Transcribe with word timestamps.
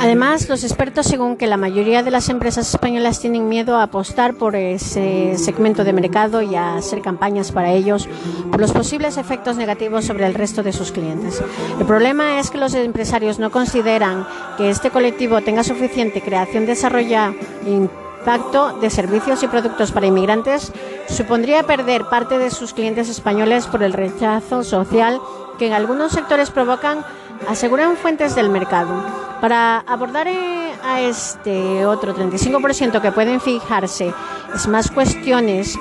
Además, 0.00 0.48
los 0.48 0.64
expertos 0.64 1.06
según 1.06 1.36
que 1.36 1.46
la 1.46 1.56
mayoría 1.56 2.02
de 2.02 2.10
las 2.10 2.28
empresas 2.28 2.68
españolas 2.68 3.20
tienen 3.20 3.48
miedo 3.48 3.76
a 3.76 3.84
apostar 3.84 4.34
por 4.34 4.56
ese 4.56 5.38
segmento 5.38 5.84
de 5.84 5.92
mercado 5.92 6.42
y 6.42 6.56
a 6.56 6.74
hacer 6.74 7.02
campañas 7.02 7.52
para 7.52 7.72
ellos 7.72 8.08
por 8.50 8.60
los 8.60 8.72
posibles 8.72 9.16
efectos 9.16 9.56
negativos 9.56 10.04
sobre 10.04 10.26
el 10.26 10.34
resto 10.34 10.64
de 10.64 10.72
sus 10.72 10.90
clientes. 10.90 11.40
El 11.78 11.86
problema 11.86 12.40
es 12.40 12.50
que 12.50 12.58
los 12.58 12.74
empresarios 12.74 13.38
no 13.38 13.52
consideran 13.52 14.26
que 14.56 14.70
este 14.70 14.90
colectivo 14.90 15.40
tenga 15.40 15.62
suficiente 15.62 16.20
creación, 16.20 16.66
desarrollo 16.66 17.34
e 17.64 17.70
impacto 17.70 18.78
de 18.80 18.90
servicios 18.90 19.42
y 19.42 19.48
productos 19.48 19.92
para 19.92 20.06
inmigrantes 20.06 20.72
supondría 21.08 21.62
perder 21.64 22.04
parte 22.06 22.38
de 22.38 22.50
sus 22.50 22.72
clientes 22.72 23.08
españoles 23.08 23.66
por 23.66 23.82
el 23.82 23.92
rechazo 23.92 24.64
social 24.64 25.20
que 25.62 25.68
en 25.68 25.74
algunos 25.74 26.10
sectores 26.10 26.50
provocan, 26.50 27.04
aseguran 27.48 27.96
fuentes 27.96 28.34
del 28.34 28.48
mercado. 28.48 29.00
Para 29.40 29.78
abordar 29.78 30.26
eh, 30.26 30.72
a 30.84 31.00
este 31.02 31.86
otro 31.86 32.16
35% 32.16 33.00
que 33.00 33.12
pueden 33.12 33.40
fijarse 33.40 34.12
es 34.52 34.66
más 34.66 34.90
cuestiones 34.90 35.78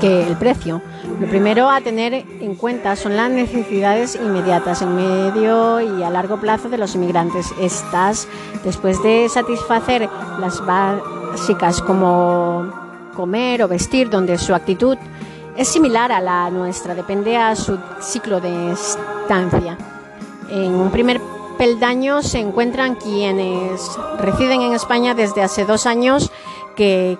que 0.00 0.26
el 0.26 0.36
precio. 0.38 0.82
Lo 1.20 1.28
primero 1.28 1.70
a 1.70 1.80
tener 1.82 2.14
en 2.14 2.56
cuenta 2.56 2.96
son 2.96 3.14
las 3.14 3.30
necesidades 3.30 4.16
inmediatas 4.16 4.82
en 4.82 4.96
medio 4.96 5.80
y 5.80 6.02
a 6.02 6.10
largo 6.10 6.38
plazo 6.38 6.68
de 6.68 6.78
los 6.78 6.96
inmigrantes. 6.96 7.54
Estas, 7.60 8.26
después 8.64 9.00
de 9.04 9.28
satisfacer 9.28 10.08
las 10.40 10.66
básicas 10.66 11.80
como 11.80 12.72
comer 13.14 13.62
o 13.62 13.68
vestir, 13.68 14.10
donde 14.10 14.36
su 14.36 14.52
actitud 14.52 14.98
es 15.56 15.68
similar 15.68 16.12
a 16.12 16.20
la 16.20 16.50
nuestra, 16.50 16.94
depende 16.94 17.36
a 17.36 17.56
su 17.56 17.78
ciclo 18.00 18.40
de 18.40 18.72
estancia. 18.72 19.76
En 20.50 20.74
un 20.74 20.90
primer 20.90 21.20
peldaño 21.58 22.22
se 22.22 22.38
encuentran 22.38 22.96
quienes 22.96 23.98
residen 24.18 24.62
en 24.62 24.72
España 24.72 25.14
desde 25.14 25.42
hace 25.42 25.64
dos 25.64 25.86
años 25.86 26.32
que 26.76 27.18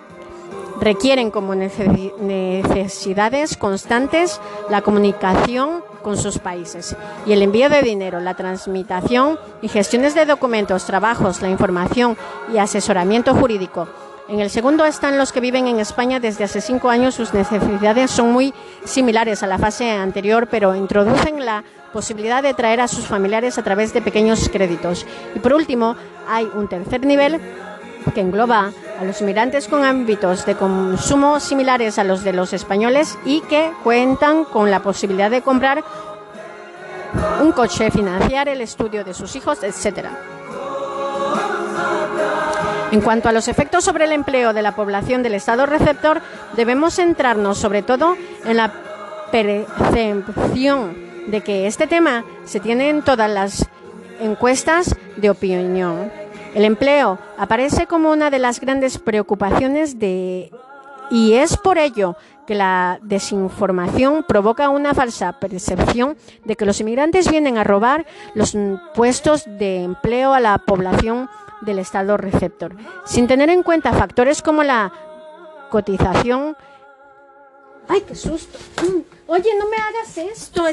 requieren 0.80 1.30
como 1.30 1.54
necesidades 1.54 3.56
constantes 3.56 4.40
la 4.68 4.82
comunicación 4.82 5.84
con 6.02 6.16
sus 6.16 6.38
países 6.38 6.96
y 7.24 7.32
el 7.32 7.42
envío 7.42 7.68
de 7.68 7.82
dinero, 7.82 8.18
la 8.18 8.34
transmitación 8.34 9.38
y 9.60 9.68
gestiones 9.68 10.16
de 10.16 10.26
documentos, 10.26 10.84
trabajos, 10.84 11.40
la 11.40 11.50
información 11.50 12.16
y 12.52 12.58
asesoramiento 12.58 13.32
jurídico. 13.34 13.86
En 14.28 14.40
el 14.40 14.50
segundo 14.50 14.84
están 14.86 15.18
los 15.18 15.32
que 15.32 15.40
viven 15.40 15.66
en 15.66 15.80
España 15.80 16.20
desde 16.20 16.44
hace 16.44 16.60
cinco 16.60 16.90
años. 16.90 17.14
Sus 17.14 17.34
necesidades 17.34 18.10
son 18.10 18.32
muy 18.32 18.54
similares 18.84 19.42
a 19.42 19.46
la 19.46 19.58
fase 19.58 19.90
anterior, 19.90 20.48
pero 20.50 20.74
introducen 20.74 21.44
la 21.44 21.64
posibilidad 21.92 22.42
de 22.42 22.54
traer 22.54 22.80
a 22.80 22.88
sus 22.88 23.06
familiares 23.06 23.58
a 23.58 23.62
través 23.62 23.92
de 23.92 24.00
pequeños 24.00 24.48
créditos. 24.48 25.06
Y 25.34 25.40
por 25.40 25.52
último, 25.52 25.96
hay 26.28 26.48
un 26.54 26.68
tercer 26.68 27.04
nivel 27.04 27.40
que 28.14 28.20
engloba 28.20 28.72
a 28.98 29.04
los 29.04 29.20
inmigrantes 29.20 29.68
con 29.68 29.84
ámbitos 29.84 30.46
de 30.46 30.56
consumo 30.56 31.38
similares 31.40 31.98
a 31.98 32.04
los 32.04 32.24
de 32.24 32.32
los 32.32 32.52
españoles 32.52 33.18
y 33.24 33.40
que 33.42 33.70
cuentan 33.82 34.44
con 34.44 34.70
la 34.70 34.82
posibilidad 34.82 35.30
de 35.30 35.42
comprar 35.42 35.84
un 37.42 37.52
coche, 37.52 37.90
financiar 37.90 38.48
el 38.48 38.60
estudio 38.60 39.04
de 39.04 39.14
sus 39.14 39.36
hijos, 39.36 39.62
etc. 39.62 40.06
En 42.92 43.00
cuanto 43.00 43.30
a 43.30 43.32
los 43.32 43.48
efectos 43.48 43.84
sobre 43.84 44.04
el 44.04 44.12
empleo 44.12 44.52
de 44.52 44.60
la 44.60 44.76
población 44.76 45.22
del 45.22 45.32
Estado 45.32 45.64
receptor, 45.64 46.20
debemos 46.54 46.96
centrarnos 46.96 47.56
sobre 47.56 47.82
todo 47.82 48.18
en 48.44 48.58
la 48.58 48.70
percepción 49.32 50.94
de 51.26 51.40
que 51.40 51.66
este 51.66 51.86
tema 51.86 52.22
se 52.44 52.60
tiene 52.60 52.90
en 52.90 53.00
todas 53.00 53.30
las 53.30 53.66
encuestas 54.20 54.94
de 55.16 55.30
opinión. 55.30 56.12
El 56.54 56.66
empleo 56.66 57.18
aparece 57.38 57.86
como 57.86 58.10
una 58.10 58.28
de 58.28 58.38
las 58.38 58.60
grandes 58.60 58.98
preocupaciones 58.98 59.98
de 59.98 60.50
y 61.10 61.32
es 61.32 61.56
por 61.56 61.78
ello 61.78 62.16
que 62.46 62.54
la 62.54 62.98
desinformación 63.02 64.22
provoca 64.28 64.68
una 64.68 64.92
falsa 64.92 65.32
percepción 65.40 66.18
de 66.44 66.56
que 66.56 66.66
los 66.66 66.78
inmigrantes 66.80 67.30
vienen 67.30 67.56
a 67.56 67.64
robar 67.64 68.04
los 68.34 68.54
puestos 68.94 69.44
de 69.46 69.82
empleo 69.82 70.34
a 70.34 70.40
la 70.40 70.58
población 70.58 71.30
del 71.62 71.78
Estado 71.78 72.16
receptor, 72.16 72.76
sin 73.04 73.26
tener 73.26 73.50
en 73.50 73.62
cuenta 73.62 73.92
factores 73.92 74.42
como 74.42 74.62
la 74.62 74.92
cotización. 75.70 76.56
¡Ay, 77.88 78.02
qué 78.06 78.14
susto! 78.14 78.58
Oye, 79.26 79.50
no 79.58 79.66
me 79.68 79.76
hagas 79.76 80.18
esto. 80.18 80.64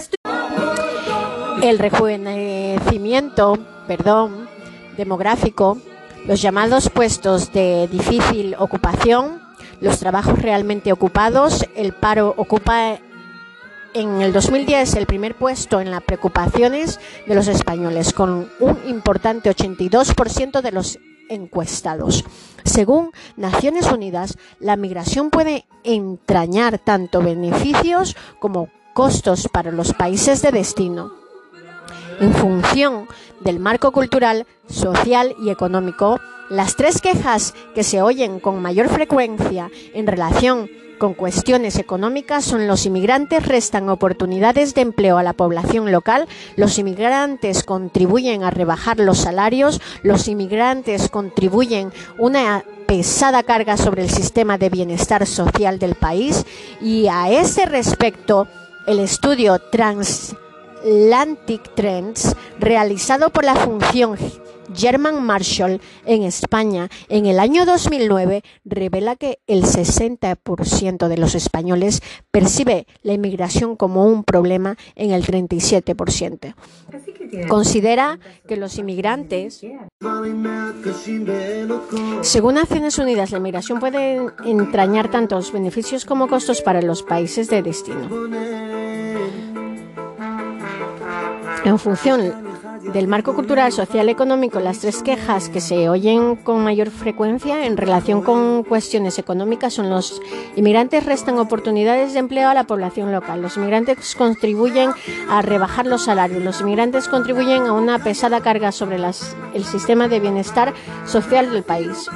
El 1.62 1.80
rejuvenecimiento, 1.80 3.58
perdón, 3.88 4.50
demográfico, 4.98 5.78
los 6.26 6.42
llamados 6.42 6.90
puestos 6.90 7.52
de 7.54 7.88
difícil 7.88 8.56
ocupación, 8.60 9.42
los 9.82 10.00
trabajos 10.00 10.42
realmente 10.42 10.92
ocupados, 10.92 11.66
el 11.76 11.94
paro 11.94 12.34
ocupa 12.38 13.00
en 13.94 14.22
el 14.22 14.34
2010 14.34 14.96
el 14.96 15.06
primer 15.06 15.36
puesto 15.36 15.80
en 15.82 15.92
las 15.92 16.04
preocupaciones 16.04 17.00
de 17.28 17.36
los 17.36 17.48
españoles, 17.48 18.14
con 18.14 18.50
un 18.60 18.80
importante 18.88 19.50
82% 19.50 20.62
de 20.62 20.72
los 20.72 21.00
encuestados. 21.30 22.26
Según 22.64 23.12
Naciones 23.38 23.92
Unidas, 23.92 24.38
la 24.60 24.76
migración 24.76 25.30
puede 25.30 25.66
entrañar 25.84 26.80
tanto 26.80 27.22
beneficios 27.22 28.16
como 28.40 28.70
costos 28.94 29.48
para 29.52 29.72
los 29.72 29.94
países 29.94 30.42
de 30.42 30.52
destino. 30.52 31.14
En 32.20 32.34
función 32.34 33.08
del 33.40 33.60
marco 33.60 33.92
cultural, 33.92 34.46
social 34.68 35.36
y 35.42 35.50
económico, 35.50 36.20
las 36.50 36.76
tres 36.76 37.02
quejas 37.02 37.54
que 37.76 37.84
se 37.84 38.02
oyen 38.02 38.40
con 38.40 38.62
mayor 38.62 38.90
frecuencia 38.90 39.70
en 39.94 40.08
relación 40.08 40.70
con 41.00 41.14
cuestiones 41.14 41.80
económicas 41.80 42.44
son 42.44 42.68
los 42.68 42.86
inmigrantes 42.86 43.48
restan 43.48 43.88
oportunidades 43.90 44.76
de 44.76 44.82
empleo 44.82 45.18
a 45.18 45.24
la 45.24 45.34
población 45.34 45.92
local, 45.92 46.28
los 46.58 46.78
inmigrantes 46.78 47.64
contribuyen 47.64 48.44
a 48.44 48.52
rebajar 48.52 49.00
los 49.00 49.20
salarios, 49.20 49.82
los 50.04 50.28
inmigrantes 50.28 51.10
contribuyen 51.10 51.92
una 52.18 52.66
pesada 52.86 53.44
carga 53.44 53.78
sobre 53.78 54.04
el 54.04 54.10
sistema 54.10 54.58
de 54.58 54.70
bienestar 54.70 55.26
social 55.26 55.80
del 55.80 55.96
país 55.96 56.46
y 56.82 57.08
a 57.08 57.32
ese 57.32 57.66
respecto 57.66 58.50
el 58.86 59.00
estudio 59.00 59.58
Transatlantic 59.72 61.74
Trends 61.76 62.36
realizado 62.60 63.30
por 63.30 63.46
la 63.46 63.56
Función 63.56 64.18
German 64.76 65.24
Marshall 65.24 65.82
en 66.06 66.24
España 66.24 66.90
en 67.08 67.26
el 67.26 67.40
año 67.40 67.66
2009 67.66 68.44
revela 68.66 69.16
que 69.16 69.40
el 69.48 69.64
60% 69.64 71.08
de 71.08 71.18
los 71.18 71.36
españoles 71.36 72.02
percibe 72.32 72.88
la 73.02 73.14
inmigración 73.14 73.76
como 73.76 74.06
un 74.06 74.24
problema 74.24 74.78
en 74.96 75.12
el 75.12 75.26
37%. 75.26 76.56
Considera 77.48 78.20
que 78.48 78.58
los 78.58 78.78
inmigrantes, 78.78 79.62
según 82.22 82.56
Naciones 82.56 82.98
Unidas, 82.98 83.32
la 83.32 83.38
inmigración 83.38 83.80
puede 83.80 84.20
entrañar 84.46 85.12
tantos 85.12 85.52
beneficios 85.52 86.06
como 86.06 86.28
costos 86.28 86.62
para 86.62 86.82
los 86.82 87.04
países 87.04 87.50
de 87.50 87.62
destino. 87.62 88.10
En 91.66 91.78
función 91.78 92.34
del 92.94 93.08
marco 93.08 93.36
cultural, 93.36 93.72
social, 93.72 94.10
económico, 94.10 94.60
las 94.60 94.80
tres 94.80 95.04
quejas 95.04 95.50
que 95.50 95.62
se 95.62 95.90
oyen 95.90 96.36
con 96.36 96.64
mayor 96.64 96.90
frecuencia 96.90 97.66
en 97.66 97.78
relación 97.78 98.22
con 98.22 98.64
cuestiones 98.64 99.20
económicas 99.20 99.74
son 99.74 99.90
los 99.90 100.22
inmigrantes 100.56 101.06
restan 101.06 101.38
oportunidades 101.38 102.14
de 102.14 102.20
empleo 102.20 102.50
a 102.50 102.54
la 102.54 102.66
población 102.66 103.12
local, 103.12 103.42
los 103.42 103.58
inmigrantes 103.58 104.16
contribuyen 104.16 104.92
a 105.30 105.42
rebajar 105.42 105.86
los 105.86 106.06
salarios, 106.06 106.44
los 106.44 106.62
inmigrantes 106.62 107.08
contribuyen 107.08 107.64
a 107.64 107.74
una 107.74 108.00
pesada 108.00 108.42
carga 108.42 108.72
sobre 108.72 108.98
el 109.54 109.64
sistema 109.66 110.08
de 110.08 110.20
bienestar 110.20 110.74
social 111.06 111.52
del 111.52 111.64
país. 111.64 112.10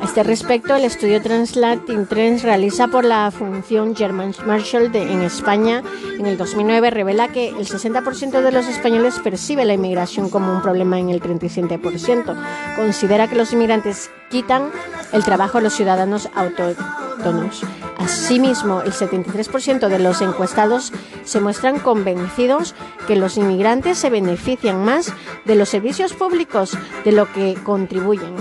A 0.00 0.04
este 0.04 0.22
respecto, 0.22 0.74
el 0.74 0.84
estudio 0.84 1.20
Translating 1.20 2.06
Trends 2.06 2.42
realiza 2.42 2.88
por 2.88 3.04
la 3.04 3.30
Función 3.30 3.94
German 3.94 4.34
Marshall 4.46 4.90
de, 4.90 5.02
en 5.02 5.20
España 5.20 5.82
en 6.18 6.24
el 6.24 6.38
2009 6.38 6.90
revela 6.90 7.28
que 7.28 7.48
el 7.48 7.66
60% 7.66 8.40
de 8.40 8.50
los 8.50 8.66
españoles 8.66 9.18
percibe 9.18 9.66
la 9.66 9.74
inmigración 9.74 10.30
como 10.30 10.52
un 10.52 10.62
problema 10.62 10.98
en 10.98 11.10
el 11.10 11.20
37%. 11.20 12.34
Considera 12.76 13.28
que 13.28 13.36
los 13.36 13.52
inmigrantes 13.52 14.10
quitan 14.30 14.70
el 15.12 15.22
trabajo 15.22 15.58
a 15.58 15.60
los 15.60 15.74
ciudadanos 15.74 16.30
autóctonos. 16.34 17.62
Asimismo, 17.98 18.80
el 18.80 18.92
73% 18.92 19.88
de 19.88 19.98
los 19.98 20.22
encuestados 20.22 20.92
se 21.24 21.40
muestran 21.40 21.78
convencidos 21.78 22.74
que 23.06 23.16
los 23.16 23.36
inmigrantes 23.36 23.98
se 23.98 24.08
benefician 24.08 24.82
más 24.82 25.12
de 25.44 25.56
los 25.56 25.68
servicios 25.68 26.14
públicos 26.14 26.76
de 27.04 27.12
lo 27.12 27.30
que 27.32 27.54
contribuyen 27.62 28.34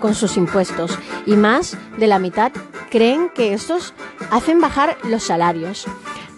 con 0.00 0.14
sus 0.14 0.36
impuestos 0.36 0.98
y 1.26 1.36
más 1.36 1.76
de 1.98 2.06
la 2.06 2.18
mitad 2.18 2.52
creen 2.90 3.30
que 3.34 3.52
estos 3.52 3.94
hacen 4.30 4.60
bajar 4.60 4.96
los 5.04 5.24
salarios. 5.24 5.86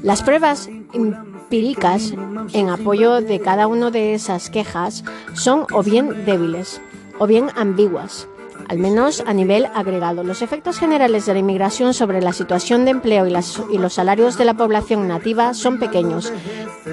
Las 0.02 0.22
pruebas 0.22 0.68
empíricas 0.92 2.14
en 2.52 2.70
apoyo 2.70 3.20
de 3.20 3.40
cada 3.40 3.66
una 3.66 3.90
de 3.90 4.14
esas 4.14 4.50
quejas 4.50 5.04
son 5.34 5.66
o 5.72 5.82
bien 5.82 6.24
débiles 6.24 6.80
o 7.18 7.26
bien 7.26 7.48
ambiguas 7.56 8.28
al 8.68 8.78
menos 8.78 9.22
a 9.26 9.32
nivel 9.32 9.66
agregado. 9.74 10.22
Los 10.22 10.42
efectos 10.42 10.78
generales 10.78 11.26
de 11.26 11.32
la 11.32 11.38
inmigración 11.40 11.94
sobre 11.94 12.20
la 12.20 12.32
situación 12.32 12.84
de 12.84 12.92
empleo 12.92 13.26
y, 13.26 13.78
los 13.78 13.94
salarios 13.94 14.36
de 14.38 14.44
la 14.44 14.54
población 14.54 15.08
nativa 15.08 15.54
son 15.54 15.78
pequeños. 15.78 16.32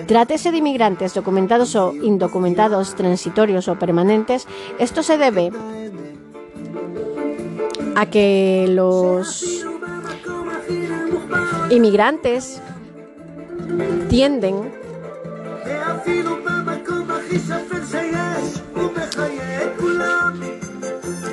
Trátese 0.08 0.52
de 0.52 0.58
inmigrantes 0.58 1.14
documentados 1.14 1.76
o 1.76 1.94
indocumentados, 1.94 2.96
transitorios 2.96 3.68
o 3.68 3.78
permanentes, 3.78 4.48
esto 4.80 5.04
se 5.04 5.18
debe 5.18 5.52
a 7.96 8.06
que 8.08 8.66
los 8.70 9.66
inmigrantes 11.70 12.62
tienden 14.10 14.72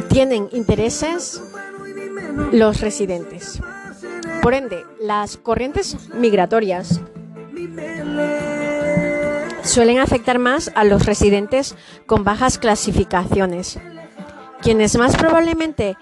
tienen 0.08 0.48
intereses 0.52 1.42
los 2.52 2.80
residentes. 2.80 3.60
Por 4.42 4.54
ende, 4.54 4.84
las 5.00 5.36
corrientes 5.36 5.96
migratorias 6.14 7.00
suelen 9.62 9.98
afectar 9.98 10.38
más 10.38 10.70
a 10.74 10.84
los 10.84 11.06
residentes 11.06 11.76
con 12.06 12.24
bajas 12.24 12.58
clasificaciones, 12.58 13.78
quienes 14.60 14.96
más 14.96 15.16
probablemente 15.16 15.96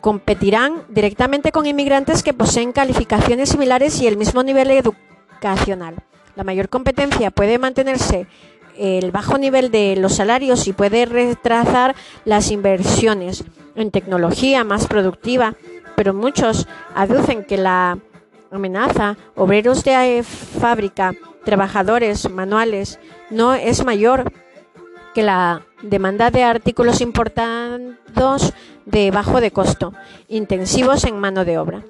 competirán 0.00 0.82
directamente 0.88 1.52
con 1.52 1.66
inmigrantes 1.66 2.22
que 2.22 2.32
poseen 2.32 2.72
calificaciones 2.72 3.50
similares 3.50 4.00
y 4.00 4.06
el 4.06 4.16
mismo 4.16 4.42
nivel 4.42 4.70
educacional. 4.70 5.96
La 6.36 6.44
mayor 6.44 6.68
competencia 6.68 7.30
puede 7.30 7.58
mantenerse 7.58 8.26
el 8.76 9.10
bajo 9.10 9.38
nivel 9.38 9.70
de 9.70 9.96
los 9.96 10.14
salarios 10.14 10.68
y 10.68 10.72
puede 10.72 11.04
retrasar 11.04 11.96
las 12.24 12.50
inversiones 12.50 13.44
en 13.74 13.90
tecnología 13.90 14.64
más 14.64 14.86
productiva, 14.86 15.54
pero 15.96 16.14
muchos 16.14 16.68
aducen 16.94 17.44
que 17.44 17.56
la 17.56 17.98
amenaza 18.50 19.16
obreros 19.34 19.84
de 19.84 20.22
fábrica, 20.22 21.14
trabajadores 21.44 22.30
manuales, 22.30 23.00
no 23.30 23.54
es 23.54 23.84
mayor 23.84 24.32
que 25.14 25.22
la 25.22 25.62
demanda 25.82 26.30
de 26.30 26.44
artículos 26.44 27.00
importados 27.00 28.52
de 28.90 29.10
bajo 29.10 29.40
de 29.40 29.50
costo, 29.50 29.92
intensivos 30.28 31.04
en 31.04 31.18
mano 31.18 31.44
de 31.44 31.58
obra. 31.58 31.82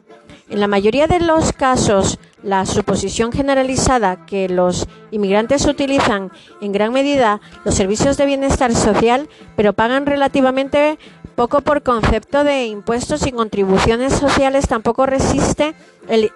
En 0.51 0.61
la 0.61 0.67
mayoría 0.67 1.07
de 1.07 1.21
los 1.21 1.53
casos, 1.53 2.19
la 2.43 2.65
suposición 2.65 3.33
generalizada 3.33 4.25
que 4.27 4.49
los 4.49 4.89
inmigrantes 5.11 5.67
utilizan 5.67 6.33
en 6.61 6.73
gran 6.73 6.93
medida 6.93 7.41
los 7.65 7.75
servicios 7.75 8.17
de 8.17 8.27
bienestar 8.27 8.75
social, 8.75 9.29
pero 9.57 9.75
pagan 9.75 10.07
relativamente 10.07 10.99
poco 11.35 11.61
por 11.61 11.83
concepto 11.83 12.45
de 12.45 12.67
impuestos 12.67 13.27
y 13.27 13.33
contribuciones 13.33 14.15
sociales, 14.15 14.67
tampoco 14.67 15.07
resiste 15.07 15.75
el 16.09 16.33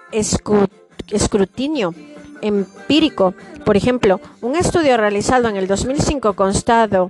escrutinio 1.11 1.93
empírico. 2.41 3.33
Por 3.65 3.77
ejemplo, 3.77 4.21
un 4.41 4.55
estudio 4.55 4.95
realizado 4.95 5.49
en 5.49 5.55
el 5.55 5.67
2005 5.67 6.33
constado 6.33 7.09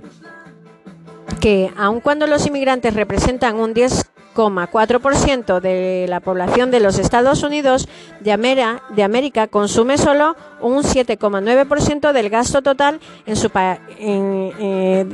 que 1.40 1.70
aun 1.76 2.00
cuando 2.00 2.26
los 2.26 2.46
inmigrantes 2.46 2.94
representan 2.94 3.56
un 3.56 3.74
10,4% 3.74 5.60
de 5.60 6.06
la 6.08 6.20
población 6.20 6.70
de 6.70 6.80
los 6.80 6.98
Estados 6.98 7.42
Unidos 7.42 7.88
de, 8.20 8.32
América, 8.32 9.46
consume 9.48 9.98
solo 9.98 10.36
un 10.60 10.82
7,9% 10.82 12.12
del 12.12 12.30
gasto 12.30 12.62
total 12.62 13.00
en 13.26 14.52
eh, 14.58 15.06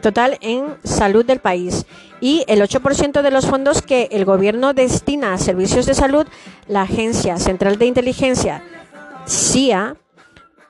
total 0.00 0.38
en 0.40 0.76
salud 0.84 1.24
del 1.24 1.40
país. 1.40 1.86
Y 2.20 2.44
el 2.46 2.60
8% 2.60 3.22
de 3.22 3.30
los 3.30 3.46
fondos 3.46 3.82
que 3.82 4.08
el 4.12 4.24
gobierno 4.24 4.74
destina 4.74 5.34
a 5.34 5.38
servicios 5.38 5.86
de 5.86 5.94
salud, 5.94 6.26
la 6.68 6.82
Agencia 6.82 7.36
Central 7.38 7.78
de 7.78 7.86
Inteligencia 7.86 8.62
CIA 9.26 9.96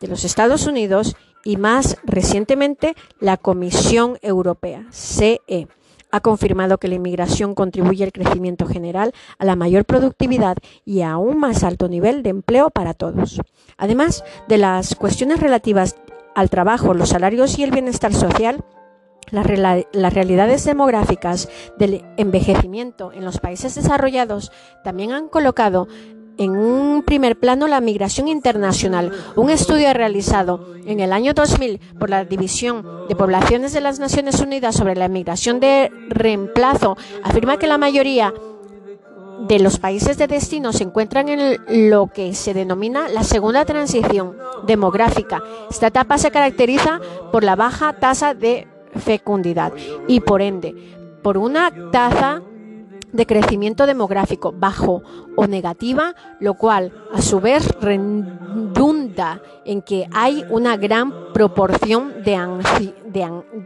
de 0.00 0.08
los 0.08 0.24
Estados 0.24 0.66
Unidos 0.66 1.16
y 1.44 1.56
más 1.56 1.98
recientemente 2.04 2.94
la 3.20 3.36
Comisión 3.36 4.18
Europea, 4.22 4.86
CE, 4.90 5.68
ha 6.12 6.20
confirmado 6.20 6.78
que 6.78 6.88
la 6.88 6.96
inmigración 6.96 7.54
contribuye 7.54 8.04
al 8.04 8.12
crecimiento 8.12 8.66
general, 8.66 9.12
a 9.38 9.46
la 9.46 9.56
mayor 9.56 9.86
productividad 9.86 10.58
y 10.84 11.00
a 11.00 11.16
un 11.16 11.38
más 11.38 11.64
alto 11.64 11.88
nivel 11.88 12.22
de 12.22 12.30
empleo 12.30 12.70
para 12.70 12.92
todos. 12.92 13.40
Además 13.78 14.22
de 14.46 14.58
las 14.58 14.94
cuestiones 14.94 15.40
relativas 15.40 15.96
al 16.34 16.50
trabajo, 16.50 16.94
los 16.94 17.08
salarios 17.08 17.58
y 17.58 17.64
el 17.64 17.70
bienestar 17.70 18.12
social, 18.12 18.62
las, 19.30 19.46
realidades 20.14 20.64
demográficas 20.64 21.48
del 21.78 22.04
envejecimiento 22.18 23.12
en 23.12 23.24
los 23.24 23.38
países 23.38 23.74
desarrollados 23.74 24.52
también 24.84 25.12
han 25.12 25.28
colocado 25.28 25.88
en 26.38 26.56
un 26.56 27.02
primer 27.02 27.38
plano 27.38 27.66
la 27.66 27.80
migración 27.80 28.28
internacional. 28.28 29.12
Un 29.36 29.50
estudio 29.50 29.92
realizado 29.92 30.74
en 30.86 31.00
el 31.00 31.12
año 31.12 31.34
2000 31.34 31.80
por 31.98 32.10
la 32.10 32.24
División 32.24 32.84
de 33.08 33.16
Poblaciones 33.16 33.72
de 33.72 33.80
las 33.80 33.98
Naciones 33.98 34.40
Unidas 34.40 34.76
sobre 34.76 34.96
la 34.96 35.08
migración 35.08 35.60
de 35.60 35.90
reemplazo 36.08 36.96
afirma 37.22 37.58
que 37.58 37.66
la 37.66 37.78
mayoría 37.78 38.32
de 39.48 39.58
los 39.58 39.78
países 39.78 40.18
de 40.18 40.28
destino 40.28 40.72
se 40.72 40.84
encuentran 40.84 41.28
en 41.28 41.90
lo 41.90 42.06
que 42.08 42.34
se 42.34 42.54
denomina 42.54 43.08
la 43.08 43.24
segunda 43.24 43.64
transición 43.64 44.36
demográfica. 44.66 45.42
Esta 45.70 45.88
etapa 45.88 46.18
se 46.18 46.30
caracteriza 46.30 47.00
por 47.32 47.42
la 47.42 47.56
baja 47.56 47.94
tasa 47.94 48.34
de 48.34 48.68
fecundidad 48.96 49.72
y 50.06 50.20
por 50.20 50.42
ende 50.42 50.74
por 51.22 51.38
una 51.38 51.90
tasa 51.90 52.42
de 53.12 53.26
crecimiento 53.26 53.86
demográfico 53.86 54.52
bajo 54.56 55.02
o 55.36 55.46
negativa, 55.46 56.14
lo 56.40 56.54
cual 56.54 56.92
a 57.12 57.20
su 57.20 57.40
vez 57.40 57.68
redunda 57.80 59.42
en 59.64 59.82
que 59.82 60.08
hay 60.12 60.44
una 60.48 60.76
gran 60.76 61.32
proporción 61.32 62.22
de, 62.24 62.34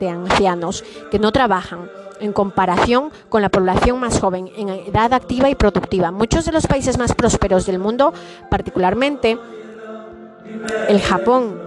ancianos 0.08 0.84
que 1.10 1.18
no 1.18 1.32
trabajan 1.32 1.90
en 2.20 2.32
comparación 2.32 3.10
con 3.28 3.42
la 3.42 3.48
población 3.48 4.00
más 4.00 4.20
joven 4.20 4.50
en 4.56 4.68
edad 4.68 5.12
activa 5.12 5.48
y 5.48 5.54
productiva. 5.54 6.10
Muchos 6.10 6.44
de 6.44 6.52
los 6.52 6.66
países 6.66 6.98
más 6.98 7.14
prósperos 7.14 7.66
del 7.66 7.78
mundo, 7.78 8.12
particularmente 8.50 9.38
el 10.88 11.00
Japón 11.00 11.60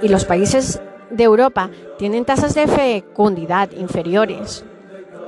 y 0.00 0.08
los 0.08 0.24
países 0.24 0.80
de 1.10 1.24
Europa, 1.24 1.70
tienen 1.98 2.24
tasas 2.24 2.54
de 2.54 2.66
fecundidad 2.66 3.72
inferiores 3.72 4.64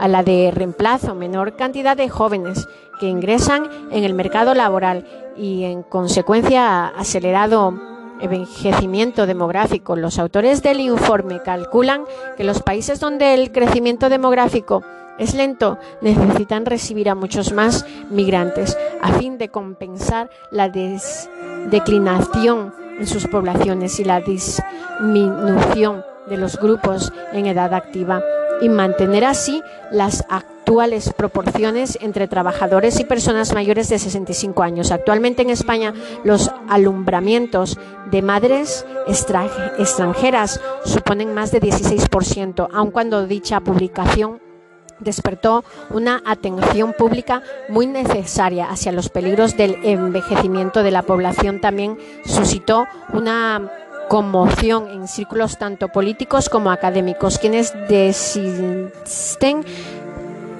a 0.00 0.08
la 0.08 0.24
de 0.24 0.50
reemplazo, 0.50 1.14
menor 1.14 1.54
cantidad 1.56 1.96
de 1.96 2.08
jóvenes 2.08 2.68
que 2.98 3.06
ingresan 3.06 3.68
en 3.92 4.02
el 4.02 4.14
mercado 4.14 4.54
laboral 4.54 5.06
y 5.36 5.62
en 5.64 5.82
consecuencia 5.82 6.86
acelerado 6.88 7.74
envejecimiento 8.20 9.26
demográfico. 9.26 9.96
Los 9.96 10.18
autores 10.18 10.62
del 10.62 10.80
informe 10.80 11.42
calculan 11.42 12.04
que 12.36 12.44
los 12.44 12.62
países 12.62 12.98
donde 12.98 13.34
el 13.34 13.52
crecimiento 13.52 14.08
demográfico 14.08 14.82
es 15.18 15.34
lento 15.34 15.78
necesitan 16.00 16.64
recibir 16.64 17.10
a 17.10 17.14
muchos 17.14 17.52
más 17.52 17.84
migrantes 18.08 18.78
a 19.02 19.12
fin 19.12 19.36
de 19.36 19.50
compensar 19.50 20.30
la 20.50 20.70
declinación 20.70 22.72
en 22.98 23.06
sus 23.06 23.26
poblaciones 23.26 24.00
y 24.00 24.04
la 24.04 24.20
disminución 24.20 26.02
de 26.28 26.38
los 26.38 26.58
grupos 26.58 27.12
en 27.32 27.46
edad 27.46 27.74
activa 27.74 28.22
y 28.60 28.68
mantener 28.68 29.24
así 29.24 29.62
las 29.90 30.24
actuales 30.28 31.12
proporciones 31.12 31.98
entre 32.00 32.28
trabajadores 32.28 33.00
y 33.00 33.04
personas 33.04 33.54
mayores 33.54 33.88
de 33.88 33.98
65 33.98 34.62
años. 34.62 34.92
Actualmente 34.92 35.42
en 35.42 35.50
España 35.50 35.94
los 36.24 36.50
alumbramientos 36.68 37.78
de 38.10 38.22
madres 38.22 38.86
extranjeras 39.06 40.60
suponen 40.84 41.34
más 41.34 41.50
de 41.50 41.60
16%, 41.60 42.68
aun 42.72 42.90
cuando 42.90 43.26
dicha 43.26 43.60
publicación 43.60 44.40
despertó 45.00 45.64
una 45.90 46.22
atención 46.26 46.92
pública 46.92 47.42
muy 47.68 47.86
necesaria 47.86 48.66
hacia 48.70 48.92
los 48.92 49.08
peligros 49.08 49.56
del 49.56 49.76
envejecimiento 49.82 50.82
de 50.82 50.90
la 50.90 51.02
población. 51.02 51.60
También 51.60 51.98
suscitó 52.24 52.86
una 53.12 53.70
conmoción 54.10 54.88
en 54.88 55.06
círculos 55.06 55.56
tanto 55.56 55.86
políticos 55.86 56.48
como 56.48 56.72
académicos, 56.72 57.38
quienes 57.38 57.72
desisten, 57.88 59.64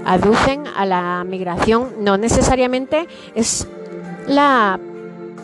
aducen 0.07 0.69
a 0.69 0.87
la 0.87 1.25
migración, 1.25 1.95
no 1.99 2.17
necesariamente 2.17 3.09
es 3.35 3.67
la 4.29 4.79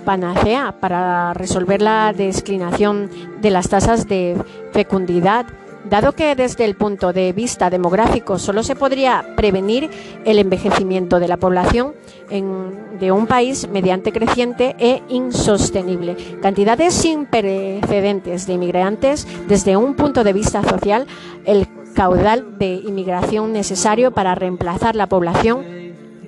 panacea 0.05 0.77
para 0.79 1.35
resolver 1.35 1.83
la 1.83 2.13
declinación 2.13 3.11
de 3.41 3.51
las 3.51 3.69
tasas 3.69 4.07
de 4.07 4.37
fecundidad 4.71 5.47
Dado 5.89 6.13
que 6.13 6.35
desde 6.35 6.65
el 6.65 6.75
punto 6.75 7.13
de 7.13 7.33
vista 7.33 7.71
demográfico 7.71 8.39
solo 8.39 8.63
se 8.63 8.75
podría 8.75 9.35
prevenir 9.37 9.89
el 10.25 10.39
envejecimiento 10.39 11.21
de 11.21 11.29
la 11.29 11.37
población 11.37 11.95
de 12.29 13.13
un 13.13 13.27
país 13.27 13.69
mediante 13.69 14.11
creciente 14.11 14.75
e 14.79 15.03
insostenible, 15.09 16.17
cantidades 16.43 16.93
sin 16.93 17.27
precedentes 17.27 18.47
de 18.47 18.55
inmigrantes 18.55 19.29
desde 19.47 19.77
un 19.77 19.95
punto 19.95 20.25
de 20.25 20.33
vista 20.33 20.63
social, 20.65 21.07
el 21.45 21.69
caudal 21.95 22.59
de 22.59 22.75
inmigración 22.75 23.53
necesario 23.53 24.11
para 24.11 24.35
reemplazar 24.35 24.97
la 24.97 25.07
población 25.07 25.65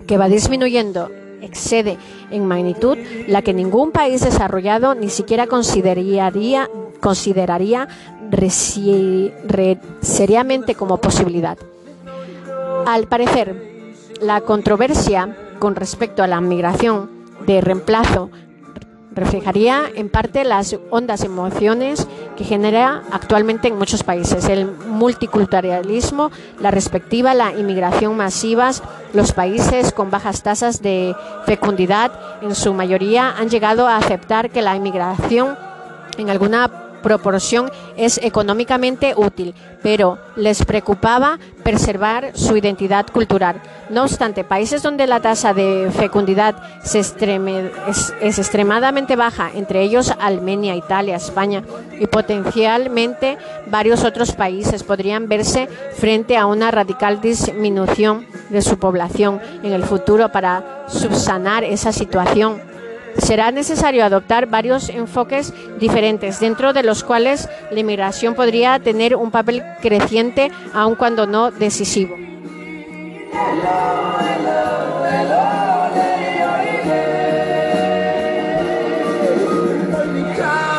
que 0.07 0.19
va 0.19 0.29
disminuyendo 0.29 1.11
excede 1.43 1.99
en 2.31 2.47
magnitud 2.47 2.97
la 3.27 3.43
que 3.43 3.53
ningún 3.53 3.93
país 3.93 4.23
desarrollado 4.23 4.95
ni 4.95 5.11
siquiera 5.11 5.47
consideraría, 5.47 6.69
consideraría 7.01 7.89
seriamente 10.01 10.75
como 10.75 10.99
posibilidad. 10.99 11.59
Al 12.87 13.07
parecer, 13.07 13.55
la 14.21 14.41
controversia 14.41 15.37
con 15.59 15.75
respecto 15.75 16.23
a 16.23 16.27
la 16.27 16.41
migración 16.41 17.11
de 17.47 17.61
reemplazo 17.61 18.31
reflejaría 19.19 19.83
en 19.95 20.09
parte 20.09 20.45
las 20.45 20.77
hondas 20.91 21.25
emociones 21.25 22.07
que 22.37 22.45
genera 22.45 23.03
actualmente 23.11 23.69
en 23.69 23.77
muchos 23.77 24.05
países. 24.05 24.49
El 24.49 24.67
multiculturalismo, 24.67 26.31
la 26.61 26.71
respectiva, 26.71 27.35
la 27.35 27.53
inmigración 27.53 28.17
masiva, 28.17 28.71
los 29.13 29.33
países 29.33 29.93
con 29.93 30.11
bajas 30.11 30.43
tasas 30.43 30.83
de 30.83 31.17
fecundidad, 31.47 32.13
en 32.43 32.55
su 32.55 32.73
mayoría 32.75 33.35
han 33.37 33.49
llegado 33.49 33.89
a 33.89 33.97
aceptar 33.97 34.51
que 34.51 34.63
la 34.63 34.77
inmigración 34.77 35.57
en 36.17 36.31
alguna 36.31 36.88
proporción 37.03 37.71
es 37.97 38.19
económicamente 38.23 39.15
útil, 39.17 39.55
pero 39.83 40.19
les 40.37 40.65
preocupaba 40.65 41.39
preservar 41.63 42.33
su 42.35 42.57
identidad 42.57 43.07
cultural. 43.07 43.61
No 43.91 44.03
obstante, 44.03 44.45
países 44.45 44.83
donde 44.83 45.07
la 45.07 45.21
tasa 45.21 45.55
de 45.55 45.91
fecundidad 45.95 46.57
es, 46.85 47.15
es, 48.21 48.39
extremadamente 48.39 49.17
baja, 49.17 49.51
entre 49.55 49.83
ellos 49.83 50.13
Armenia, 50.21 50.77
Italia, 50.77 51.17
España 51.17 51.63
y 51.99 52.07
potencialmente 52.07 53.39
varios 53.67 54.05
otros 54.05 54.33
países, 54.33 54.83
podrían 54.83 55.29
verse 55.29 55.69
frente 55.97 56.37
a 56.37 56.47
una 56.47 56.71
radical 56.71 57.21
disminución 57.21 58.27
de 58.51 58.63
su 58.63 58.79
población 58.79 59.41
en 59.63 59.73
el 59.73 59.85
futuro 59.85 60.31
para 60.31 60.85
subsanar 60.89 61.65
esa 61.65 61.93
situación 61.93 62.68
será 63.19 63.51
necesario 63.51 64.05
adoptar 64.05 64.47
varios 64.47 64.89
enfoques 64.89 65.53
diferentes, 65.79 66.41
dentro 66.41 66.73
de 66.73 66.83
los 66.83 67.05
cuales 67.05 67.49
la 67.71 67.81
inmigración 67.81 68.35
podría 68.35 68.79
tener 68.79 69.17
un 69.17 69.31
papel 69.31 69.63
creciente, 69.81 70.51
aun 70.73 70.95
cuando 70.95 71.27
no 71.27 71.51
decisivo. 71.51 72.17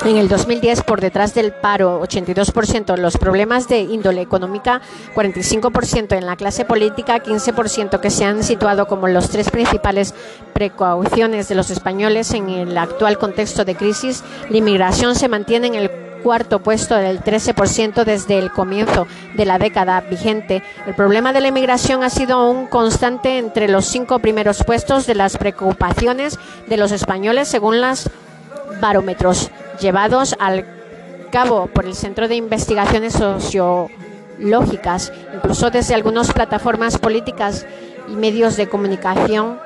En 0.10 0.18
el 0.18 0.28
2010, 0.28 0.82
por 0.86 1.02
detrás 1.02 1.36
del 1.36 1.52
paro, 1.52 2.02
82%, 2.02 2.98
los 2.98 3.18
problemas 3.18 3.68
de 3.68 3.82
índole 3.82 4.22
económica, 4.22 4.82
45% 5.14 6.18
en 6.18 6.26
la 6.26 6.36
clase 6.36 6.66
política, 6.66 7.22
15% 7.22 8.00
que 8.00 8.10
se 8.10 8.26
han 8.26 8.44
situado 8.44 8.88
como 8.88 9.08
los 9.08 9.30
tres 9.30 9.52
principales 9.52 10.16
precauciones 10.52 11.48
de 11.48 11.54
los 11.54 11.70
españoles 11.70 12.34
en 12.34 12.50
el 12.50 12.76
actual 12.76 13.20
contexto 13.20 13.66
de 13.66 13.76
crisis. 13.76 14.24
La 14.50 14.58
inmigración 14.58 15.14
se 15.14 15.28
mantiene 15.28 15.68
en 15.68 15.76
el 15.76 15.92
cuarto 16.24 16.58
puesto 16.58 16.96
del 16.96 17.22
13% 17.22 18.04
desde 18.04 18.40
el 18.40 18.52
comienzo 18.52 19.06
de 19.36 19.46
la 19.46 19.60
década 19.60 20.02
vigente. 20.02 20.64
El 20.88 20.96
problema 20.96 21.34
de 21.34 21.42
la 21.42 21.50
inmigración 21.50 22.04
ha 22.04 22.10
sido 22.10 22.50
un 22.50 22.66
constante 22.66 23.38
entre 23.38 23.68
los 23.68 23.86
cinco 23.86 24.18
primeros 24.18 24.64
puestos 24.64 25.06
de 25.06 25.14
las 25.14 25.38
preocupaciones 25.38 26.40
de 26.66 26.78
los 26.78 26.92
españoles 26.92 27.48
según 27.48 27.80
las 27.80 28.10
barómetros 28.82 29.52
llevados 29.80 30.36
al 30.40 30.66
cabo 31.32 31.68
por 31.68 31.86
el 31.86 31.96
Centro 31.96 32.28
de 32.28 32.36
Investigaciones 32.36 33.14
Sociológicas, 33.14 35.14
incluso 35.34 35.70
desde 35.70 35.96
algunas 35.96 36.34
plataformas 36.34 36.98
políticas 36.98 37.66
y 38.08 38.16
medios 38.16 38.58
de 38.58 38.68
comunicación, 38.68 39.60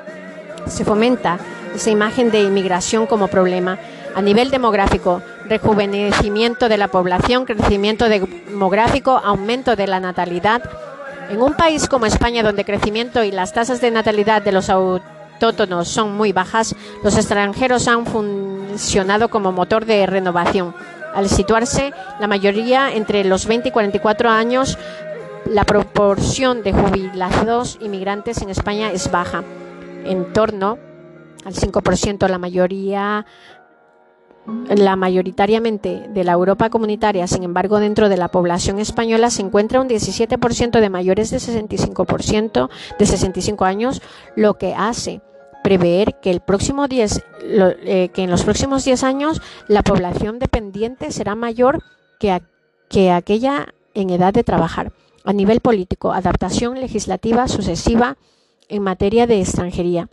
se 0.66 0.84
fomenta 0.84 1.38
esa 1.74 1.90
imagen 1.90 2.30
de 2.30 2.42
inmigración 2.42 3.06
como 3.06 3.28
problema. 3.28 3.78
A 4.14 4.22
nivel 4.22 4.50
demográfico, 4.50 5.22
rejuvenecimiento 5.48 6.68
de 6.68 6.76
la 6.76 6.88
población, 6.88 7.46
crecimiento 7.46 8.08
demográfico, 8.08 9.20
aumento 9.22 9.74
de 9.74 9.88
la 9.88 9.98
natalidad. 9.98 10.62
En 11.30 11.42
un 11.42 11.54
país 11.54 11.88
como 11.88 12.06
España, 12.06 12.42
donde 12.42 12.62
el 12.62 12.66
crecimiento 12.66 13.24
y 13.24 13.32
las 13.32 13.52
tasas 13.52 13.80
de 13.80 13.90
natalidad 13.90 14.42
de 14.42 14.52
los 14.52 14.70
autóctonos 14.70 15.88
son 15.88 16.16
muy 16.16 16.32
bajas, 16.32 16.76
los 17.02 17.16
extranjeros 17.16 17.88
han 17.88 18.06
funcionado 18.74 19.28
como 19.28 19.52
motor 19.52 19.84
de 19.86 20.04
renovación. 20.04 20.74
Al 21.14 21.28
situarse 21.28 21.92
la 22.18 22.26
mayoría 22.26 22.92
entre 22.92 23.22
los 23.22 23.46
20 23.46 23.68
y 23.68 23.70
44 23.70 24.30
años, 24.30 24.76
la 25.46 25.62
proporción 25.62 26.64
de 26.64 26.72
jubilados 26.72 27.78
inmigrantes 27.80 28.42
en 28.42 28.50
España 28.50 28.90
es 28.90 29.12
baja, 29.12 29.44
en 30.04 30.32
torno 30.32 30.78
al 31.44 31.54
5%, 31.54 32.26
la 32.28 32.38
mayoría 32.38 33.24
la 34.68 34.96
mayoritariamente 34.96 36.06
de 36.10 36.24
la 36.24 36.32
Europa 36.32 36.68
comunitaria, 36.68 37.26
sin 37.28 37.44
embargo, 37.44 37.78
dentro 37.78 38.08
de 38.08 38.16
la 38.16 38.28
población 38.28 38.78
española 38.78 39.30
se 39.30 39.40
encuentra 39.40 39.80
un 39.80 39.88
17% 39.88 40.80
de 40.80 40.90
mayores 40.90 41.30
de 41.30 41.38
65% 41.38 42.68
de 42.98 43.06
65 43.06 43.64
años, 43.64 44.02
lo 44.36 44.58
que 44.58 44.74
hace 44.74 45.22
prever 45.64 46.20
que, 46.20 46.30
el 46.30 46.40
próximo 46.40 46.88
10, 46.88 47.24
eh, 47.40 48.10
que 48.12 48.22
en 48.22 48.30
los 48.30 48.44
próximos 48.44 48.84
10 48.84 49.02
años 49.02 49.40
la 49.66 49.82
población 49.82 50.38
dependiente 50.38 51.10
será 51.10 51.34
mayor 51.34 51.82
que, 52.20 52.42
que 52.90 53.10
aquella 53.10 53.72
en 53.94 54.10
edad 54.10 54.34
de 54.34 54.44
trabajar. 54.44 54.92
A 55.24 55.32
nivel 55.32 55.60
político, 55.60 56.12
adaptación 56.12 56.78
legislativa 56.78 57.48
sucesiva 57.48 58.18
en 58.68 58.82
materia 58.82 59.26
de 59.26 59.40
extranjería 59.40 60.10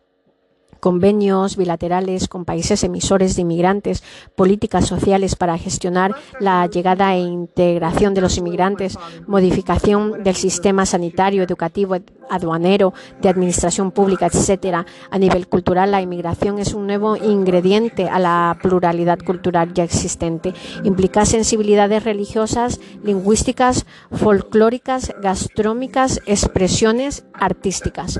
convenios 0.81 1.55
bilaterales 1.55 2.27
con 2.27 2.43
países 2.43 2.83
emisores 2.83 3.35
de 3.35 3.43
inmigrantes, 3.43 4.03
políticas 4.35 4.87
sociales 4.87 5.37
para 5.37 5.57
gestionar 5.57 6.13
la 6.41 6.65
llegada 6.65 7.13
e 7.15 7.19
integración 7.19 8.13
de 8.13 8.21
los 8.21 8.37
inmigrantes, 8.37 8.97
modificación 9.27 10.23
del 10.23 10.35
sistema 10.35 10.85
sanitario, 10.85 11.43
educativo, 11.43 11.95
aduanero, 12.31 12.93
de 13.21 13.29
administración 13.29 13.91
pública, 13.91 14.25
etcétera. 14.25 14.85
A 15.09 15.19
nivel 15.19 15.47
cultural, 15.47 15.91
la 15.91 16.01
inmigración 16.01 16.57
es 16.57 16.73
un 16.73 16.87
nuevo 16.87 17.17
ingrediente 17.17 18.09
a 18.09 18.17
la 18.19 18.57
pluralidad 18.61 19.19
cultural 19.19 19.73
ya 19.73 19.83
existente. 19.83 20.53
Implica 20.83 21.25
sensibilidades 21.25 22.03
religiosas, 22.03 22.79
lingüísticas, 23.03 23.85
folclóricas, 24.11 25.13
gastrómicas, 25.21 26.21
expresiones 26.25 27.25
artísticas. 27.33 28.19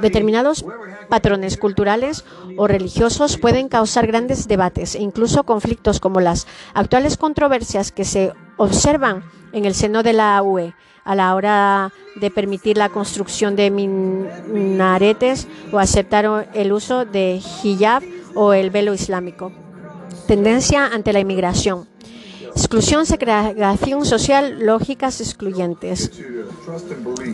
Determinados 0.00 0.64
patrones 1.08 1.56
culturales 1.56 2.24
o 2.56 2.66
religiosos 2.66 3.38
pueden 3.38 3.68
causar 3.68 4.06
grandes 4.06 4.48
debates 4.48 4.94
e 4.94 5.02
incluso 5.02 5.44
conflictos 5.44 6.00
como 6.00 6.20
las 6.20 6.46
actuales 6.74 7.16
controversias 7.16 7.92
que 7.92 8.04
se 8.04 8.32
observan 8.56 9.24
en 9.52 9.64
el 9.64 9.74
seno 9.74 10.02
de 10.02 10.12
la 10.12 10.42
UE 10.42 10.74
a 11.04 11.14
la 11.14 11.34
hora 11.34 11.92
de 12.16 12.30
permitir 12.30 12.76
la 12.76 12.88
construcción 12.88 13.56
de 13.56 13.70
minaretes 13.70 15.48
o 15.72 15.78
aceptar 15.78 16.50
el 16.54 16.72
uso 16.72 17.04
de 17.04 17.40
hijab 17.62 18.02
o 18.34 18.52
el 18.52 18.70
velo 18.70 18.94
islámico. 18.94 19.52
Tendencia 20.26 20.86
ante 20.86 21.12
la 21.12 21.20
inmigración. 21.20 21.88
Exclusión, 22.54 23.06
segregación 23.06 24.04
social, 24.04 24.66
lógicas 24.66 25.20
excluyentes. 25.20 26.12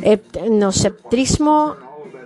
Etnocentrismo, 0.02 1.74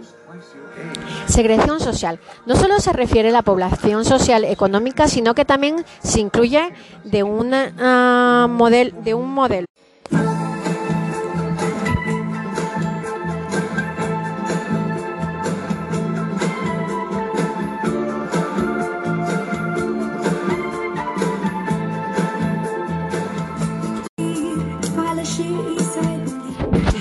Segregación 1.26 1.80
social. 1.80 2.18
No 2.46 2.56
solo 2.56 2.80
se 2.80 2.92
refiere 2.92 3.28
a 3.28 3.32
la 3.32 3.42
población 3.42 4.04
social 4.04 4.44
económica, 4.44 5.08
sino 5.08 5.34
que 5.34 5.44
también 5.44 5.84
se 6.02 6.20
incluye 6.20 6.72
de, 7.04 7.22
una, 7.22 8.48
uh, 8.48 8.70
de 8.70 9.14
un 9.14 9.32
modelo 9.32 9.66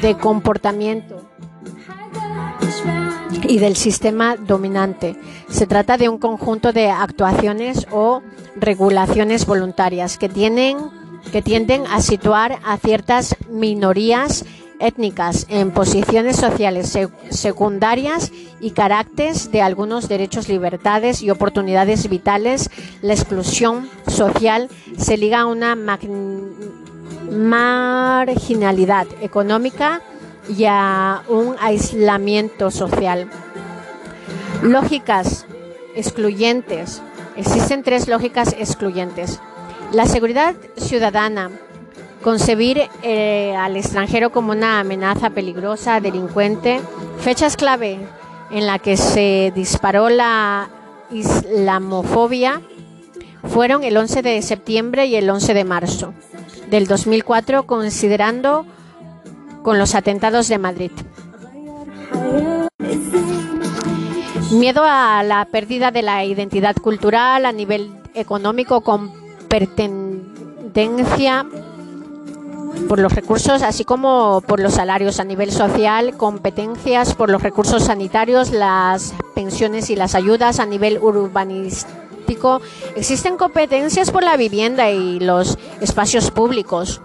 de 0.01 0.17
comportamiento 0.17 1.21
y 3.47 3.59
del 3.59 3.75
sistema 3.75 4.35
dominante. 4.35 5.15
Se 5.49 5.67
trata 5.67 5.97
de 5.97 6.09
un 6.09 6.17
conjunto 6.17 6.73
de 6.73 6.89
actuaciones 6.89 7.87
o 7.91 8.21
regulaciones 8.55 9.45
voluntarias 9.45 10.17
que, 10.17 10.29
tienen, 10.29 10.77
que 11.31 11.41
tienden 11.41 11.85
a 11.87 12.01
situar 12.01 12.59
a 12.63 12.77
ciertas 12.77 13.35
minorías 13.49 14.45
étnicas 14.79 15.45
en 15.49 15.71
posiciones 15.71 16.37
sociales 16.37 16.97
secundarias 17.29 18.31
y 18.59 18.71
caracteres 18.71 19.51
de 19.51 19.61
algunos 19.61 20.09
derechos, 20.09 20.49
libertades 20.49 21.21
y 21.21 21.29
oportunidades 21.29 22.09
vitales. 22.09 22.69
La 23.01 23.13
exclusión 23.13 23.89
social 24.07 24.69
se 24.97 25.17
liga 25.17 25.41
a 25.41 25.45
una 25.45 25.75
marginalidad 27.31 29.07
económica 29.21 30.01
y 30.49 30.65
a 30.67 31.23
un 31.29 31.55
aislamiento 31.59 32.71
social. 32.71 33.29
Lógicas 34.61 35.45
excluyentes. 35.95 37.01
Existen 37.37 37.83
tres 37.83 38.07
lógicas 38.07 38.53
excluyentes. 38.59 39.39
La 39.93 40.05
seguridad 40.05 40.55
ciudadana, 40.77 41.49
concebir 42.21 42.81
eh, 43.03 43.55
al 43.57 43.77
extranjero 43.77 44.31
como 44.31 44.51
una 44.51 44.79
amenaza 44.79 45.29
peligrosa, 45.29 46.01
delincuente. 46.01 46.81
Fechas 47.19 47.55
clave 47.55 47.99
en 48.51 48.67
la 48.67 48.79
que 48.79 48.97
se 48.97 49.53
disparó 49.55 50.09
la 50.09 50.69
islamofobia 51.11 52.61
fueron 53.43 53.83
el 53.83 53.97
11 53.97 54.21
de 54.21 54.41
septiembre 54.41 55.07
y 55.07 55.15
el 55.15 55.29
11 55.29 55.53
de 55.53 55.63
marzo 55.63 56.13
del 56.71 56.87
2004, 56.87 57.67
considerando 57.67 58.65
con 59.61 59.77
los 59.77 59.93
atentados 59.93 60.47
de 60.47 60.57
Madrid. 60.57 60.91
Miedo 64.51 64.83
a 64.85 65.21
la 65.23 65.45
pérdida 65.45 65.91
de 65.91 66.01
la 66.01 66.25
identidad 66.25 66.75
cultural 66.75 67.45
a 67.45 67.51
nivel 67.51 67.91
económico 68.15 68.81
con 68.81 69.11
pertenencia 69.47 71.45
por 72.87 72.99
los 72.99 73.13
recursos, 73.13 73.61
así 73.63 73.83
como 73.83 74.41
por 74.47 74.59
los 74.61 74.73
salarios 74.75 75.19
a 75.19 75.25
nivel 75.25 75.51
social, 75.51 76.15
competencias 76.15 77.13
por 77.15 77.29
los 77.29 77.43
recursos 77.43 77.83
sanitarios, 77.83 78.51
las 78.51 79.13
pensiones 79.35 79.89
y 79.89 79.95
las 79.97 80.15
ayudas 80.15 80.59
a 80.59 80.65
nivel 80.65 80.99
urbanístico. 80.99 82.10
Existen 82.95 83.37
competencias 83.37 84.11
por 84.11 84.23
la 84.23 84.37
vivienda 84.37 84.91
y 84.91 85.19
los 85.19 85.57
espacios 85.81 86.31
públicos 86.31 87.01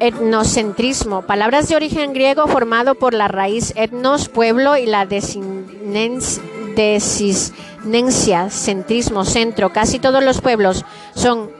etnocentrismo, 0.00 1.22
palabras 1.22 1.68
de 1.68 1.76
origen 1.76 2.12
griego 2.12 2.46
formado 2.46 2.94
por 2.94 3.14
la 3.14 3.28
raíz 3.28 3.72
etnos, 3.76 4.28
pueblo, 4.28 4.76
y 4.76 4.86
la 4.86 5.06
desisnencia, 5.06 6.10
centrismo, 8.50 9.24
centro. 9.24 9.72
Casi 9.72 9.98
todos 9.98 10.22
los 10.22 10.40
pueblos 10.40 10.84
son 11.14 11.50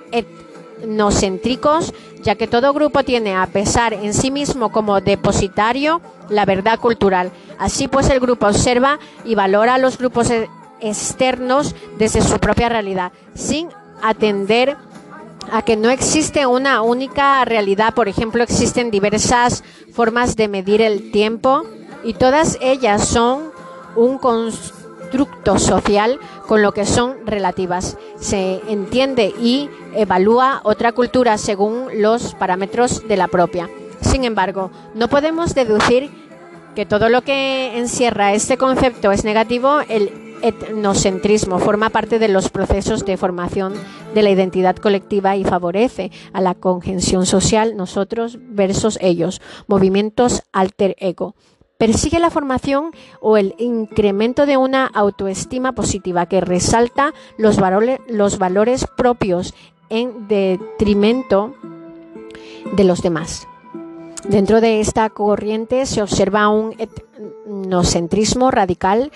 etnocéntricos, 0.82 1.94
ya 2.22 2.34
que 2.34 2.46
todo 2.46 2.72
grupo 2.72 3.02
tiene 3.02 3.34
a 3.34 3.46
pesar 3.46 3.92
en 3.94 4.14
sí 4.14 4.30
mismo 4.30 4.72
como 4.72 5.00
depositario 5.00 6.00
la 6.28 6.44
verdad 6.44 6.78
cultural. 6.78 7.30
Así 7.58 7.88
pues, 7.88 8.08
el 8.10 8.20
grupo 8.20 8.46
observa 8.46 8.98
y 9.24 9.34
valora 9.34 9.74
a 9.74 9.78
los 9.78 9.98
grupos 9.98 10.30
e-, 10.30 10.48
externos 10.84 11.74
desde 11.98 12.22
su 12.22 12.38
propia 12.38 12.68
realidad, 12.68 13.12
sin 13.34 13.68
atender 14.02 14.76
a 15.52 15.62
que 15.62 15.76
no 15.76 15.90
existe 15.90 16.46
una 16.46 16.82
única 16.82 17.44
realidad. 17.44 17.94
Por 17.94 18.08
ejemplo, 18.08 18.42
existen 18.42 18.90
diversas 18.90 19.64
formas 19.92 20.36
de 20.36 20.48
medir 20.48 20.82
el 20.82 21.10
tiempo 21.10 21.64
y 22.02 22.14
todas 22.14 22.58
ellas 22.60 23.06
son 23.06 23.52
un 23.96 24.18
constructo 24.18 25.59
social 25.59 26.18
con 26.46 26.62
lo 26.62 26.72
que 26.72 26.87
son 26.87 27.26
relativas. 27.26 27.96
Se 28.18 28.61
entiende 28.68 29.32
y 29.40 29.70
evalúa 29.94 30.61
otra 30.64 30.92
cultura 30.92 31.38
según 31.38 31.88
los 32.00 32.35
parámetros 32.35 33.06
de 33.06 33.16
la 33.16 33.28
propia. 33.28 33.68
Sin 34.00 34.24
embargo, 34.24 34.70
no 34.94 35.09
podemos 35.09 35.54
deducir 35.54 36.11
que 36.74 36.87
todo 36.87 37.09
lo 37.09 37.22
que 37.22 37.78
encierra 37.78 38.35
este 38.35 38.59
concepto 38.59 39.12
es 39.12 39.24
negativo. 39.24 39.80
Etnocentrismo 40.44 41.59
forma 41.59 41.88
parte 41.88 42.18
de 42.18 42.28
los 42.28 42.50
procesos 42.50 43.07
de 43.07 43.16
formación 43.16 43.72
de 44.14 44.22
la 44.22 44.30
identidad 44.30 44.76
colectiva 44.76 45.37
y 45.37 45.44
favorece 45.44 46.12
a 46.35 46.42
la 46.42 46.54
congención 46.54 47.24
social 47.24 47.76
nosotros 47.76 48.38
versus 48.40 48.98
ellos, 49.00 49.40
movimientos 49.66 50.42
alter 50.52 50.96
ego. 50.98 51.35
Persigue 51.78 52.18
la 52.18 52.30
formación 52.30 52.92
o 53.20 53.37
el 53.37 53.54
incremento 53.59 54.46
de 54.46 54.59
una 54.59 54.87
autoestima 54.87 55.72
positiva 55.72 56.26
que 56.26 56.40
resalta 56.40 57.14
los 57.38 57.59
valores, 57.59 57.98
los 58.07 58.38
valores 58.38 58.87
propios 58.96 59.54
en 59.88 60.28
detrimento 60.28 61.54
de 62.76 62.85
los 62.85 63.02
demás. 63.02 63.48
Dentro 64.28 64.61
de 64.61 64.80
esta 64.80 65.11
corriente 65.11 65.85
se 65.87 66.00
observa 66.00 66.48
un 66.48 66.74
etnocentrismo 66.78 68.50
radical 68.50 69.11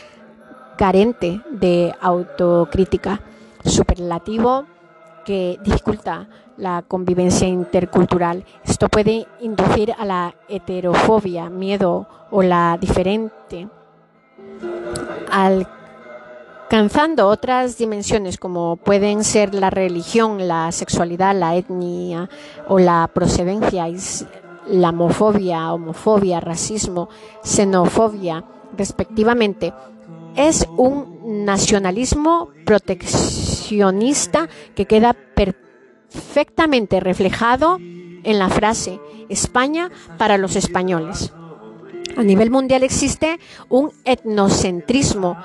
carente 0.79 1.43
de 1.51 1.93
autocrítica, 2.01 3.21
superlativo 3.65 4.65
que 5.27 5.59
dificulta 5.63 6.29
la 6.57 6.83
convivencia 6.83 7.47
intercultural. 7.49 8.45
Esto 8.65 8.89
puede 8.89 9.27
inducir 9.41 9.93
a 9.99 10.05
la 10.05 10.35
heterofobia, 10.49 11.51
miedo 11.51 12.07
o 12.31 12.43
la 12.43 12.79
diferente, 12.81 13.69
alcanzando 15.31 17.27
otras 17.27 17.77
dimensiones 17.77 18.39
como 18.39 18.77
pueden 18.77 19.25
ser 19.25 19.55
la 19.55 19.71
religión, 19.71 20.47
la 20.47 20.71
sexualidad, 20.71 21.35
la 21.37 21.57
etnia 21.57 22.31
o 22.69 22.79
la 22.79 23.11
procedencia, 23.13 23.87
la 24.69 24.91
homofobia, 24.91 25.73
homofobia, 25.73 26.39
racismo, 26.39 27.09
xenofobia, 27.43 28.45
respectivamente 28.77 29.73
es 30.39 30.67
un 30.77 31.45
nacionalismo 31.45 32.51
proteccionista 32.65 34.49
que 34.77 34.87
queda 34.87 35.13
perfectamente 35.13 37.01
reflejado 37.01 37.79
en 37.81 38.39
la 38.39 38.49
frase 38.49 39.01
España 39.29 39.91
para 40.17 40.39
los 40.39 40.55
españoles. 40.55 41.33
A 42.17 42.23
nivel 42.23 42.51
mundial 42.51 42.85
existe 42.85 43.41
un 43.69 43.91
etnocentrismo 44.05 45.37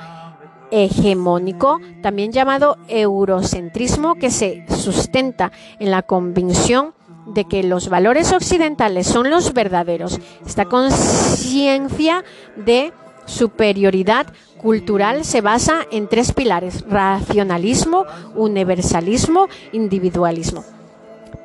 hegemónico, 0.70 1.80
también 2.04 2.32
llamado 2.32 2.78
eurocentrismo, 2.88 4.16
que 4.16 4.30
se 4.30 4.66
sustenta 4.70 5.52
en 5.80 5.90
la 5.90 6.04
convicción 6.04 6.94
de 7.26 7.46
que 7.46 7.64
los 7.64 7.90
valores 7.90 8.32
occidentales 8.32 9.08
son 9.08 9.32
los 9.32 9.54
verdaderos. 9.54 10.20
Esta 10.46 10.66
conciencia 10.66 12.24
de 12.56 12.94
superioridad 13.26 14.28
cultural 14.58 15.26
se 15.26 15.42
basa 15.42 15.86
en 15.92 16.08
tres 16.08 16.32
pilares, 16.32 16.86
racionalismo, 16.90 18.06
universalismo, 18.36 19.50
individualismo. 19.74 20.64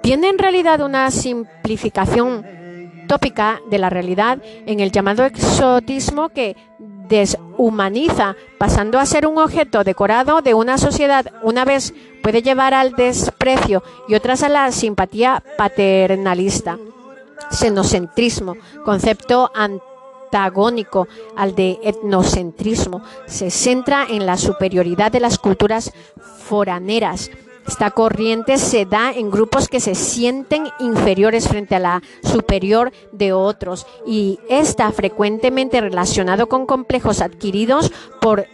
Tiene 0.03 0.29
en 0.29 0.39
realidad 0.39 0.81
una 0.81 1.11
simplificación 1.11 2.47
tópica 3.09 3.61
de 3.69 3.79
la 3.79 3.91
realidad 3.91 4.39
en 4.67 4.81
el 4.81 4.93
llamado 4.93 5.25
exotismo 5.25 6.29
que 6.29 6.57
deshumaniza, 6.79 8.37
pasando 8.59 8.99
a 8.99 9.07
ser 9.07 9.27
un 9.27 9.39
objeto 9.39 9.83
decorado 9.83 10.43
de 10.43 10.55
una 10.55 10.79
sociedad, 10.79 11.27
una 11.43 11.65
vez 11.65 11.95
puede 12.23 12.43
llevar 12.43 12.75
al 12.75 12.93
desprecio 12.93 13.83
y 14.09 14.15
otras 14.15 14.43
a 14.43 14.49
la 14.49 14.71
simpatía 14.71 15.43
paternalista. 15.57 16.79
Xenocentrismo, 17.51 18.57
concepto 18.85 19.51
antiguo 19.55 19.88
al 21.37 21.55
de 21.55 21.79
etnocentrismo. 21.83 23.03
Se 23.27 23.51
centra 23.51 24.07
en 24.09 24.27
la 24.27 24.37
superioridad 24.37 25.13
de 25.13 25.21
las 25.21 25.39
culturas 25.39 25.93
foraneras. 26.45 27.31
Esta 27.67 27.91
corriente 27.91 28.57
se 28.57 28.87
da 28.87 29.13
en 29.13 29.31
grupos 29.31 29.69
que 29.69 29.81
se 29.81 29.95
sienten 29.95 30.69
inferiores 30.81 31.49
frente 31.49 31.75
a 31.75 31.79
la 31.79 32.03
superior 32.23 32.93
de 33.13 33.35
otros 33.35 33.87
y 34.07 34.39
está 34.49 34.91
frecuentemente 34.91 35.79
relacionado 35.81 36.49
con 36.49 36.65
complejos 36.65 37.21
adquiridos 37.21 37.93
por 38.23 38.47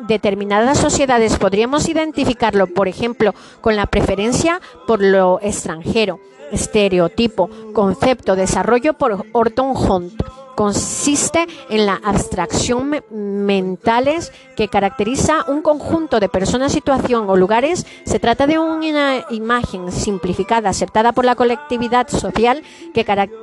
determinadas 0.00 0.76
sociedades. 0.76 1.38
Podríamos 1.38 1.88
identificarlo, 1.88 2.66
por 2.66 2.88
ejemplo, 2.88 3.34
con 3.62 3.74
la 3.74 3.86
preferencia 3.86 4.60
por 4.86 5.02
lo 5.02 5.40
extranjero, 5.40 6.20
estereotipo, 6.52 7.48
concepto, 7.72 8.36
desarrollo 8.36 8.92
por 8.92 9.24
Orton 9.32 9.74
Hunt 9.76 10.22
consiste 10.58 11.46
en 11.70 11.86
la 11.86 12.00
abstracción 12.02 13.00
mentales 13.12 14.32
que 14.56 14.66
caracteriza 14.66 15.44
un 15.46 15.62
conjunto 15.62 16.18
de 16.18 16.28
personas, 16.28 16.72
situación 16.72 17.30
o 17.30 17.36
lugares. 17.36 17.86
Se 18.04 18.18
trata 18.18 18.48
de 18.48 18.58
una 18.58 19.24
imagen 19.30 19.92
simplificada, 19.92 20.70
aceptada 20.70 21.12
por 21.12 21.24
la 21.24 21.36
colectividad 21.36 22.08
social 22.08 22.64
que 22.92 23.04
caracteriza 23.04 23.38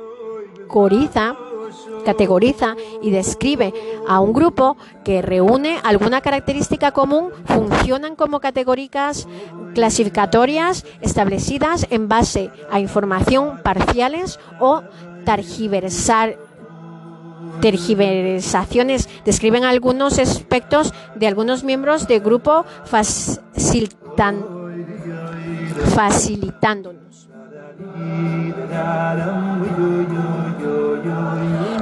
categoriza 2.04 2.76
y 3.02 3.10
describe 3.10 3.72
a 4.06 4.20
un 4.20 4.34
grupo 4.34 4.76
que 5.02 5.22
reúne 5.22 5.80
alguna 5.84 6.20
característica 6.20 6.92
común, 6.92 7.30
funcionan 7.46 8.14
como 8.14 8.40
categorías 8.40 9.26
clasificatorias 9.74 10.84
establecidas 11.00 11.86
en 11.90 12.08
base 12.08 12.50
a 12.70 12.78
información 12.78 13.62
parciales 13.62 14.38
o 14.60 14.82
tergiversar 15.24 16.45
tergiversaciones 17.60 19.08
describen 19.24 19.64
algunos 19.64 20.18
aspectos 20.18 20.92
de 21.14 21.26
algunos 21.26 21.64
miembros 21.64 22.06
del 22.08 22.20
grupo 22.20 22.64
facilitándonos. 22.84 24.66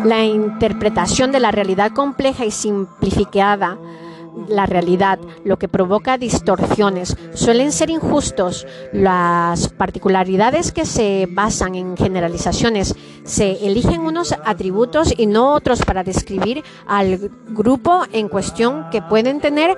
La 0.04 0.24
interpretación 0.24 1.32
de 1.32 1.40
la 1.40 1.50
realidad 1.50 1.92
compleja 1.92 2.44
y 2.44 2.50
simplificada 2.50 3.78
la 4.48 4.66
realidad, 4.66 5.18
lo 5.44 5.58
que 5.58 5.68
provoca 5.68 6.18
distorsiones. 6.18 7.16
Suelen 7.34 7.72
ser 7.72 7.90
injustos. 7.90 8.66
Las 8.92 9.68
particularidades 9.68 10.72
que 10.72 10.84
se 10.86 11.28
basan 11.30 11.74
en 11.74 11.96
generalizaciones 11.96 12.94
se 13.24 13.66
eligen 13.66 14.02
unos 14.02 14.34
atributos 14.44 15.12
y 15.16 15.26
no 15.26 15.52
otros 15.52 15.82
para 15.82 16.04
describir 16.04 16.62
al 16.86 17.30
grupo 17.48 18.02
en 18.12 18.28
cuestión 18.28 18.90
que 18.90 19.02
pueden 19.02 19.40
tener 19.40 19.76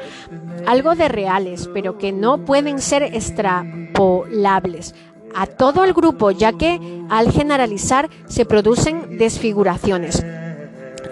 algo 0.66 0.94
de 0.94 1.08
reales, 1.08 1.68
pero 1.72 1.98
que 1.98 2.12
no 2.12 2.44
pueden 2.44 2.80
ser 2.80 3.02
extrapolables 3.02 4.94
a 5.34 5.46
todo 5.46 5.84
el 5.84 5.92
grupo, 5.92 6.30
ya 6.30 6.52
que 6.54 7.04
al 7.10 7.30
generalizar 7.30 8.08
se 8.26 8.46
producen 8.46 9.18
desfiguraciones. 9.18 10.24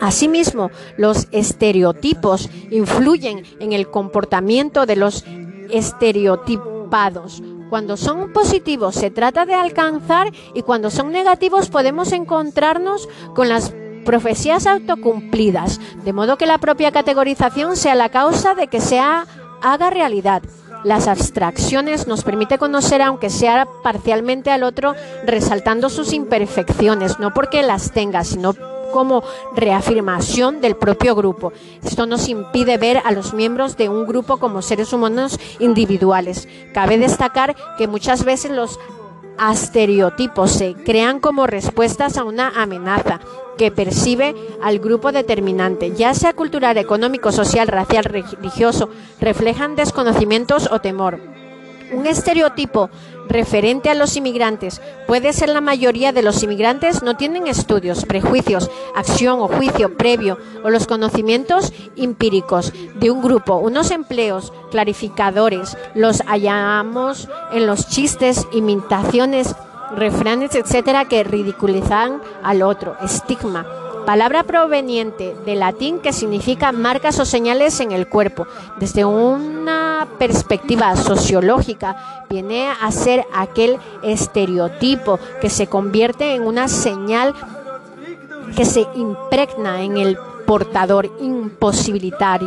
Asimismo, 0.05 0.71
los 0.99 1.29
estereotipos 1.33 2.51
influyen 2.71 3.43
en 3.59 3.73
el 3.73 3.91
comportamiento 3.91 4.85
de 4.85 4.97
los 4.97 5.25
estereotipados. 5.71 7.43
Cuando 7.71 7.97
son 7.97 8.31
positivos 8.35 8.97
se 8.97 9.11
trata 9.11 9.47
de 9.47 9.55
alcanzar 9.55 10.31
y 10.53 10.61
cuando 10.61 10.91
son 10.91 11.11
negativos 11.11 11.71
podemos 11.71 12.13
encontrarnos 12.13 13.09
con 13.35 13.49
las 13.49 13.73
profecías 14.05 14.67
autocumplidas, 14.67 15.81
de 16.05 16.13
modo 16.13 16.37
que 16.37 16.45
la 16.45 16.59
propia 16.59 16.93
categorización 16.93 17.75
sea 17.75 17.95
la 17.95 18.11
causa 18.11 18.55
de 18.55 18.69
que 18.69 18.83
se 18.83 18.99
haga 18.99 19.89
realidad. 19.89 20.43
Las 20.85 21.09
abstracciones 21.09 22.07
nos 22.07 22.25
permite 22.25 22.59
conocer, 22.59 23.01
aunque 23.01 23.31
sea 23.31 23.67
parcialmente 23.83 24.51
al 24.51 24.65
otro, 24.65 24.95
resaltando 25.25 25.89
sus 25.89 26.13
imperfecciones, 26.13 27.19
no 27.19 27.33
porque 27.33 27.63
las 27.63 27.91
tenga, 27.93 28.23
sino 28.23 28.53
como 28.95 29.25
reafirmación 29.57 30.61
del 30.61 30.77
propio 30.77 31.17
grupo. 31.17 31.53
Esto 31.83 32.07
nos 32.07 32.29
impide 32.29 32.79
ver 32.79 33.03
a 33.05 33.11
los 33.11 33.35
miembros 33.35 33.77
de 33.77 33.89
un 33.89 34.07
grupo 34.07 34.37
como 34.37 34.63
seres 34.63 34.93
humanos 34.93 35.41
individuales. 35.59 36.47
Cabe 36.73 36.97
destacar 36.97 37.57
que 37.77 37.89
muchas 37.89 38.25
veces 38.25 38.53
los 38.53 38.79
estereotipos 39.51 40.53
se 40.53 40.75
crean 40.75 41.19
como 41.19 41.49
respuestas 41.49 42.17
a 42.19 42.23
una 42.23 42.51
amenaza 42.51 43.19
que 43.59 43.73
percibe 43.73 44.33
al 44.63 44.79
grupo 44.79 45.11
determinante, 45.11 45.93
ya 45.97 46.15
sea 46.15 46.33
cultural, 46.33 46.79
económico, 46.79 47.33
social, 47.33 47.67
racial, 47.67 48.05
religioso, 48.05 48.91
reflejan 49.21 49.75
desconocimientos 49.75 50.69
o 50.71 50.81
temor. 50.81 51.19
Un 51.93 52.07
estereotipo 52.07 52.91
referente 53.29 53.91
a 53.91 53.95
los 53.95 54.17
inmigrantes. 54.17 54.81
Puede 55.07 55.33
ser 55.33 55.49
la 55.49 55.61
mayoría 55.61 56.13
de 56.13 56.23
los 56.23 56.43
inmigrantes 56.43 57.03
no 57.03 57.17
tienen 57.17 57.47
estudios, 57.47 58.05
prejuicios, 58.05 58.71
acción 58.95 59.41
o 59.41 59.49
juicio 59.49 59.97
previo 59.97 60.39
o 60.63 60.71
los 60.71 60.87
conocimientos 60.87 61.73
empíricos 61.97 62.73
de 62.95 63.11
un 63.11 63.23
grupo, 63.23 63.57
unos 63.57 63.91
empleos 63.91 64.53
clarificadores, 64.71 65.77
los 65.95 66.23
hallamos 66.23 67.29
en 67.53 67.67
los 67.67 67.89
chistes, 67.89 68.47
imitaciones, 68.53 69.55
refranes, 69.97 70.55
etcétera, 70.55 71.07
que 71.07 71.25
ridiculizan 71.25 72.21
al 72.43 72.63
otro, 72.63 72.97
estigma 73.03 73.84
palabra 74.05 74.45
proveniente 74.45 75.35
del 75.45 75.61
latín 75.61 75.99
que 75.99 76.13
significa 76.13 76.73
marcas 76.73 77.19
o 77.21 77.25
señales 77.25 77.81
en 77.81 77.93
el 77.93 78.09
cuerpo. 78.09 78.47
Desde 78.79 79.05
una 79.05 80.07
perspectiva 80.19 80.95
sociológica, 80.97 82.25
viene 82.29 82.69
a 82.69 82.91
ser 82.91 83.27
aquel 83.35 83.79
estereotipo 84.03 85.19
que 85.41 85.51
se 85.51 85.67
convierte 85.67 86.35
en 86.35 86.43
una 86.43 86.69
señal 86.69 87.35
que 88.57 88.65
se 88.65 88.87
impregna 88.95 89.83
en 89.83 89.97
el 89.97 90.19
portador, 90.47 91.11
imposibilitar, 91.21 92.41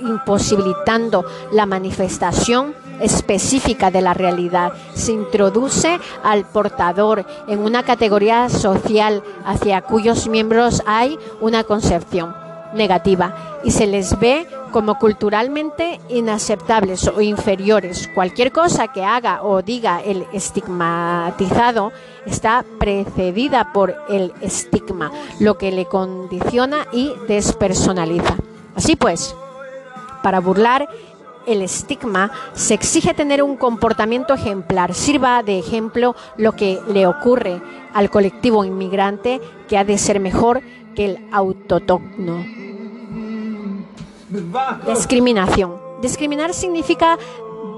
imposibilitando 0.00 1.24
la 1.52 1.66
manifestación 1.66 2.74
específica 3.00 3.90
de 3.90 4.00
la 4.00 4.14
realidad. 4.14 4.72
Se 4.94 5.12
introduce 5.12 5.98
al 6.22 6.44
portador 6.44 7.26
en 7.48 7.60
una 7.60 7.82
categoría 7.82 8.48
social 8.48 9.22
hacia 9.44 9.82
cuyos 9.82 10.28
miembros 10.28 10.82
hay 10.86 11.18
una 11.40 11.64
concepción 11.64 12.34
negativa 12.74 13.60
y 13.64 13.70
se 13.70 13.86
les 13.86 14.18
ve 14.18 14.46
como 14.72 14.98
culturalmente 14.98 16.00
inaceptables 16.08 17.08
o 17.08 17.20
inferiores. 17.20 18.08
Cualquier 18.14 18.52
cosa 18.52 18.88
que 18.88 19.04
haga 19.04 19.42
o 19.42 19.62
diga 19.62 20.00
el 20.00 20.26
estigmatizado 20.32 21.92
está 22.24 22.64
precedida 22.78 23.72
por 23.72 23.96
el 24.08 24.32
estigma, 24.40 25.10
lo 25.40 25.58
que 25.58 25.72
le 25.72 25.86
condiciona 25.86 26.86
y 26.92 27.12
despersonaliza. 27.26 28.36
Así 28.76 28.94
pues, 28.94 29.34
para 30.22 30.40
burlar 30.40 30.88
el 31.46 31.62
estigma, 31.62 32.30
se 32.54 32.74
exige 32.74 33.14
tener 33.14 33.42
un 33.42 33.56
comportamiento 33.56 34.34
ejemplar. 34.34 34.94
Sirva 34.94 35.42
de 35.42 35.58
ejemplo 35.58 36.14
lo 36.36 36.52
que 36.52 36.78
le 36.88 37.06
ocurre 37.06 37.60
al 37.92 38.10
colectivo 38.10 38.64
inmigrante 38.64 39.40
que 39.68 39.78
ha 39.78 39.84
de 39.84 39.98
ser 39.98 40.20
mejor 40.20 40.62
que 40.94 41.04
el 41.06 41.28
autóctono. 41.32 42.44
Discriminación. 44.86 45.90
Discriminar 46.00 46.54
significa 46.54 47.18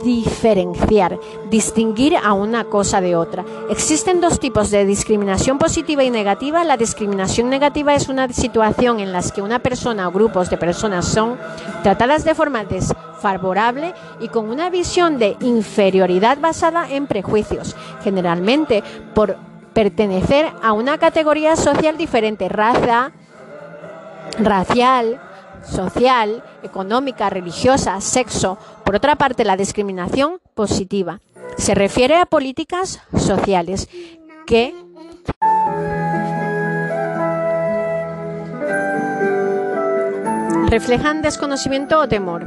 diferenciar, 0.05 1.19
distinguir 1.51 2.17
a 2.17 2.33
una 2.33 2.65
cosa 2.65 3.01
de 3.01 3.17
otra. 3.17 3.45
Existen 3.71 4.21
dos 4.21 4.39
tipos 4.39 4.71
de 4.71 4.85
discriminación 4.85 5.59
positiva 5.59 6.05
y 6.05 6.11
negativa. 6.11 6.65
La 6.65 6.77
discriminación 6.77 7.49
negativa 7.49 7.95
es 7.95 8.09
una 8.09 8.29
situación 8.29 9.01
en 9.01 9.13
la 9.13 9.23
que 9.23 9.43
una 9.43 9.61
persona 9.61 10.09
o 10.09 10.13
grupos 10.13 10.51
de 10.51 10.57
personas 10.57 11.07
son 11.07 11.39
tratadas 11.83 12.25
de 12.25 12.35
forma 12.35 12.65
desfavorable 12.65 13.95
y 14.21 14.29
con 14.29 14.51
una 14.51 14.69
visión 14.69 15.19
de 15.19 15.37
inferioridad 15.41 16.39
basada 16.39 16.91
en 16.91 17.07
prejuicios, 17.07 17.77
generalmente 18.03 18.83
por 19.15 19.37
pertenecer 19.73 20.51
a 20.63 20.73
una 20.73 20.99
categoría 20.99 21.57
social 21.57 21.97
diferente, 21.97 22.49
raza, 22.49 23.13
racial, 24.39 25.21
social, 25.65 26.43
económica, 26.63 27.31
religiosa, 27.31 28.01
sexo. 28.01 28.59
Por 28.93 28.99
otra 28.99 29.17
parte, 29.17 29.47
la 29.47 29.57
discriminación 29.57 30.39
positiva 30.53 31.23
se 31.57 31.75
refiere 31.75 32.19
a 32.19 32.27
políticas 32.27 33.01
sociales 33.17 33.89
que 34.45 34.75
reflejan 40.69 41.23
desconocimiento 41.23 42.01
o 42.01 42.07
temor. 42.07 42.47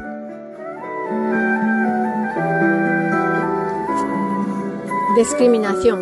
Discriminación. 5.17 5.99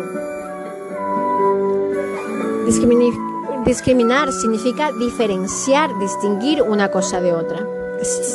Discriminar 3.64 4.30
significa 4.30 4.92
diferenciar, 4.92 5.98
distinguir 5.98 6.60
una 6.60 6.90
cosa 6.90 7.22
de 7.22 7.32
otra. 7.32 7.83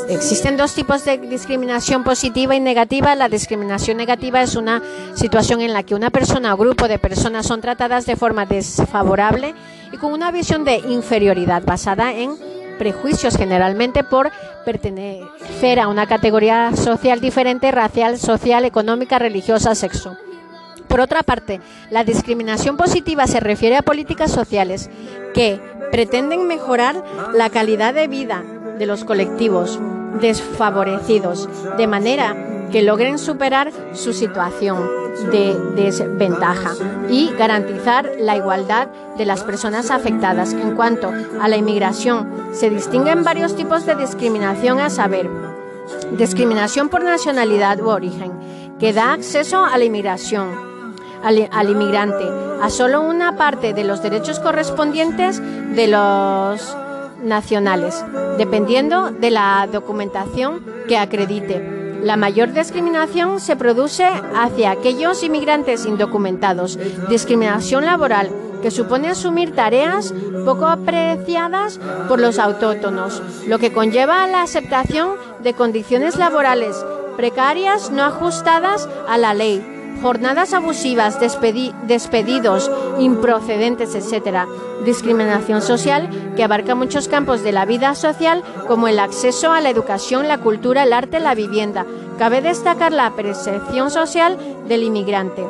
Existen 0.09 0.57
dos 0.57 0.73
tipos 0.73 1.05
de 1.05 1.17
discriminación 1.17 2.03
positiva 2.03 2.55
y 2.55 2.59
negativa. 2.59 3.15
La 3.15 3.29
discriminación 3.29 3.97
negativa 3.97 4.41
es 4.41 4.55
una 4.55 4.81
situación 5.15 5.61
en 5.61 5.73
la 5.73 5.83
que 5.83 5.95
una 5.95 6.09
persona 6.09 6.53
o 6.53 6.57
grupo 6.57 6.87
de 6.87 6.97
personas 6.97 7.45
son 7.45 7.61
tratadas 7.61 8.05
de 8.05 8.15
forma 8.15 8.45
desfavorable 8.45 9.53
y 9.91 9.97
con 9.97 10.13
una 10.13 10.31
visión 10.31 10.63
de 10.63 10.77
inferioridad 10.77 11.63
basada 11.63 12.13
en 12.13 12.35
prejuicios 12.77 13.35
generalmente 13.35 14.03
por 14.03 14.31
pertenecer 14.65 15.79
a 15.79 15.87
una 15.87 16.07
categoría 16.07 16.75
social 16.75 17.19
diferente, 17.19 17.71
racial, 17.71 18.17
social, 18.17 18.65
económica, 18.65 19.19
religiosa, 19.19 19.75
sexo. 19.75 20.17
Por 20.87 21.01
otra 21.01 21.21
parte, 21.21 21.59
la 21.91 22.03
discriminación 22.03 22.77
positiva 22.77 23.27
se 23.27 23.39
refiere 23.39 23.77
a 23.77 23.83
políticas 23.83 24.31
sociales 24.31 24.89
que 25.33 25.61
pretenden 25.91 26.47
mejorar 26.47 27.03
la 27.33 27.49
calidad 27.49 27.93
de 27.93 28.07
vida 28.07 28.43
de 28.79 28.85
los 28.85 29.03
colectivos 29.03 29.79
desfavorecidos, 30.19 31.47
de 31.77 31.85
manera 31.85 32.35
que 32.71 32.81
logren 32.81 33.17
superar 33.17 33.71
su 33.93 34.13
situación 34.13 34.87
de 35.31 35.55
desventaja 35.75 36.73
y 37.09 37.31
garantizar 37.37 38.09
la 38.19 38.37
igualdad 38.37 38.87
de 39.17 39.25
las 39.25 39.43
personas 39.43 39.91
afectadas. 39.91 40.53
En 40.53 40.75
cuanto 40.75 41.11
a 41.41 41.47
la 41.47 41.57
inmigración, 41.57 42.29
se 42.53 42.69
distinguen 42.69 43.23
varios 43.23 43.55
tipos 43.55 43.85
de 43.85 43.95
discriminación 43.95 44.79
a 44.79 44.89
saber, 44.89 45.29
discriminación 46.17 46.89
por 46.89 47.03
nacionalidad 47.03 47.79
u 47.81 47.89
origen, 47.89 48.31
que 48.79 48.93
da 48.93 49.13
acceso 49.13 49.65
a 49.65 49.77
la 49.77 49.85
inmigración 49.85 50.69
al, 51.23 51.69
inmigrante 51.69 52.25
a 52.61 52.69
solo 52.69 53.01
una 53.01 53.35
parte 53.35 53.73
de 53.73 53.83
los 53.83 54.01
derechos 54.01 54.39
correspondientes 54.39 55.41
de 55.75 55.87
los 55.87 56.75
nacionales, 57.23 58.03
dependiendo 58.37 59.11
de 59.11 59.31
la 59.31 59.67
documentación 59.71 60.63
que 60.87 60.97
acredite. 60.97 61.99
La 62.03 62.15
mayor 62.15 62.53
discriminación 62.53 63.39
se 63.39 63.55
produce 63.55 64.07
hacia 64.35 64.71
aquellos 64.71 65.21
inmigrantes 65.23 65.85
indocumentados, 65.85 66.79
discriminación 67.09 67.85
laboral, 67.85 68.29
que 68.61 68.71
supone 68.71 69.09
asumir 69.09 69.53
tareas 69.55 70.13
poco 70.45 70.67
apreciadas 70.67 71.79
por 72.07 72.19
los 72.19 72.39
autóctonos, 72.39 73.21
lo 73.47 73.59
que 73.59 73.71
conlleva 73.71 74.27
la 74.27 74.41
aceptación 74.41 75.11
de 75.43 75.53
condiciones 75.53 76.17
laborales 76.17 76.85
precarias 77.17 77.91
no 77.91 78.03
ajustadas 78.03 78.87
a 79.07 79.17
la 79.17 79.33
ley, 79.33 79.78
jornadas 80.01 80.53
abusivas, 80.53 81.19
despedidos 81.19 82.71
improcedentes, 82.99 83.95
etc. 83.95 84.47
Discriminación 84.85 85.61
social 85.61 86.09
que 86.35 86.43
abarca 86.43 86.75
muchos 86.75 87.07
campos 87.07 87.43
de 87.43 87.51
la 87.51 87.65
vida 87.65 87.95
social 87.95 88.43
como 88.67 88.87
el 88.87 88.99
acceso 88.99 89.51
a 89.51 89.61
la 89.61 89.69
educación, 89.69 90.27
la 90.27 90.39
cultura, 90.39 90.83
el 90.83 90.93
arte, 90.93 91.19
la 91.19 91.35
vivienda. 91.35 91.85
Cabe 92.17 92.41
destacar 92.41 92.91
la 92.91 93.11
percepción 93.15 93.91
social 93.91 94.37
del 94.67 94.83
inmigrante 94.83 95.45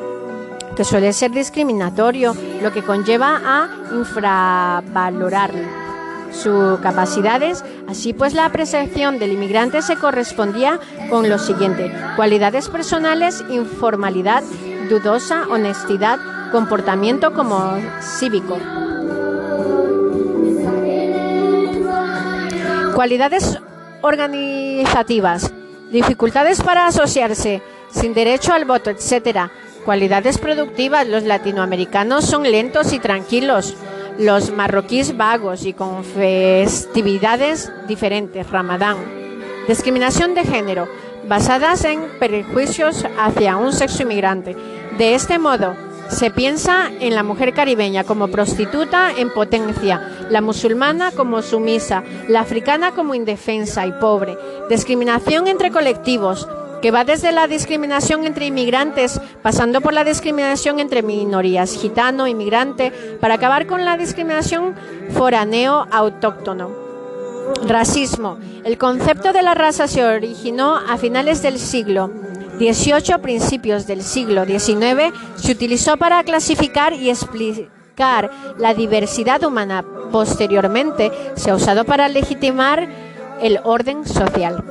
que 0.75 0.85
suele 0.85 1.11
ser 1.11 1.31
discriminatorio, 1.31 2.33
lo 2.61 2.71
que 2.71 2.83
conlleva 2.83 3.41
a 3.43 3.67
infravalorarlo 3.91 5.88
sus 6.31 6.79
capacidades. 6.79 7.63
Así 7.87 8.13
pues, 8.13 8.33
la 8.33 8.45
apreciación 8.45 9.19
del 9.19 9.33
inmigrante 9.33 9.81
se 9.81 9.95
correspondía 9.95 10.79
con 11.09 11.29
lo 11.29 11.39
siguiente: 11.39 11.91
cualidades 12.15 12.69
personales, 12.69 13.43
informalidad, 13.49 14.43
dudosa, 14.89 15.47
honestidad, 15.49 16.19
comportamiento 16.51 17.33
como 17.33 17.77
cívico. 18.01 18.57
Cualidades 22.95 23.59
organizativas, 24.01 25.53
dificultades 25.91 26.61
para 26.61 26.87
asociarse, 26.87 27.61
sin 27.91 28.13
derecho 28.13 28.53
al 28.53 28.65
voto, 28.65 28.89
etc. 28.89 29.49
Cualidades 29.85 30.37
productivas, 30.37 31.07
los 31.07 31.23
latinoamericanos 31.23 32.25
son 32.25 32.43
lentos 32.43 32.91
y 32.91 32.99
tranquilos 32.99 33.75
los 34.19 34.51
marroquíes 34.51 35.15
vagos 35.15 35.65
y 35.65 35.71
con 35.71 36.03
festividades 36.03 37.71
diferentes, 37.87 38.49
Ramadán. 38.49 38.97
Discriminación 39.67 40.35
de 40.35 40.43
género, 40.43 40.89
basadas 41.27 41.85
en 41.85 42.01
prejuicios 42.19 43.05
hacia 43.17 43.55
un 43.55 43.71
sexo 43.71 44.03
inmigrante. 44.03 44.57
De 44.97 45.15
este 45.15 45.39
modo, 45.39 45.73
se 46.09 46.31
piensa 46.31 46.91
en 46.99 47.15
la 47.15 47.23
mujer 47.23 47.53
caribeña 47.53 48.03
como 48.03 48.27
prostituta 48.27 49.11
en 49.15 49.29
potencia, 49.29 50.25
la 50.29 50.41
musulmana 50.41 51.11
como 51.11 51.41
sumisa, 51.41 52.03
la 52.27 52.41
africana 52.41 52.91
como 52.91 53.15
indefensa 53.15 53.87
y 53.87 53.93
pobre. 53.93 54.37
Discriminación 54.69 55.47
entre 55.47 55.71
colectivos, 55.71 56.45
que 56.81 56.91
va 56.91 57.03
desde 57.03 57.31
la 57.31 57.47
discriminación 57.47 58.25
entre 58.25 58.47
inmigrantes, 58.47 59.19
pasando 59.41 59.81
por 59.81 59.93
la 59.93 60.03
discriminación 60.03 60.79
entre 60.79 61.03
minorías, 61.03 61.75
gitano, 61.75 62.27
inmigrante, 62.27 62.91
para 63.19 63.35
acabar 63.35 63.67
con 63.67 63.85
la 63.85 63.97
discriminación 63.97 64.75
foráneo 65.11 65.87
autóctono. 65.91 66.71
Racismo. 67.67 68.37
El 68.63 68.77
concepto 68.77 69.33
de 69.33 69.41
la 69.41 69.53
raza 69.53 69.87
se 69.87 70.03
originó 70.03 70.75
a 70.75 70.97
finales 70.97 71.41
del 71.41 71.57
siglo 71.57 72.11
XVIII, 72.59 73.17
principios 73.21 73.87
del 73.87 74.03
siglo 74.03 74.45
XIX, 74.45 75.13
se 75.35 75.51
utilizó 75.51 75.97
para 75.97 76.23
clasificar 76.23 76.93
y 76.93 77.09
explicar 77.09 78.29
la 78.57 78.73
diversidad 78.73 79.43
humana. 79.43 79.83
Posteriormente, 80.11 81.11
se 81.35 81.51
ha 81.51 81.55
usado 81.55 81.85
para 81.85 82.07
legitimar 82.09 82.87
el 83.41 83.59
orden 83.63 84.05
social. 84.05 84.63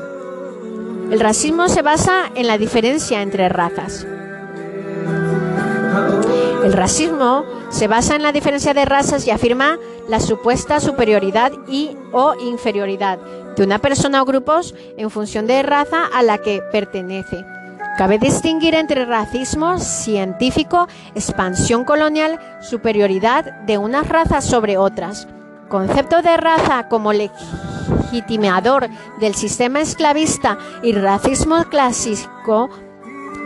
El 1.10 1.20
racismo 1.20 1.68
se 1.68 1.80
basa 1.80 2.30
en 2.34 2.46
la 2.46 2.58
diferencia 2.58 3.22
entre 3.22 3.48
razas. 3.48 4.06
El 6.62 6.74
racismo 6.74 7.46
se 7.70 7.88
basa 7.88 8.14
en 8.14 8.22
la 8.22 8.30
diferencia 8.30 8.74
de 8.74 8.84
razas 8.84 9.26
y 9.26 9.30
afirma 9.30 9.78
la 10.06 10.20
supuesta 10.20 10.80
superioridad 10.80 11.50
y 11.66 11.96
o 12.12 12.34
inferioridad 12.38 13.18
de 13.56 13.64
una 13.64 13.78
persona 13.78 14.20
o 14.20 14.26
grupos 14.26 14.74
en 14.98 15.10
función 15.10 15.46
de 15.46 15.62
raza 15.62 16.04
a 16.04 16.22
la 16.22 16.38
que 16.38 16.60
pertenece. 16.70 17.42
Cabe 17.96 18.18
distinguir 18.18 18.74
entre 18.74 19.06
racismo 19.06 19.78
científico, 19.78 20.88
expansión 21.14 21.84
colonial, 21.84 22.38
superioridad 22.60 23.44
de 23.62 23.78
unas 23.78 24.06
razas 24.06 24.44
sobre 24.44 24.76
otras. 24.76 25.26
Concepto 25.68 26.22
de 26.22 26.36
raza 26.36 26.88
como 26.88 27.12
legitimador 27.12 28.88
del 29.20 29.34
sistema 29.34 29.80
esclavista 29.80 30.58
y 30.82 30.92
racismo 30.92 31.64
clásico 31.64 32.70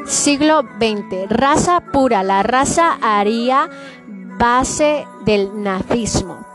siglo 0.06 0.62
XX. 0.62 1.28
Raza 1.28 1.80
pura, 1.92 2.22
la 2.22 2.42
raza 2.42 2.98
aria 3.02 3.68
base 4.38 5.04
del 5.24 5.62
nazismo. 5.62 6.46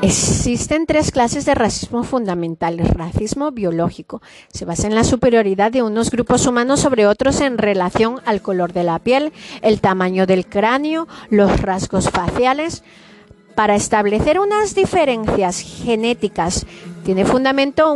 Existen 0.00 0.86
tres 0.86 1.10
clases 1.10 1.44
de 1.44 1.56
racismo 1.56 2.04
fundamentales. 2.04 2.88
Racismo 2.90 3.50
biológico. 3.50 4.22
Se 4.52 4.64
basa 4.64 4.86
en 4.86 4.94
la 4.94 5.02
superioridad 5.02 5.72
de 5.72 5.82
unos 5.82 6.10
grupos 6.10 6.46
humanos 6.46 6.78
sobre 6.80 7.06
otros 7.06 7.40
en 7.40 7.58
relación 7.58 8.20
al 8.24 8.40
color 8.40 8.72
de 8.72 8.84
la 8.84 9.00
piel, 9.00 9.32
el 9.60 9.80
tamaño 9.80 10.26
del 10.26 10.46
cráneo, 10.46 11.08
los 11.30 11.60
rasgos 11.60 12.10
faciales, 12.10 12.84
para 13.58 13.74
establecer 13.74 14.38
unas 14.38 14.76
diferencias 14.76 15.58
genéticas 15.58 16.64
tiene 17.04 17.24
fundamento 17.24 17.92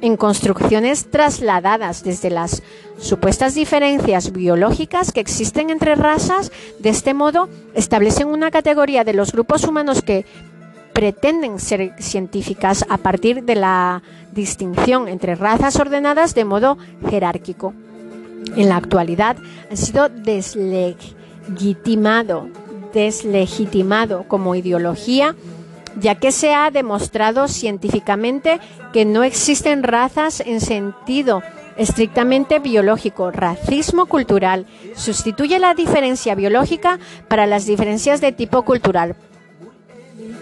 en 0.00 0.16
construcciones 0.16 1.10
trasladadas 1.10 2.02
desde 2.02 2.30
las 2.30 2.62
supuestas 2.98 3.54
diferencias 3.54 4.32
biológicas 4.32 5.12
que 5.12 5.20
existen 5.20 5.68
entre 5.68 5.96
razas. 5.96 6.50
De 6.78 6.88
este 6.88 7.12
modo, 7.12 7.50
establecen 7.74 8.28
una 8.28 8.50
categoría 8.50 9.04
de 9.04 9.12
los 9.12 9.32
grupos 9.32 9.64
humanos 9.64 10.00
que 10.00 10.24
pretenden 10.94 11.60
ser 11.60 11.92
científicas 11.98 12.86
a 12.88 12.96
partir 12.96 13.44
de 13.44 13.56
la 13.56 14.02
distinción 14.32 15.08
entre 15.08 15.34
razas 15.34 15.76
ordenadas 15.76 16.34
de 16.34 16.46
modo 16.46 16.78
jerárquico. 17.10 17.74
En 18.56 18.70
la 18.70 18.76
actualidad 18.76 19.36
han 19.70 19.76
sido 19.76 20.08
deslegitimado 20.08 22.48
deslegitimado 22.96 24.24
como 24.26 24.54
ideología, 24.54 25.36
ya 26.00 26.14
que 26.14 26.32
se 26.32 26.54
ha 26.54 26.70
demostrado 26.70 27.46
científicamente 27.46 28.58
que 28.94 29.04
no 29.04 29.22
existen 29.22 29.82
razas 29.82 30.40
en 30.40 30.62
sentido 30.62 31.42
estrictamente 31.76 32.58
biológico. 32.58 33.30
Racismo 33.30 34.06
cultural 34.06 34.64
sustituye 34.94 35.58
la 35.58 35.74
diferencia 35.74 36.34
biológica 36.34 36.98
para 37.28 37.46
las 37.46 37.66
diferencias 37.66 38.22
de 38.22 38.32
tipo 38.32 38.62
cultural. 38.62 39.14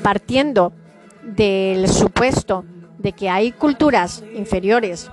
Partiendo 0.04 0.72
del 1.24 1.88
supuesto 1.88 2.64
de 2.98 3.12
que 3.14 3.30
hay 3.30 3.50
culturas 3.50 4.22
inferiores 4.36 5.10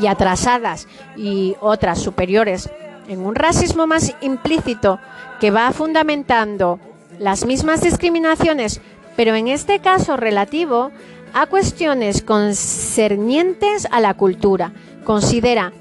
y 0.00 0.06
atrasadas 0.06 0.86
y 1.16 1.56
otras 1.60 2.00
superiores 2.00 2.70
en 3.08 3.24
un 3.24 3.34
racismo 3.34 3.86
más 3.86 4.14
implícito 4.20 4.98
que 5.40 5.50
va 5.50 5.72
fundamentando 5.72 6.78
las 7.18 7.46
mismas 7.46 7.82
discriminaciones, 7.82 8.80
pero 9.16 9.34
en 9.34 9.48
este 9.48 9.80
caso 9.80 10.16
relativo 10.16 10.90
a 11.32 11.46
cuestiones 11.46 12.22
concernientes 12.22 13.86
a 13.90 14.00
la 14.00 14.14
cultura. 14.14 14.72
Considera 15.04 15.72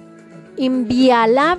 inviable 0.57 1.57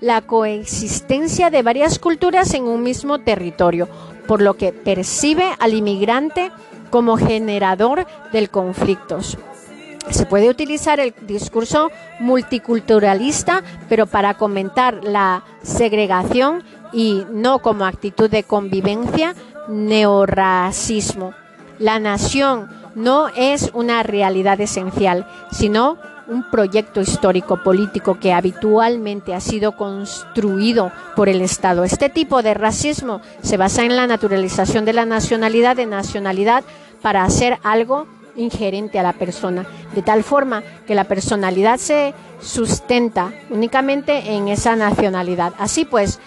la 0.00 0.20
coexistencia 0.20 1.50
de 1.50 1.62
varias 1.62 1.98
culturas 1.98 2.54
en 2.54 2.64
un 2.64 2.82
mismo 2.82 3.20
territorio, 3.20 3.88
por 4.26 4.42
lo 4.42 4.54
que 4.54 4.72
percibe 4.72 5.52
al 5.58 5.74
inmigrante 5.74 6.50
como 6.90 7.16
generador 7.16 8.06
del 8.32 8.50
conflictos. 8.50 9.38
Se 10.10 10.26
puede 10.26 10.48
utilizar 10.48 11.00
el 11.00 11.14
discurso 11.26 11.90
multiculturalista, 12.20 13.62
pero 13.88 14.06
para 14.06 14.34
comentar 14.34 15.02
la 15.02 15.44
segregación 15.62 16.62
y 16.92 17.24
no 17.30 17.60
como 17.60 17.84
actitud 17.84 18.30
de 18.30 18.44
convivencia, 18.44 19.34
neorracismo. 19.68 21.32
La 21.78 21.98
nación 21.98 22.68
no 22.94 23.28
es 23.28 23.70
una 23.74 24.02
realidad 24.02 24.60
esencial, 24.60 25.26
sino 25.50 25.98
un 26.26 26.48
proyecto 26.50 27.00
histórico 27.00 27.62
político 27.62 28.18
que 28.18 28.32
habitualmente 28.32 29.34
ha 29.34 29.40
sido 29.40 29.76
construido 29.76 30.92
por 31.16 31.28
el 31.28 31.40
Estado. 31.40 31.84
Este 31.84 32.08
tipo 32.08 32.42
de 32.42 32.54
racismo 32.54 33.20
se 33.42 33.56
basa 33.56 33.84
en 33.84 33.96
la 33.96 34.06
naturalización 34.06 34.84
de 34.84 34.94
la 34.94 35.04
nacionalidad 35.04 35.76
de 35.76 35.86
nacionalidad 35.86 36.64
para 37.02 37.24
hacer 37.24 37.58
algo 37.62 38.06
ingerente 38.36 38.98
a 38.98 39.02
la 39.02 39.12
persona, 39.12 39.66
de 39.94 40.02
tal 40.02 40.22
forma 40.22 40.62
que 40.86 40.94
la 40.94 41.04
personalidad 41.04 41.78
se 41.78 42.14
sustenta 42.40 43.32
únicamente 43.50 44.32
en 44.32 44.48
esa 44.48 44.76
nacionalidad. 44.76 45.52
Así 45.58 45.84
pues, 45.84 46.20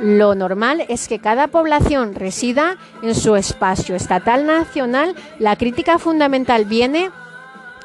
lo 0.00 0.34
normal 0.34 0.84
es 0.88 1.08
que 1.08 1.18
cada 1.18 1.48
población 1.48 2.14
resida 2.14 2.76
en 3.02 3.14
su 3.14 3.34
espacio 3.36 3.96
estatal 3.96 4.46
nacional. 4.46 5.14
La 5.38 5.56
crítica 5.56 5.98
fundamental 5.98 6.66
viene 6.66 7.10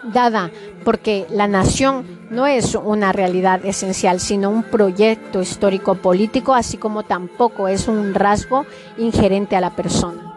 dada 0.03 0.51
porque 0.83 1.25
la 1.29 1.47
nación 1.47 2.05
no 2.29 2.45
es 2.45 2.75
una 2.75 3.13
realidad 3.13 3.65
esencial, 3.65 4.19
sino 4.19 4.49
un 4.49 4.63
proyecto 4.63 5.41
histórico 5.41 5.95
político, 5.95 6.53
así 6.53 6.77
como 6.77 7.03
tampoco 7.03 7.67
es 7.67 7.87
un 7.87 8.13
rasgo 8.13 8.65
ingerente 8.97 9.55
a 9.55 9.61
la 9.61 9.75
persona. 9.75 10.33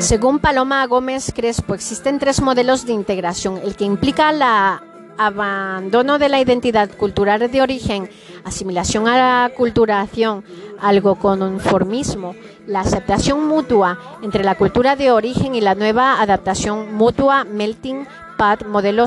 Según 0.00 0.38
Paloma 0.38 0.86
Gómez 0.86 1.32
Crespo, 1.34 1.74
existen 1.74 2.18
tres 2.18 2.40
modelos 2.40 2.86
de 2.86 2.92
integración, 2.92 3.58
el 3.64 3.74
que 3.74 3.84
implica 3.84 4.30
la 4.32 4.82
abandono 5.18 6.18
de 6.18 6.28
la 6.28 6.40
identidad 6.40 6.88
cultural 6.90 7.50
de 7.50 7.60
origen, 7.60 8.08
asimilación 8.44 9.08
a 9.08 9.16
la 9.16 9.50
culturación, 9.54 10.44
algo 10.80 11.16
conformismo, 11.16 12.36
la 12.66 12.80
aceptación 12.80 13.48
mutua 13.48 13.98
entre 14.22 14.44
la 14.44 14.54
cultura 14.54 14.94
de 14.94 15.10
origen 15.10 15.56
y 15.56 15.60
la 15.60 15.74
nueva 15.74 16.22
adaptación 16.22 16.94
mutua, 16.94 17.44
melting 17.44 18.06
pot, 18.38 18.64
modelo 18.66 19.06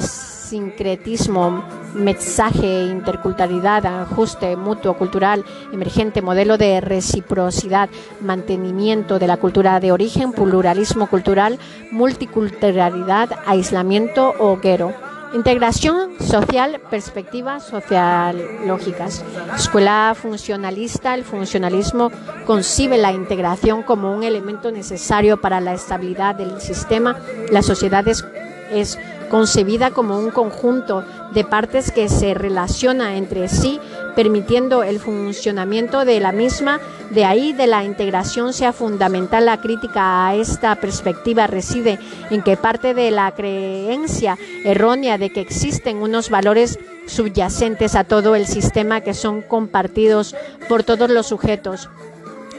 sincretismo, 0.52 1.64
mensaje, 1.96 2.84
interculturalidad, 2.84 3.86
ajuste 3.86 4.58
mutuo 4.58 4.96
cultural 4.96 5.46
emergente, 5.72 6.22
modelo 6.22 6.58
de 6.58 6.82
reciprocidad, 6.82 7.90
mantenimiento 8.20 9.18
de 9.18 9.28
la 9.28 9.38
cultura 9.38 9.80
de 9.80 9.94
origen, 9.94 10.34
pluralismo 10.34 11.08
cultural, 11.08 11.58
multiculturalidad, 11.92 13.30
aislamiento 13.46 14.34
hoguero. 14.40 14.94
Integración 15.34 16.20
social, 16.20 16.82
perspectivas 16.90 17.64
sociológicas. 17.64 19.24
Escuela 19.56 20.14
funcionalista, 20.14 21.16
el 21.16 21.24
funcionalismo 21.24 22.12
concibe 22.46 22.98
la 22.98 23.14
integración 23.14 23.84
como 23.84 24.14
un 24.14 24.24
elemento 24.24 24.72
necesario 24.72 25.40
para 25.40 25.62
la 25.62 25.74
estabilidad 25.74 26.36
del 26.36 26.60
sistema. 26.60 27.16
La 27.50 27.62
sociedad 27.62 28.06
es, 28.10 28.26
es 28.74 29.00
concebida 29.32 29.92
como 29.92 30.20
un 30.20 30.30
conjunto 30.30 31.06
de 31.34 31.46
partes 31.46 31.92
que 31.94 32.10
se 32.10 32.34
relaciona 32.34 33.16
entre 33.16 33.48
sí, 33.48 33.80
permitiendo 34.14 34.84
el 34.84 35.00
funcionamiento 35.00 36.04
de 36.04 36.20
la 36.20 36.34
misma. 36.34 36.82
De 37.12 37.24
ahí 37.24 37.54
de 37.54 37.66
la 37.66 37.86
integración 37.86 38.52
sea 38.52 38.74
fundamental 38.74 39.46
la 39.46 39.62
crítica 39.62 40.28
a 40.28 40.36
esta 40.36 40.76
perspectiva 40.76 41.48
reside 41.48 41.98
en 42.30 42.44
que 42.44 42.58
parte 42.58 42.94
de 42.94 43.10
la 43.10 43.32
creencia 43.32 44.38
errónea 44.66 45.18
de 45.18 45.32
que 45.32 45.40
existen 45.40 45.98
unos 45.98 46.30
valores 46.30 46.78
subyacentes 47.08 47.96
a 47.96 48.04
todo 48.04 48.36
el 48.36 48.46
sistema 48.46 49.00
que 49.00 49.14
son 49.14 49.42
compartidos 49.42 50.36
por 50.68 50.84
todos 50.84 51.10
los 51.10 51.28
sujetos. 51.28 51.90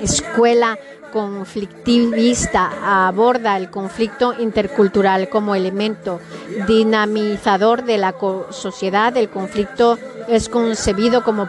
Escuela 0.01 0.79
conflictivista 1.13 3.07
aborda 3.07 3.57
el 3.57 3.71
conflicto 3.71 4.35
intercultural 4.39 5.29
como 5.29 5.55
elemento 5.55 6.19
dinamizador 6.67 7.85
de 7.85 7.99
la 7.99 8.15
sociedad. 8.51 9.17
El 9.17 9.29
conflicto 9.29 9.99
es 10.29 10.49
concebido 10.49 11.23
como 11.23 11.47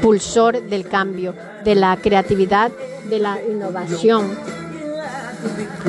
propulsor 0.00 0.62
del 0.62 0.88
cambio, 0.88 1.34
de 1.64 1.74
la 1.74 1.96
creatividad, 1.96 2.70
de 3.10 3.18
la 3.18 3.38
innovación. 3.42 4.30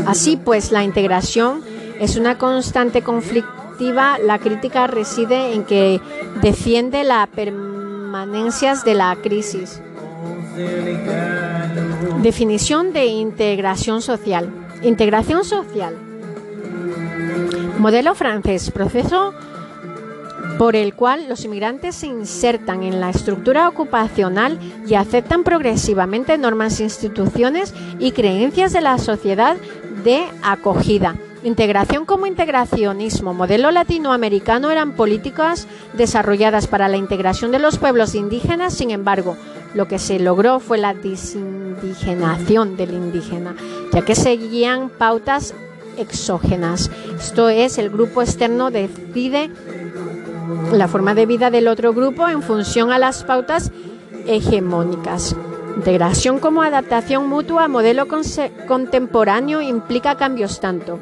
Así 0.06 0.36
pues, 0.38 0.72
la 0.72 0.84
integración 0.84 1.64
es 2.00 2.18
una 2.18 2.38
constante 2.38 3.02
conflictiva. 3.02 4.18
La 4.20 4.40
crítica 4.40 4.88
reside 4.88 5.54
en 5.54 5.64
que 5.64 6.02
defiende 6.42 7.04
la 7.04 7.28
permanencia 7.28 8.76
de 8.76 8.94
la 8.94 9.16
crisis. 9.22 9.82
Definición 12.26 12.92
de 12.92 13.06
integración 13.06 14.02
social. 14.02 14.50
Integración 14.82 15.46
social. 15.46 15.96
Modelo 17.78 18.16
francés, 18.16 18.72
proceso 18.72 19.32
por 20.58 20.76
el 20.76 20.96
cual 20.96 21.30
los 21.30 21.46
inmigrantes 21.46 21.94
se 21.94 22.08
insertan 22.08 22.82
en 22.82 23.00
la 23.00 23.12
estructura 23.12 23.70
ocupacional 23.70 24.58
y 24.88 24.96
aceptan 24.96 25.44
progresivamente 25.44 26.36
normas, 26.40 26.80
instituciones 26.80 27.76
y 28.00 28.12
creencias 28.12 28.74
de 28.74 28.82
la 28.82 28.98
sociedad 28.98 29.56
de 30.04 30.26
acogida. 30.42 31.18
Integración 31.44 32.08
como 32.08 32.26
integracionismo, 32.26 33.36
modelo 33.36 33.70
latinoamericano 33.70 34.72
eran 34.72 34.94
políticas 34.94 35.68
desarrolladas 35.94 36.66
para 36.66 36.88
la 36.88 36.98
integración 36.98 37.52
de 37.52 37.60
los 37.60 37.78
pueblos 37.78 38.16
indígenas, 38.16 38.74
sin 38.74 38.90
embargo, 38.90 39.38
lo 39.76 39.88
que 39.88 40.00
se 40.00 40.20
logró 40.20 40.60
fue 40.60 40.78
la 40.78 40.94
desindigenación 40.94 42.78
del 42.78 42.94
indígena, 42.94 43.56
ya 43.92 44.04
que 44.04 44.16
seguían 44.16 44.90
pautas 44.90 45.54
exógenas. 45.98 46.90
Esto 47.20 47.50
es, 47.50 47.78
el 47.78 47.90
grupo 47.90 48.22
externo 48.22 48.72
decide 48.72 49.52
la 50.72 50.88
forma 50.88 51.14
de 51.14 51.26
vida 51.26 51.52
del 51.52 51.68
otro 51.68 51.94
grupo 51.94 52.28
en 52.28 52.42
función 52.42 52.92
a 52.92 52.98
las 52.98 53.24
pautas 53.24 53.72
hegemónicas. 54.26 55.36
Integración 55.76 56.40
como 56.40 56.62
adaptación 56.62 57.28
mutua 57.28 57.66
a 57.66 57.68
modelo 57.68 58.08
contemporáneo 58.68 59.62
implica 59.62 60.16
cambios 60.16 60.62
tanto 60.62 61.00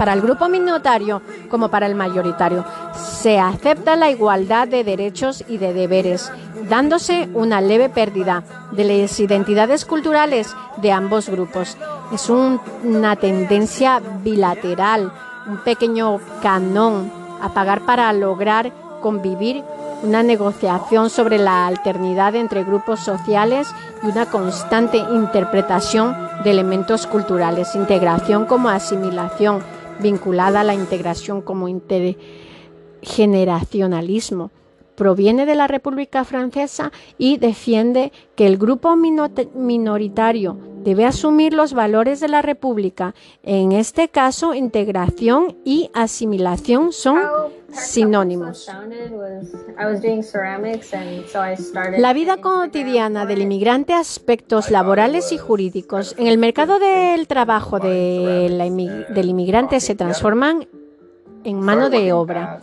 para 0.00 0.14
el 0.14 0.22
grupo 0.22 0.48
minoritario 0.48 1.20
como 1.50 1.68
para 1.68 1.84
el 1.84 1.94
mayoritario. 1.94 2.64
Se 2.94 3.38
acepta 3.38 3.96
la 3.96 4.08
igualdad 4.08 4.66
de 4.66 4.82
derechos 4.82 5.44
y 5.46 5.58
de 5.58 5.74
deberes, 5.74 6.32
dándose 6.70 7.28
una 7.34 7.60
leve 7.60 7.90
pérdida 7.90 8.42
de 8.72 8.84
las 8.84 9.20
identidades 9.20 9.84
culturales 9.84 10.56
de 10.78 10.90
ambos 10.90 11.28
grupos. 11.28 11.76
Es 12.14 12.30
una 12.30 13.14
tendencia 13.16 14.00
bilateral, 14.24 15.12
un 15.46 15.58
pequeño 15.58 16.18
canón 16.40 17.12
a 17.42 17.50
pagar 17.50 17.82
para 17.82 18.10
lograr 18.14 18.72
convivir 19.02 19.62
una 20.02 20.22
negociación 20.22 21.10
sobre 21.10 21.36
la 21.36 21.66
alternidad 21.66 22.34
entre 22.36 22.64
grupos 22.64 23.00
sociales 23.00 23.68
y 24.02 24.06
una 24.06 24.24
constante 24.24 24.96
interpretación 24.96 26.16
de 26.42 26.52
elementos 26.52 27.06
culturales, 27.06 27.74
integración 27.74 28.46
como 28.46 28.70
asimilación, 28.70 29.62
vinculada 30.00 30.60
a 30.60 30.64
la 30.64 30.74
integración 30.74 31.42
como 31.42 31.68
intergeneracionalismo. 31.68 34.50
Proviene 34.96 35.46
de 35.46 35.54
la 35.54 35.66
República 35.66 36.24
Francesa 36.24 36.92
y 37.16 37.38
defiende 37.38 38.12
que 38.36 38.46
el 38.46 38.58
grupo 38.58 38.94
minoritario 38.96 40.58
debe 40.82 41.06
asumir 41.06 41.54
los 41.54 41.72
valores 41.72 42.20
de 42.20 42.28
la 42.28 42.42
República. 42.42 43.14
En 43.42 43.72
este 43.72 44.08
caso, 44.08 44.54
integración 44.54 45.56
y 45.64 45.90
asimilación 45.94 46.92
son 46.92 47.18
sinónimos. 47.72 48.68
La 51.98 52.12
vida 52.12 52.36
cotidiana 52.38 53.26
del 53.26 53.42
inmigrante, 53.42 53.92
aspectos 53.94 54.70
laborales 54.70 55.32
y 55.32 55.38
jurídicos. 55.38 56.14
En 56.18 56.26
el 56.26 56.38
mercado 56.38 56.78
del 56.78 57.26
trabajo 57.26 57.78
del 57.78 58.60
inmigrante 58.60 59.80
se 59.80 59.94
transforman 59.94 60.66
en 61.44 61.60
mano 61.60 61.90
de 61.90 62.12
obra. 62.12 62.60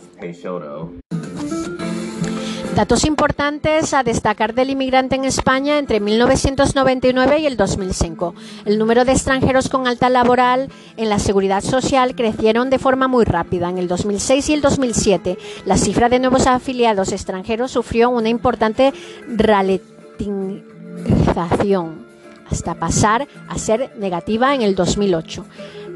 Datos 2.78 3.04
importantes 3.06 3.92
a 3.92 4.04
destacar 4.04 4.54
del 4.54 4.70
inmigrante 4.70 5.16
en 5.16 5.24
España 5.24 5.78
entre 5.78 5.98
1999 5.98 7.40
y 7.40 7.46
el 7.46 7.56
2005. 7.56 8.36
El 8.66 8.78
número 8.78 9.04
de 9.04 9.10
extranjeros 9.10 9.68
con 9.68 9.88
alta 9.88 10.08
laboral 10.08 10.70
en 10.96 11.08
la 11.08 11.18
seguridad 11.18 11.60
social 11.60 12.14
crecieron 12.14 12.70
de 12.70 12.78
forma 12.78 13.08
muy 13.08 13.24
rápida. 13.24 13.68
En 13.68 13.78
el 13.78 13.88
2006 13.88 14.50
y 14.50 14.54
el 14.54 14.60
2007, 14.60 15.38
la 15.64 15.76
cifra 15.76 16.08
de 16.08 16.20
nuevos 16.20 16.46
afiliados 16.46 17.10
extranjeros 17.10 17.72
sufrió 17.72 18.10
una 18.10 18.28
importante 18.28 18.94
ralentización 19.26 22.06
hasta 22.48 22.76
pasar 22.76 23.26
a 23.48 23.58
ser 23.58 23.92
negativa 23.98 24.54
en 24.54 24.62
el 24.62 24.76
2008. 24.76 25.44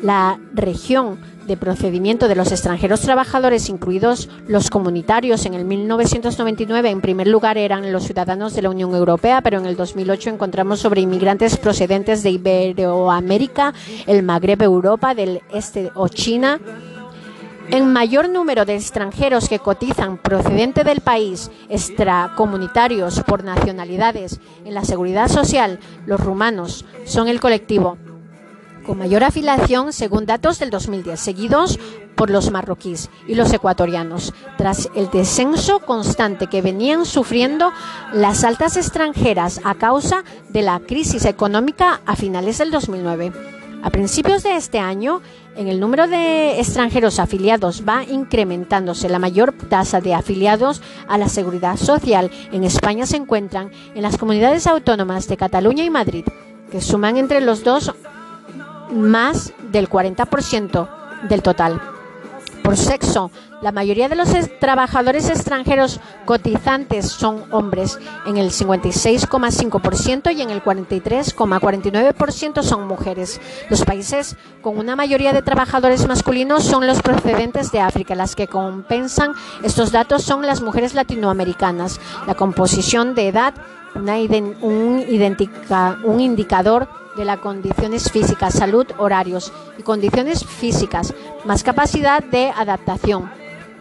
La 0.02 0.40
región 0.52 1.20
de 1.46 1.56
procedimiento 1.56 2.26
de 2.26 2.34
los 2.34 2.50
extranjeros 2.50 3.02
trabajadores, 3.02 3.68
incluidos 3.68 4.28
los 4.48 4.68
comunitarios, 4.68 5.46
en 5.46 5.54
el 5.54 5.64
1999 5.64 6.90
en 6.90 7.00
primer 7.00 7.28
lugar 7.28 7.56
eran 7.56 7.92
los 7.92 8.02
ciudadanos 8.04 8.54
de 8.54 8.62
la 8.62 8.70
Unión 8.70 8.94
Europea, 8.96 9.40
pero 9.42 9.58
en 9.58 9.66
el 9.66 9.76
2008 9.76 10.30
encontramos 10.30 10.80
sobre 10.80 11.02
inmigrantes 11.02 11.56
procedentes 11.56 12.24
de 12.24 12.30
Iberoamérica, 12.30 13.74
el 14.06 14.24
Magreb, 14.24 14.62
Europa, 14.62 15.14
del 15.14 15.40
Este 15.52 15.92
o 15.94 16.08
China. 16.08 16.60
En 17.70 17.92
mayor 17.92 18.28
número 18.28 18.64
de 18.64 18.74
extranjeros 18.74 19.48
que 19.48 19.60
cotizan 19.60 20.18
procedente 20.18 20.82
del 20.82 21.00
país, 21.00 21.48
extracomunitarios 21.68 23.22
por 23.22 23.44
nacionalidades 23.44 24.40
en 24.64 24.74
la 24.74 24.84
seguridad 24.84 25.28
social, 25.28 25.78
los 26.06 26.20
rumanos 26.20 26.84
son 27.04 27.28
el 27.28 27.40
colectivo 27.40 27.98
con 28.84 28.98
mayor 28.98 29.24
afiliación 29.24 29.92
según 29.92 30.26
datos 30.26 30.58
del 30.58 30.70
2010, 30.70 31.18
seguidos 31.18 31.78
por 32.14 32.30
los 32.30 32.50
marroquíes 32.50 33.10
y 33.26 33.34
los 33.34 33.52
ecuatorianos, 33.52 34.32
tras 34.58 34.88
el 34.94 35.10
descenso 35.10 35.80
constante 35.80 36.46
que 36.46 36.62
venían 36.62 37.04
sufriendo 37.04 37.72
las 38.12 38.44
altas 38.44 38.76
extranjeras 38.76 39.60
a 39.64 39.74
causa 39.74 40.24
de 40.48 40.62
la 40.62 40.80
crisis 40.80 41.24
económica 41.24 42.00
a 42.06 42.16
finales 42.16 42.58
del 42.58 42.70
2009. 42.70 43.32
A 43.82 43.90
principios 43.90 44.44
de 44.44 44.54
este 44.54 44.78
año, 44.78 45.22
en 45.56 45.66
el 45.66 45.80
número 45.80 46.06
de 46.06 46.60
extranjeros 46.60 47.18
afiliados 47.18 47.82
va 47.86 48.04
incrementándose. 48.04 49.08
La 49.08 49.18
mayor 49.18 49.52
tasa 49.68 50.00
de 50.00 50.14
afiliados 50.14 50.80
a 51.08 51.18
la 51.18 51.28
seguridad 51.28 51.76
social 51.76 52.30
en 52.52 52.62
España 52.62 53.06
se 53.06 53.16
encuentran 53.16 53.72
en 53.96 54.02
las 54.02 54.18
comunidades 54.18 54.68
autónomas 54.68 55.26
de 55.26 55.36
Cataluña 55.36 55.84
y 55.84 55.90
Madrid, 55.90 56.24
que 56.70 56.80
suman 56.80 57.16
entre 57.16 57.40
los 57.40 57.64
dos 57.64 57.92
más 58.92 59.52
del 59.70 59.88
40% 59.88 60.88
del 61.28 61.42
total. 61.42 61.80
Por 62.62 62.76
sexo, 62.76 63.32
la 63.60 63.72
mayoría 63.72 64.08
de 64.08 64.14
los 64.14 64.28
trabajadores 64.60 65.28
extranjeros 65.28 65.98
cotizantes 66.24 67.06
son 67.06 67.44
hombres, 67.50 67.98
en 68.24 68.36
el 68.36 68.50
56,5% 68.50 70.32
y 70.34 70.42
en 70.42 70.50
el 70.50 70.62
43,49% 70.62 72.62
son 72.62 72.86
mujeres. 72.86 73.40
Los 73.68 73.84
países 73.84 74.36
con 74.62 74.78
una 74.78 74.94
mayoría 74.94 75.32
de 75.32 75.42
trabajadores 75.42 76.06
masculinos 76.06 76.62
son 76.62 76.86
los 76.86 77.02
procedentes 77.02 77.72
de 77.72 77.80
África. 77.80 78.14
Las 78.14 78.36
que 78.36 78.46
compensan 78.46 79.32
estos 79.64 79.90
datos 79.90 80.22
son 80.22 80.46
las 80.46 80.62
mujeres 80.62 80.94
latinoamericanas. 80.94 82.00
La 82.28 82.34
composición 82.34 83.16
de 83.16 83.26
edad, 83.28 83.54
un, 83.94 85.04
un 86.04 86.20
indicador 86.20 87.01
de 87.16 87.24
las 87.24 87.38
condiciones 87.38 88.10
físicas, 88.10 88.54
salud, 88.54 88.86
horarios 88.98 89.52
y 89.78 89.82
condiciones 89.82 90.44
físicas, 90.44 91.14
más 91.44 91.62
capacidad 91.62 92.22
de 92.22 92.50
adaptación. 92.50 93.30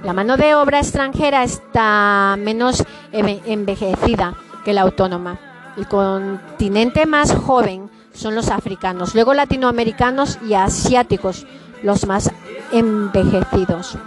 La 0.04 0.14
mano 0.14 0.38
de 0.38 0.56
obra 0.56 0.80
extranjera 0.80 1.44
está 1.44 2.36
menos 2.40 2.84
envejecida 3.12 4.36
que 4.66 4.74
la 4.74 4.82
autónoma. 4.82 5.40
El 5.78 5.88
continente 5.88 7.06
más 7.06 7.34
joven 7.34 7.90
son 8.14 8.36
los 8.36 8.50
africanos, 8.50 9.16
luego 9.16 9.34
latinoamericanos 9.34 10.40
y 10.48 10.54
asiáticos, 10.54 11.46
los 11.84 12.06
más 12.06 12.30
envejecidos 12.72 13.98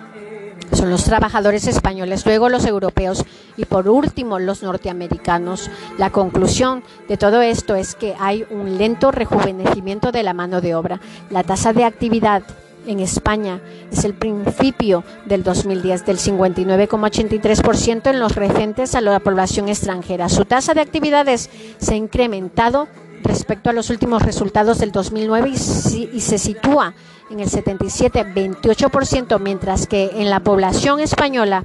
son 0.85 0.91
los 0.91 1.05
trabajadores 1.05 1.67
españoles, 1.67 2.27
luego 2.27 2.51
los 2.51 2.67
europeos 2.67 3.25
y 3.57 3.65
por 3.65 3.89
último 3.89 4.39
los 4.39 4.63
norteamericanos. 4.63 5.71
La 5.97 6.11
conclusión 6.11 6.83
de 7.09 7.17
todo 7.17 7.41
esto 7.41 7.75
es 7.75 7.95
que 7.95 8.15
hay 8.21 8.45
un 8.51 8.77
lento 8.77 9.11
rejuvenecimiento 9.11 10.13
de 10.13 10.23
la 10.23 10.35
mano 10.35 10.61
de 10.61 10.75
obra. 10.75 11.01
La 11.31 11.43
tasa 11.43 11.73
de 11.73 11.85
actividad 11.85 12.43
en 12.87 13.01
España 13.01 13.63
es 13.91 14.05
el 14.05 14.13
principio 14.13 15.05
del 15.25 15.43
2010 15.43 16.05
del 16.05 16.19
59,83% 16.19 18.11
en 18.11 18.21
los 18.21 18.35
recentes 18.35 18.95
a 18.95 19.01
la 19.01 19.21
población 19.21 19.71
extranjera. 19.71 20.29
Su 20.29 20.45
tasa 20.45 20.75
de 20.75 20.83
actividades 20.83 21.49
se 21.79 21.95
ha 21.95 21.97
incrementado 21.97 22.89
respecto 23.23 23.71
a 23.71 23.73
los 23.73 23.89
últimos 23.89 24.23
resultados 24.23 24.81
del 24.81 24.93
2009 24.93 25.49
y, 25.49 26.21
se 26.21 26.37
sitúa 26.37 26.93
en 27.31 27.41
el 27.41 27.49
77,28%, 27.49 29.41
mientras 29.41 29.87
que 29.87 30.11
en 30.15 30.29
la 30.31 30.41
población 30.41 31.01
española 31.01 31.65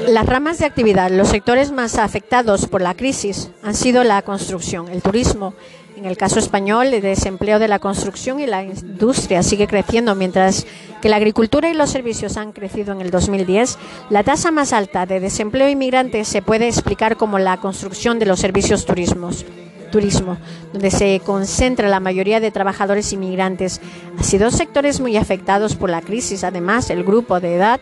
Las 0.07 0.27
ramas 0.27 0.59
de 0.59 0.65
actividad, 0.65 1.09
los 1.09 1.29
sectores 1.29 1.71
más 1.71 1.97
afectados 1.97 2.67
por 2.67 2.81
la 2.81 2.93
crisis 2.93 3.49
han 3.63 3.73
sido 3.73 4.03
la 4.03 4.21
construcción, 4.21 4.89
el 4.89 5.01
turismo. 5.01 5.55
En 5.95 6.05
el 6.05 6.17
caso 6.17 6.37
español, 6.37 6.93
el 6.93 7.01
desempleo 7.01 7.57
de 7.57 7.67
la 7.67 7.79
construcción 7.79 8.39
y 8.39 8.45
la 8.45 8.61
industria 8.61 9.41
sigue 9.41 9.65
creciendo, 9.65 10.13
mientras 10.13 10.67
que 11.01 11.09
la 11.09 11.15
agricultura 11.15 11.67
y 11.71 11.73
los 11.73 11.89
servicios 11.89 12.37
han 12.37 12.51
crecido 12.51 12.93
en 12.93 13.01
el 13.01 13.09
2010. 13.09 13.79
La 14.11 14.23
tasa 14.23 14.51
más 14.51 14.71
alta 14.71 15.07
de 15.07 15.19
desempleo 15.19 15.67
inmigrante 15.67 16.23
se 16.25 16.43
puede 16.43 16.67
explicar 16.67 17.17
como 17.17 17.39
la 17.39 17.57
construcción 17.57 18.19
de 18.19 18.27
los 18.27 18.39
servicios 18.39 18.85
turismos 18.85 19.43
turismo, 19.89 20.37
donde 20.73 20.91
se 20.91 21.19
concentra 21.25 21.89
la 21.89 21.99
mayoría 21.99 22.39
de 22.39 22.51
trabajadores 22.51 23.11
inmigrantes. 23.13 23.81
Ha 24.19 24.23
sido 24.23 24.51
sectores 24.51 24.99
muy 24.99 25.17
afectados 25.17 25.75
por 25.75 25.89
la 25.89 26.01
crisis. 26.01 26.43
Además, 26.43 26.89
el 26.89 27.03
grupo 27.03 27.39
de 27.39 27.55
edad 27.55 27.79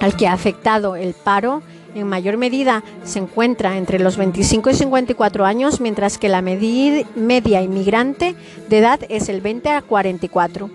al 0.00 0.16
que 0.16 0.26
ha 0.26 0.32
afectado 0.32 0.96
el 0.96 1.14
paro 1.14 1.62
en 1.94 2.06
mayor 2.06 2.36
medida 2.36 2.82
se 3.04 3.18
encuentra 3.18 3.78
entre 3.78 3.98
los 3.98 4.16
25 4.16 4.70
y 4.70 4.74
54 4.74 5.44
años, 5.44 5.80
mientras 5.80 6.18
que 6.18 6.28
la 6.28 6.42
media 6.42 7.62
inmigrante 7.62 8.34
de 8.68 8.78
edad 8.78 9.00
es 9.08 9.28
el 9.28 9.40
20 9.40 9.70
a 9.70 9.82
44. 9.82 10.70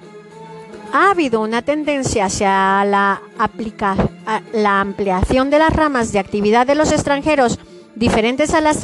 Ha 0.94 1.12
habido 1.12 1.42
una 1.42 1.62
tendencia 1.62 2.26
hacia 2.26 2.84
la, 2.86 3.22
la 4.52 4.82
ampliación 4.82 5.50
de 5.50 5.60
las 5.60 5.74
ramas 5.74 6.12
de 6.12 6.20
actividad 6.20 6.68
de 6.68 6.76
los 6.76 6.92
extranjeros 6.92 7.60
diferentes 7.96 8.54
a 8.54 8.62
las 8.62 8.80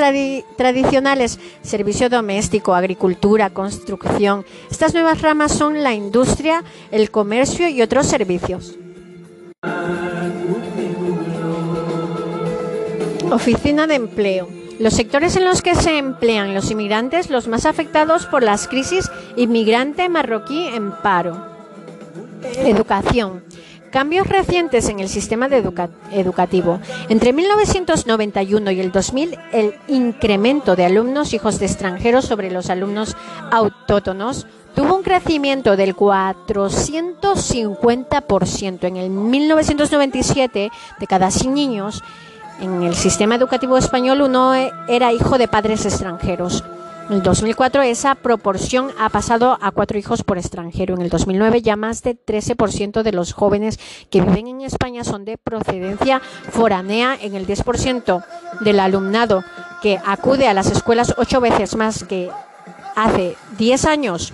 tradicionales, 0.58 1.40
servicio 1.62 2.10
doméstico, 2.10 2.74
agricultura, 2.74 3.50
construcción. 3.50 4.46
Estas 4.70 4.94
nuevas 4.94 5.22
ramas 5.22 5.52
son 5.52 5.84
la 5.84 5.94
industria, 5.94 6.64
el 6.92 7.12
comercio 7.12 7.68
y 7.70 7.82
otros 7.82 8.08
servicios. 8.08 8.76
Oficina 13.32 13.88
de 13.88 13.96
empleo. 13.96 14.48
Los 14.80 14.94
sectores 14.94 15.36
en 15.36 15.46
los 15.46 15.62
que 15.62 15.74
se 15.76 15.98
emplean 15.98 16.54
los 16.54 16.70
inmigrantes, 16.70 17.32
los 17.32 17.48
más 17.48 17.66
afectados 17.66 18.28
por 18.28 18.44
las 18.44 18.68
crisis, 18.68 19.10
inmigrante 19.36 20.08
marroquí 20.08 20.68
en 20.68 20.92
paro. 20.92 21.46
Educación. 22.58 23.44
Cambios 23.92 24.28
recientes 24.28 24.90
en 24.90 25.00
el 25.00 25.10
sistema 25.10 25.48
educativo. 26.12 26.80
Entre 27.10 27.34
1991 27.34 28.72
y 28.72 28.82
el 28.82 28.92
2000, 28.92 29.38
el 29.54 29.76
incremento 29.88 30.76
de 30.76 30.86
alumnos 30.86 31.34
hijos 31.34 31.60
de 31.60 31.68
extranjeros 31.68 32.26
sobre 32.26 32.52
los 32.52 32.70
alumnos 32.70 33.16
autóctonos 33.52 34.46
tuvo 34.76 34.96
un 34.96 35.04
crecimiento 35.04 35.78
del 35.78 35.96
450%. 35.96 38.84
En 38.84 38.98
el 38.98 39.10
1997, 39.10 40.70
de 41.00 41.08
cada 41.08 41.32
100 41.32 41.54
niños 41.54 42.04
en 42.60 42.84
el 42.84 42.96
sistema 42.96 43.36
educativo 43.36 43.78
español, 43.78 44.22
uno 44.22 44.54
era 44.54 45.14
hijo 45.14 45.38
de 45.38 45.48
padres 45.48 45.86
extranjeros. 45.86 46.66
En 47.10 47.14
el 47.14 47.24
2004 47.24 47.84
esa 47.84 48.16
proporción 48.16 48.92
ha 49.00 49.08
pasado 49.08 49.58
a 49.62 49.72
cuatro 49.72 49.98
hijos 49.98 50.24
por 50.24 50.38
extranjero. 50.38 50.94
En 50.96 51.02
el 51.02 51.10
2009 51.10 51.62
ya 51.62 51.78
más 51.78 52.04
de 52.04 52.18
13% 52.18 53.02
de 53.02 53.12
los 53.14 53.32
jóvenes 53.32 53.80
que 54.12 54.20
viven 54.20 54.48
en 54.48 54.62
España 54.62 55.06
son 55.06 55.24
de 55.24 55.38
procedencia 55.38 56.22
foranea. 56.52 57.18
En 57.22 57.34
el 57.36 57.48
10% 57.48 58.26
del 58.60 58.80
alumnado 58.82 59.46
que 59.82 60.00
acude 60.06 60.50
a 60.50 60.54
las 60.54 60.70
escuelas 60.70 61.14
ocho 61.18 61.40
veces 61.40 61.78
más 61.78 62.04
que 62.04 62.30
hace 62.98 63.38
10 63.58 63.86
años 63.86 64.34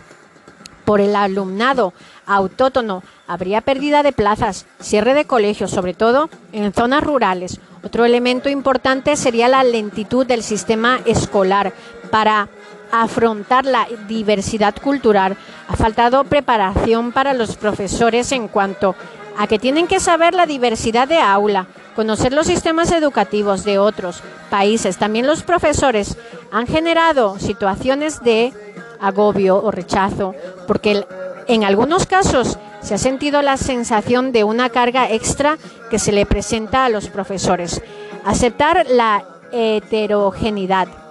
por 0.83 0.99
el 0.99 1.15
alumnado 1.15 1.93
autótono 2.25 3.03
habría 3.27 3.61
pérdida 3.61 4.01
de 4.01 4.13
plazas, 4.13 4.65
cierre 4.79 5.13
de 5.13 5.25
colegios, 5.25 5.69
sobre 5.69 5.93
todo 5.93 6.29
en 6.51 6.73
zonas 6.73 7.03
rurales. 7.03 7.59
Otro 7.83 8.05
elemento 8.05 8.49
importante 8.49 9.15
sería 9.15 9.47
la 9.47 9.63
lentitud 9.63 10.25
del 10.25 10.41
sistema 10.41 11.01
escolar 11.05 11.73
para 12.09 12.49
afrontar 12.93 13.65
la 13.65 13.87
diversidad 14.07 14.75
cultural. 14.81 15.35
Ha 15.67 15.75
faltado 15.75 16.23
preparación 16.25 17.11
para 17.11 17.33
los 17.33 17.55
profesores 17.55 18.31
en 18.31 18.47
cuanto 18.47 18.95
a 19.35 19.47
que 19.47 19.57
tienen 19.57 19.87
que 19.87 19.99
saber 19.99 20.35
la 20.35 20.45
diversidad 20.45 21.07
de 21.07 21.17
aula, 21.17 21.65
conocer 21.95 22.33
los 22.33 22.45
sistemas 22.45 22.91
educativos 22.91 23.63
de 23.63 23.79
otros 23.79 24.21
países. 24.51 24.97
También 24.97 25.25
los 25.25 25.41
profesores 25.41 26.17
han 26.51 26.67
generado 26.67 27.39
situaciones 27.39 28.23
de 28.23 28.53
agobio 29.01 29.61
o 29.61 29.71
rechazo, 29.71 30.35
porque 30.67 31.03
en 31.47 31.63
algunos 31.63 32.05
casos 32.05 32.59
se 32.81 32.93
ha 32.93 32.99
sentido 32.99 33.41
la 33.41 33.57
sensación 33.57 34.31
de 34.31 34.43
una 34.43 34.69
carga 34.69 35.09
extra 35.09 35.57
que 35.89 35.97
se 35.97 36.11
le 36.11 36.27
presenta 36.27 36.85
a 36.85 36.89
los 36.89 37.09
profesores. 37.09 37.81
Aceptar 38.23 38.85
la 38.87 39.23
heterogeneidad 39.51 41.02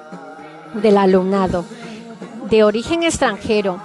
del 0.74 0.96
alumnado 0.98 1.64
de 2.48 2.64
origen 2.64 3.02
extranjero. 3.02 3.80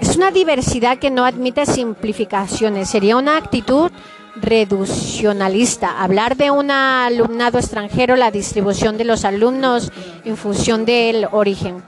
Es 0.00 0.16
una 0.16 0.30
diversidad 0.30 0.98
que 0.98 1.10
no 1.10 1.24
admite 1.24 1.66
simplificaciones. 1.66 2.90
Sería 2.90 3.16
una 3.16 3.36
actitud 3.36 3.90
reduccionalista. 4.36 6.02
Hablar 6.02 6.36
de 6.36 6.50
un 6.50 6.70
alumnado 6.70 7.58
extranjero, 7.58 8.14
la 8.14 8.30
distribución 8.30 8.98
de 8.98 9.04
los 9.04 9.24
alumnos 9.24 9.90
en 10.24 10.36
función 10.36 10.84
del 10.84 11.26
origen. 11.32 11.82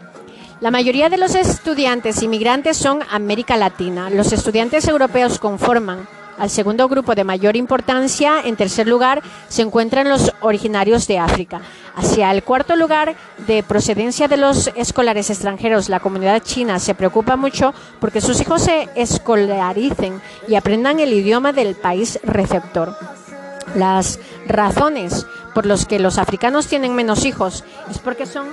La 0.60 0.70
mayoría 0.70 1.08
de 1.08 1.18
los 1.18 1.34
estudiantes 1.34 2.22
inmigrantes 2.22 2.76
son 2.76 3.00
América 3.10 3.56
Latina. 3.56 4.10
Los 4.10 4.32
estudiantes 4.32 4.88
europeos 4.88 5.38
conforman 5.38 6.06
al 6.40 6.48
segundo 6.48 6.88
grupo 6.88 7.14
de 7.14 7.22
mayor 7.22 7.54
importancia, 7.54 8.40
en 8.42 8.56
tercer 8.56 8.88
lugar, 8.88 9.22
se 9.48 9.60
encuentran 9.60 10.08
los 10.08 10.32
originarios 10.40 11.06
de 11.06 11.18
África. 11.18 11.60
Hacia 11.94 12.30
el 12.30 12.42
cuarto 12.42 12.76
lugar 12.76 13.14
de 13.46 13.62
procedencia 13.62 14.26
de 14.26 14.38
los 14.38 14.70
escolares 14.74 15.28
extranjeros, 15.28 15.90
la 15.90 16.00
comunidad 16.00 16.42
china 16.42 16.78
se 16.78 16.94
preocupa 16.94 17.36
mucho 17.36 17.74
porque 18.00 18.22
sus 18.22 18.40
hijos 18.40 18.62
se 18.62 18.88
escolaricen 18.94 20.18
y 20.48 20.54
aprendan 20.54 20.98
el 20.98 21.12
idioma 21.12 21.52
del 21.52 21.74
país 21.74 22.18
receptor. 22.22 22.96
Las 23.74 24.18
razones 24.46 25.26
por 25.54 25.66
los 25.66 25.86
que 25.86 25.98
los 25.98 26.18
africanos 26.18 26.66
tienen 26.66 26.94
menos 26.94 27.24
hijos 27.24 27.64
es 27.90 27.98
porque 27.98 28.26
son 28.26 28.46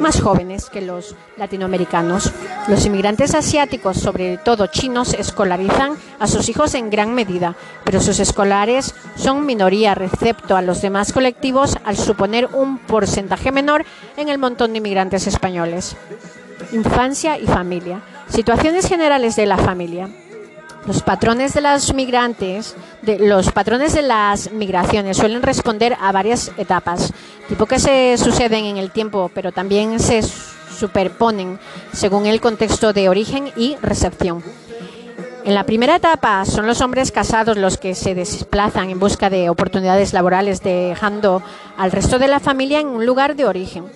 más 0.00 0.20
jóvenes 0.20 0.68
que 0.70 0.80
los 0.80 1.14
latinoamericanos. 1.36 2.32
Los 2.68 2.84
inmigrantes 2.86 3.34
asiáticos, 3.34 3.98
sobre 3.98 4.38
todo 4.38 4.66
chinos, 4.66 5.14
escolarizan 5.14 5.96
a 6.18 6.26
sus 6.26 6.48
hijos 6.48 6.74
en 6.74 6.90
gran 6.90 7.14
medida, 7.14 7.54
pero 7.84 8.00
sus 8.00 8.20
escolares 8.20 8.94
son 9.16 9.46
minoría 9.46 9.94
respecto 9.94 10.56
a 10.56 10.62
los 10.62 10.82
demás 10.82 11.12
colectivos 11.12 11.76
al 11.84 11.96
suponer 11.96 12.48
un 12.52 12.78
porcentaje 12.78 13.52
menor 13.52 13.84
en 14.16 14.28
el 14.28 14.38
montón 14.38 14.72
de 14.72 14.78
inmigrantes 14.78 15.26
españoles. 15.26 15.96
Infancia 16.72 17.38
y 17.38 17.46
familia. 17.46 18.02
Situaciones 18.28 18.86
generales 18.86 19.36
de 19.36 19.46
la 19.46 19.56
familia. 19.56 20.08
Los 20.86 21.02
patrones 21.02 21.52
de 21.54 21.60
las 21.60 21.92
migrantes, 21.92 22.74
de, 23.02 23.18
los 23.18 23.52
patrones 23.52 23.92
de 23.94 24.02
las 24.02 24.52
migraciones 24.52 25.16
suelen 25.16 25.42
responder 25.42 25.96
a 26.00 26.12
varias 26.12 26.50
etapas, 26.56 27.12
tipo 27.48 27.66
que 27.66 27.78
se 27.78 28.16
suceden 28.16 28.64
en 28.64 28.76
el 28.78 28.90
tiempo, 28.90 29.30
pero 29.34 29.52
también 29.52 30.00
se 30.00 30.22
superponen 30.22 31.58
según 31.92 32.26
el 32.26 32.40
contexto 32.40 32.92
de 32.92 33.08
origen 33.08 33.50
y 33.56 33.76
recepción. 33.82 34.42
En 35.44 35.54
la 35.54 35.64
primera 35.64 35.96
etapa 35.96 36.44
son 36.44 36.66
los 36.66 36.80
hombres 36.80 37.10
casados 37.10 37.56
los 37.56 37.78
que 37.78 37.94
se 37.94 38.14
desplazan 38.14 38.90
en 38.90 38.98
busca 38.98 39.30
de 39.30 39.48
oportunidades 39.48 40.12
laborales, 40.12 40.62
dejando 40.62 41.42
al 41.76 41.90
resto 41.90 42.18
de 42.18 42.28
la 42.28 42.38
familia 42.38 42.80
en 42.80 42.88
un 42.88 43.06
lugar 43.06 43.34
de 43.34 43.46
origen. 43.46 43.86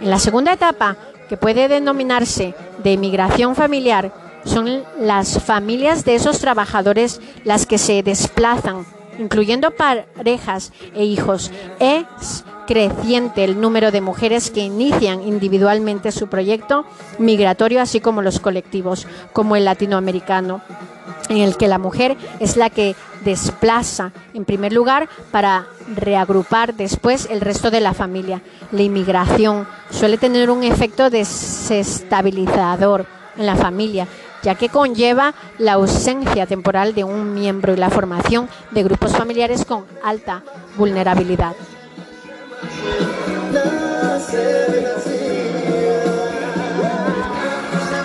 En 0.00 0.10
la 0.10 0.18
segunda 0.18 0.52
etapa, 0.52 0.96
que 1.28 1.36
puede 1.38 1.68
denominarse 1.68 2.54
de 2.82 2.98
migración 2.98 3.54
familiar, 3.54 4.12
son 4.44 4.82
las 4.98 5.42
familias 5.42 6.04
de 6.04 6.14
esos 6.14 6.38
trabajadores 6.38 7.20
las 7.44 7.66
que 7.66 7.78
se 7.78 8.02
desplazan, 8.02 8.86
incluyendo 9.18 9.70
parejas 9.72 10.72
e 10.94 11.04
hijos. 11.04 11.50
Es 11.78 12.44
creciente 12.66 13.44
el 13.44 13.60
número 13.60 13.90
de 13.90 14.00
mujeres 14.00 14.50
que 14.50 14.60
inician 14.60 15.22
individualmente 15.22 16.12
su 16.12 16.28
proyecto 16.28 16.86
migratorio, 17.18 17.80
así 17.80 18.00
como 18.00 18.22
los 18.22 18.40
colectivos, 18.40 19.06
como 19.32 19.56
el 19.56 19.64
latinoamericano, 19.64 20.62
en 21.28 21.38
el 21.38 21.56
que 21.56 21.68
la 21.68 21.78
mujer 21.78 22.16
es 22.40 22.56
la 22.56 22.70
que 22.70 22.96
desplaza 23.24 24.12
en 24.34 24.44
primer 24.44 24.72
lugar 24.72 25.08
para 25.30 25.66
reagrupar 25.94 26.74
después 26.74 27.28
el 27.30 27.40
resto 27.40 27.70
de 27.70 27.80
la 27.80 27.94
familia. 27.94 28.42
La 28.72 28.82
inmigración 28.82 29.66
suele 29.90 30.18
tener 30.18 30.50
un 30.50 30.64
efecto 30.64 31.08
desestabilizador 31.10 33.06
en 33.36 33.46
la 33.46 33.56
familia, 33.56 34.06
ya 34.44 34.54
que 34.54 34.68
conlleva 34.68 35.34
la 35.58 35.72
ausencia 35.72 36.46
temporal 36.46 36.94
de 36.94 37.02
un 37.02 37.34
miembro 37.34 37.72
y 37.72 37.76
la 37.76 37.90
formación 37.90 38.48
de 38.70 38.82
grupos 38.82 39.16
familiares 39.16 39.64
con 39.64 39.84
alta 40.02 40.42
vulnerabilidad. 40.76 41.54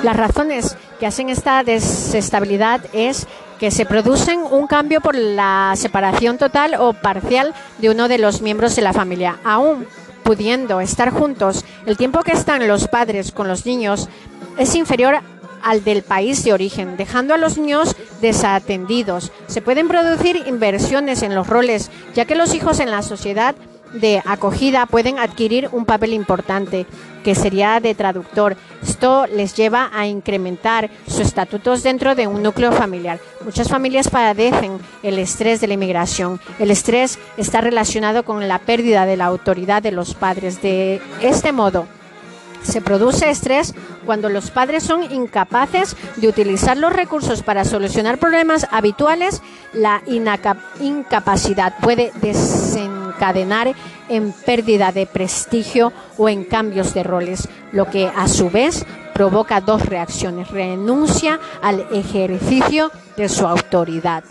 Las 0.01 0.15
razones 0.15 0.77
que 0.97 1.05
hacen 1.05 1.29
esta 1.29 1.61
desestabilidad 1.63 2.81
es 2.93 3.27
que 3.59 3.69
se 3.69 3.85
producen 3.85 4.39
un 4.39 4.65
cambio 4.67 5.01
por 5.01 5.15
la 5.15 5.73
separación 5.75 6.37
total 6.37 6.75
o 6.79 6.93
parcial 6.93 7.53
de 7.79 7.89
uno 7.89 8.07
de 8.07 8.17
los 8.17 8.41
miembros 8.41 8.77
de 8.77 8.81
la 8.81 8.93
familia. 8.93 9.37
Aún 9.43 9.85
pudiendo 10.23 10.79
estar 10.79 11.11
juntos, 11.11 11.65
el 11.85 11.97
tiempo 11.97 12.21
que 12.23 12.31
están 12.31 12.65
los 12.65 12.87
padres 12.87 13.33
con 13.33 13.49
los 13.49 13.65
niños 13.65 14.07
es 14.57 14.75
inferior 14.75 15.19
al 15.63 15.83
del 15.83 16.03
país 16.03 16.43
de 16.43 16.53
origen, 16.53 16.97
dejando 16.97 17.33
a 17.33 17.37
los 17.37 17.57
niños 17.57 17.95
desatendidos. 18.21 19.31
Se 19.47 19.61
pueden 19.61 19.87
producir 19.87 20.43
inversiones 20.45 21.21
en 21.21 21.35
los 21.35 21.47
roles, 21.47 21.91
ya 22.15 22.25
que 22.25 22.35
los 22.35 22.53
hijos 22.53 22.79
en 22.79 22.91
la 22.91 23.01
sociedad 23.01 23.55
de 23.93 24.21
acogida 24.25 24.85
pueden 24.85 25.19
adquirir 25.19 25.69
un 25.71 25.85
papel 25.85 26.13
importante, 26.13 26.85
que 27.23 27.35
sería 27.35 27.79
de 27.79 27.95
traductor. 27.95 28.55
Esto 28.81 29.25
les 29.27 29.55
lleva 29.55 29.89
a 29.93 30.07
incrementar 30.07 30.89
sus 31.07 31.19
estatutos 31.19 31.83
dentro 31.83 32.15
de 32.15 32.27
un 32.27 32.41
núcleo 32.41 32.71
familiar. 32.71 33.19
Muchas 33.43 33.67
familias 33.67 34.09
padecen 34.09 34.79
el 35.03 35.19
estrés 35.19 35.59
de 35.59 35.67
la 35.67 35.73
inmigración. 35.73 36.39
El 36.59 36.71
estrés 36.71 37.19
está 37.37 37.61
relacionado 37.61 38.23
con 38.23 38.47
la 38.47 38.59
pérdida 38.59 39.05
de 39.05 39.17
la 39.17 39.25
autoridad 39.25 39.81
de 39.83 39.91
los 39.91 40.13
padres. 40.13 40.61
De 40.61 41.01
este 41.21 41.51
modo, 41.51 41.87
se 42.63 42.81
produce 42.81 43.29
estrés 43.29 43.73
cuando 44.05 44.29
los 44.29 44.51
padres 44.51 44.83
son 44.83 45.03
incapaces 45.11 45.95
de 46.17 46.27
utilizar 46.27 46.77
los 46.77 46.93
recursos 46.93 47.43
para 47.43 47.65
solucionar 47.65 48.17
problemas 48.17 48.67
habituales. 48.71 49.41
La 49.73 50.01
incapacidad 50.79 51.75
puede 51.81 52.11
desencadenar 52.21 53.73
en 54.09 54.31
pérdida 54.31 54.91
de 54.91 55.05
prestigio 55.05 55.93
o 56.17 56.29
en 56.29 56.43
cambios 56.43 56.93
de 56.93 57.03
roles, 57.03 57.47
lo 57.71 57.89
que 57.89 58.07
a 58.07 58.27
su 58.27 58.49
vez 58.49 58.85
provoca 59.13 59.61
dos 59.61 59.85
reacciones. 59.85 60.49
Renuncia 60.49 61.39
al 61.61 61.85
ejercicio 61.91 62.91
de 63.17 63.29
su 63.29 63.45
autoridad, 63.45 64.23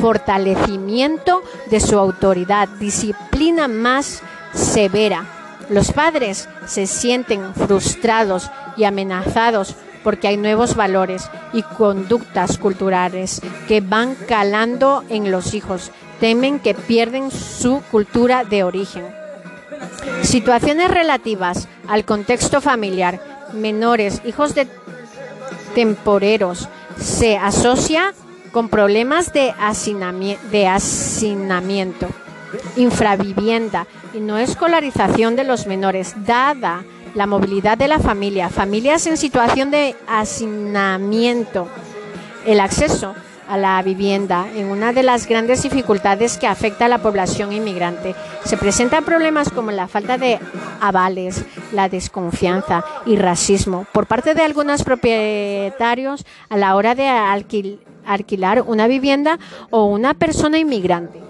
fortalecimiento 0.00 1.42
de 1.70 1.80
su 1.80 1.98
autoridad, 1.98 2.68
disciplina 2.68 3.66
más 3.66 4.22
severa 4.52 5.35
los 5.68 5.92
padres 5.92 6.48
se 6.66 6.86
sienten 6.86 7.54
frustrados 7.54 8.50
y 8.76 8.84
amenazados 8.84 9.74
porque 10.04 10.28
hay 10.28 10.36
nuevos 10.36 10.76
valores 10.76 11.28
y 11.52 11.62
conductas 11.62 12.58
culturales 12.58 13.42
que 13.66 13.80
van 13.80 14.14
calando 14.14 15.02
en 15.08 15.32
los 15.32 15.54
hijos. 15.54 15.90
Temen 16.20 16.60
que 16.60 16.74
pierden 16.74 17.30
su 17.30 17.82
cultura 17.90 18.44
de 18.44 18.62
origen. 18.62 19.04
Situaciones 20.22 20.90
relativas 20.90 21.66
al 21.88 22.04
contexto 22.04 22.60
familiar, 22.60 23.20
menores, 23.52 24.22
hijos 24.24 24.54
de 24.54 24.68
temporeros, 25.74 26.68
se 27.00 27.36
asocia 27.36 28.14
con 28.52 28.68
problemas 28.68 29.32
de 29.32 29.52
hacinamiento 29.58 30.38
infravivienda 32.76 33.86
y 34.14 34.20
no 34.20 34.38
escolarización 34.38 35.36
de 35.36 35.44
los 35.44 35.66
menores, 35.66 36.14
dada 36.26 36.84
la 37.14 37.26
movilidad 37.26 37.78
de 37.78 37.88
la 37.88 37.98
familia, 37.98 38.50
familias 38.50 39.06
en 39.06 39.16
situación 39.16 39.70
de 39.70 39.96
hacinamiento, 40.06 41.68
el 42.44 42.60
acceso 42.60 43.14
a 43.48 43.56
la 43.56 43.80
vivienda 43.82 44.46
en 44.54 44.66
una 44.66 44.92
de 44.92 45.02
las 45.02 45.26
grandes 45.26 45.62
dificultades 45.62 46.36
que 46.36 46.46
afecta 46.46 46.86
a 46.86 46.88
la 46.88 46.98
población 46.98 47.52
inmigrante. 47.52 48.14
Se 48.44 48.56
presentan 48.56 49.04
problemas 49.04 49.50
como 49.50 49.70
la 49.70 49.88
falta 49.88 50.18
de 50.18 50.38
avales, 50.80 51.44
la 51.72 51.88
desconfianza 51.88 52.84
y 53.06 53.16
racismo 53.16 53.86
por 53.92 54.06
parte 54.06 54.34
de 54.34 54.42
algunos 54.42 54.82
propietarios 54.82 56.26
a 56.48 56.56
la 56.56 56.74
hora 56.74 56.94
de 56.94 57.08
alquilar 58.04 58.62
una 58.62 58.88
vivienda 58.88 59.38
o 59.70 59.84
una 59.84 60.14
persona 60.14 60.58
inmigrante. 60.58 61.25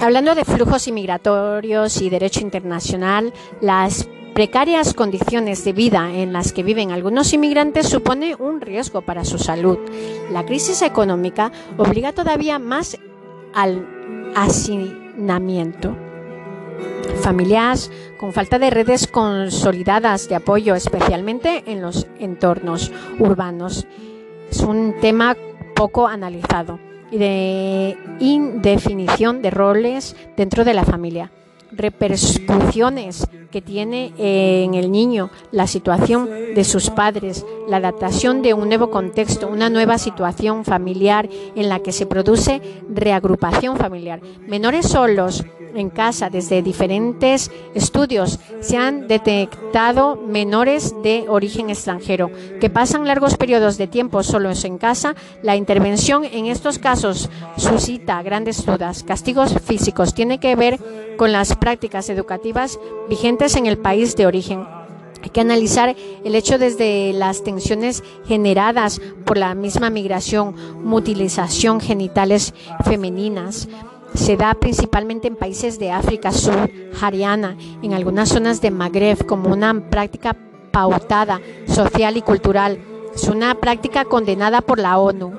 Hablando 0.00 0.34
de 0.34 0.44
flujos 0.44 0.86
inmigratorios 0.88 2.00
y 2.00 2.10
derecho 2.10 2.40
internacional, 2.40 3.32
las 3.60 4.08
precarias 4.34 4.94
condiciones 4.94 5.64
de 5.64 5.72
vida 5.72 6.12
en 6.14 6.32
las 6.32 6.52
que 6.52 6.62
viven 6.62 6.92
algunos 6.92 7.32
inmigrantes 7.32 7.88
supone 7.88 8.36
un 8.36 8.60
riesgo 8.60 9.02
para 9.02 9.24
su 9.24 9.38
salud. 9.38 9.78
La 10.30 10.46
crisis 10.46 10.82
económica 10.82 11.50
obliga 11.76 12.12
todavía 12.12 12.60
más 12.60 12.96
al 13.52 13.84
hacinamiento. 14.36 16.07
Familias 17.22 17.90
con 18.18 18.32
falta 18.32 18.58
de 18.58 18.70
redes 18.70 19.06
consolidadas 19.06 20.28
de 20.28 20.36
apoyo, 20.36 20.74
especialmente 20.74 21.64
en 21.66 21.82
los 21.82 22.06
entornos 22.18 22.92
urbanos. 23.18 23.86
Es 24.50 24.60
un 24.60 24.94
tema 25.00 25.36
poco 25.74 26.08
analizado 26.08 26.78
y 27.10 27.18
de 27.18 27.96
indefinición 28.20 29.42
de 29.42 29.50
roles 29.50 30.16
dentro 30.36 30.64
de 30.64 30.74
la 30.74 30.84
familia 30.84 31.30
repercusiones 31.72 33.26
que 33.50 33.62
tiene 33.62 34.12
en 34.18 34.74
el 34.74 34.90
niño 34.90 35.30
la 35.52 35.66
situación 35.66 36.28
de 36.54 36.64
sus 36.64 36.90
padres, 36.90 37.44
la 37.68 37.78
adaptación 37.78 38.42
de 38.42 38.54
un 38.54 38.68
nuevo 38.68 38.90
contexto, 38.90 39.48
una 39.48 39.70
nueva 39.70 39.98
situación 39.98 40.64
familiar 40.64 41.28
en 41.54 41.68
la 41.68 41.80
que 41.80 41.92
se 41.92 42.06
produce 42.06 42.60
reagrupación 42.88 43.76
familiar. 43.76 44.20
Menores 44.46 44.86
solos 44.86 45.44
en 45.74 45.90
casa, 45.90 46.30
desde 46.30 46.62
diferentes 46.62 47.50
estudios, 47.74 48.38
se 48.60 48.76
han 48.76 49.06
detectado 49.06 50.16
menores 50.16 50.94
de 51.02 51.26
origen 51.28 51.70
extranjero 51.70 52.30
que 52.60 52.70
pasan 52.70 53.06
largos 53.06 53.36
periodos 53.36 53.78
de 53.78 53.86
tiempo 53.86 54.22
solos 54.22 54.64
en 54.64 54.78
casa. 54.78 55.14
La 55.42 55.56
intervención 55.56 56.24
en 56.24 56.46
estos 56.46 56.78
casos 56.78 57.30
suscita 57.56 58.22
grandes 58.22 58.64
dudas. 58.64 59.04
Castigos 59.04 59.54
físicos 59.64 60.14
tiene 60.14 60.40
que 60.40 60.56
ver 60.56 60.78
con 61.16 61.32
las 61.32 61.56
prácticas 61.56 62.08
educativas 62.08 62.78
vigentes 63.08 63.37
en 63.38 63.66
el 63.66 63.78
país 63.78 64.16
de 64.16 64.26
origen. 64.26 64.66
Hay 65.22 65.30
que 65.30 65.40
analizar 65.40 65.94
el 66.24 66.34
hecho 66.34 66.58
desde 66.58 67.12
las 67.12 67.44
tensiones 67.44 68.02
generadas 68.26 69.00
por 69.24 69.38
la 69.38 69.54
misma 69.54 69.90
migración, 69.90 70.54
mutilización 70.82 71.80
genitales 71.80 72.52
femeninas. 72.84 73.68
Se 74.14 74.36
da 74.36 74.54
principalmente 74.54 75.28
en 75.28 75.36
países 75.36 75.78
de 75.78 75.92
África 75.92 76.32
subsahariana, 76.32 77.56
en 77.80 77.94
algunas 77.94 78.28
zonas 78.28 78.60
de 78.60 78.72
Magreb, 78.72 79.24
como 79.24 79.50
una 79.50 79.88
práctica 79.88 80.36
pautada 80.72 81.40
social 81.68 82.16
y 82.16 82.22
cultural. 82.22 82.78
Es 83.14 83.28
una 83.28 83.54
práctica 83.54 84.04
condenada 84.04 84.62
por 84.62 84.80
la 84.80 84.98
ONU 84.98 85.32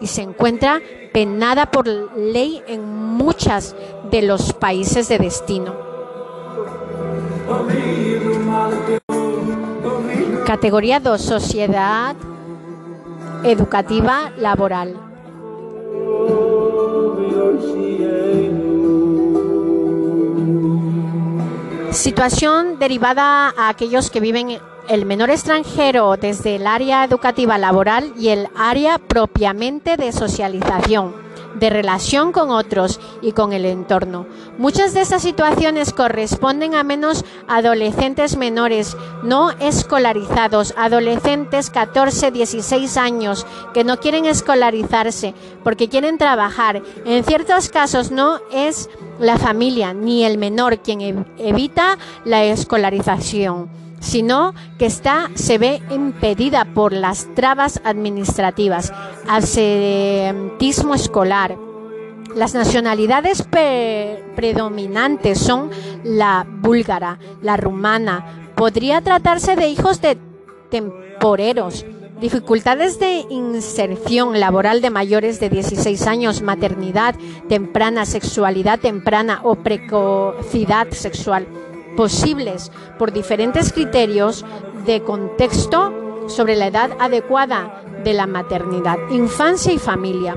y 0.00 0.08
se 0.08 0.22
encuentra 0.22 0.80
penada 1.12 1.70
por 1.70 1.88
ley 1.88 2.62
en 2.68 2.84
muchas 2.84 3.74
de 4.10 4.22
los 4.22 4.52
países 4.52 5.08
de 5.08 5.18
destino. 5.18 5.85
Categoría 10.46 11.00
2. 11.00 11.20
Sociedad 11.20 12.16
educativa 13.44 14.32
laboral. 14.38 14.96
Situación 21.90 22.78
derivada 22.78 23.54
a 23.56 23.68
aquellos 23.68 24.10
que 24.10 24.20
viven 24.20 24.58
el 24.88 25.06
menor 25.06 25.30
extranjero 25.30 26.16
desde 26.16 26.56
el 26.56 26.66
área 26.66 27.04
educativa 27.04 27.58
laboral 27.58 28.12
y 28.16 28.28
el 28.28 28.48
área 28.56 28.98
propiamente 28.98 29.96
de 29.96 30.12
socialización 30.12 31.25
de 31.58 31.70
relación 31.70 32.32
con 32.32 32.50
otros 32.50 33.00
y 33.22 33.32
con 33.32 33.52
el 33.52 33.64
entorno. 33.64 34.26
Muchas 34.58 34.94
de 34.94 35.00
estas 35.00 35.22
situaciones 35.22 35.92
corresponden 35.92 36.74
a 36.74 36.82
menos 36.82 37.24
adolescentes 37.48 38.36
menores 38.36 38.96
no 39.22 39.50
escolarizados, 39.50 40.74
adolescentes 40.76 41.70
14, 41.70 42.30
16 42.30 42.96
años 42.96 43.46
que 43.74 43.84
no 43.84 43.98
quieren 43.98 44.26
escolarizarse 44.26 45.34
porque 45.64 45.88
quieren 45.88 46.18
trabajar. 46.18 46.82
En 47.04 47.24
ciertos 47.24 47.68
casos 47.68 48.10
no 48.10 48.40
es 48.52 48.88
la 49.18 49.38
familia 49.38 49.94
ni 49.94 50.24
el 50.24 50.38
menor 50.38 50.78
quien 50.78 51.26
evita 51.38 51.98
la 52.24 52.44
escolarización 52.44 53.85
sino 54.00 54.54
que 54.78 54.86
está, 54.86 55.30
se 55.34 55.58
ve 55.58 55.82
impedida 55.90 56.64
por 56.64 56.92
las 56.92 57.26
trabas 57.34 57.80
administrativas, 57.84 58.92
absentismo 59.28 60.94
escolar. 60.94 61.56
Las 62.34 62.54
nacionalidades 62.54 63.42
predominantes 64.36 65.38
son 65.38 65.70
la 66.04 66.46
búlgara, 66.46 67.18
la 67.40 67.56
rumana. 67.56 68.50
Podría 68.54 69.00
tratarse 69.00 69.56
de 69.56 69.68
hijos 69.68 70.02
de 70.02 70.18
temporeros. 70.70 71.86
Dificultades 72.20 72.98
de 72.98 73.24
inserción 73.28 74.40
laboral 74.40 74.80
de 74.80 74.90
mayores 74.90 75.38
de 75.38 75.50
16 75.50 76.06
años, 76.06 76.42
maternidad 76.42 77.14
temprana, 77.48 78.06
sexualidad 78.06 78.80
temprana 78.80 79.40
o 79.42 79.56
precocidad 79.56 80.88
sexual 80.90 81.46
posibles 81.96 82.70
por 82.98 83.12
diferentes 83.12 83.72
criterios 83.72 84.44
de 84.84 85.02
contexto 85.02 86.28
sobre 86.28 86.56
la 86.56 86.66
edad 86.66 86.90
adecuada 87.00 87.82
de 88.04 88.14
la 88.14 88.26
maternidad, 88.26 88.98
infancia 89.10 89.72
y 89.72 89.78
familia. 89.78 90.36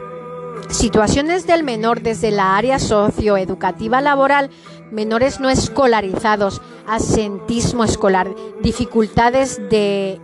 Situaciones 0.69 1.47
del 1.47 1.63
menor 1.63 2.01
desde 2.01 2.31
la 2.31 2.57
área 2.57 2.79
socioeducativa 2.79 4.01
laboral, 4.01 4.49
menores 4.91 5.39
no 5.39 5.49
escolarizados, 5.49 6.61
asentismo 6.87 7.83
escolar, 7.83 8.33
dificultades 8.61 9.57
de 9.69 10.19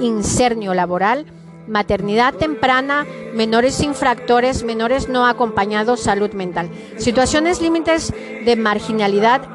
insernio 0.00 0.74
laboral, 0.74 1.26
maternidad 1.66 2.34
temprana, 2.34 3.06
menores 3.34 3.82
infractores, 3.82 4.64
menores 4.64 5.08
no 5.08 5.26
acompañados, 5.26 6.00
salud 6.00 6.32
mental. 6.32 6.70
Situaciones 6.96 7.60
límites 7.60 8.12
de 8.44 8.56
marginalidad 8.56 9.48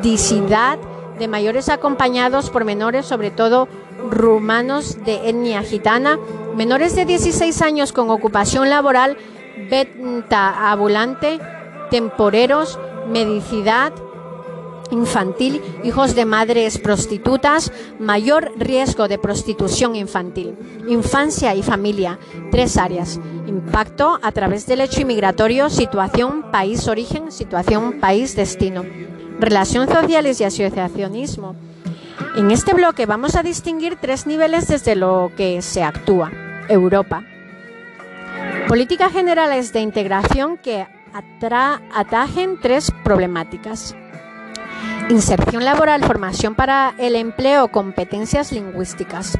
mendicidad 0.00 0.78
de 1.18 1.28
mayores 1.28 1.68
acompañados 1.68 2.48
por 2.48 2.64
menores, 2.64 3.04
sobre 3.04 3.30
todo 3.30 3.68
rumanos 4.08 5.04
de 5.04 5.28
etnia 5.28 5.62
gitana, 5.62 6.18
menores 6.56 6.96
de 6.96 7.04
16 7.04 7.60
años 7.60 7.92
con 7.92 8.08
ocupación 8.08 8.70
laboral, 8.70 9.18
venta 9.70 10.72
ambulante, 10.72 11.38
temporeros, 11.90 12.78
medicidad 13.08 13.92
infantil, 14.90 15.60
hijos 15.84 16.14
de 16.14 16.24
madres 16.24 16.78
prostitutas, 16.78 17.70
mayor 17.98 18.52
riesgo 18.56 19.06
de 19.06 19.18
prostitución 19.18 19.96
infantil, 19.96 20.56
infancia 20.88 21.54
y 21.54 21.62
familia, 21.62 22.18
tres 22.50 22.78
áreas, 22.78 23.20
impacto 23.46 24.18
a 24.22 24.32
través 24.32 24.66
del 24.66 24.80
hecho 24.80 25.02
inmigratorio, 25.02 25.68
situación 25.68 26.50
país 26.50 26.88
origen, 26.88 27.30
situación 27.30 28.00
país 28.00 28.34
destino 28.34 28.84
relaciones 29.40 29.90
sociales 29.90 30.40
y 30.40 30.44
asociacionismo. 30.44 31.56
En 32.36 32.50
este 32.50 32.74
bloque 32.74 33.06
vamos 33.06 33.34
a 33.34 33.42
distinguir 33.42 33.96
tres 33.96 34.26
niveles 34.26 34.68
desde 34.68 34.94
lo 34.94 35.32
que 35.36 35.62
se 35.62 35.82
actúa. 35.82 36.30
Europa. 36.68 37.24
Políticas 38.68 39.12
generales 39.12 39.72
de 39.72 39.80
integración 39.80 40.56
que 40.56 40.86
atajen 41.12 42.60
tres 42.60 42.92
problemáticas. 43.02 43.96
Inserción 45.08 45.64
laboral, 45.64 46.04
formación 46.04 46.54
para 46.54 46.94
el 46.98 47.16
empleo, 47.16 47.68
competencias 47.68 48.52
lingüísticas. 48.52 49.36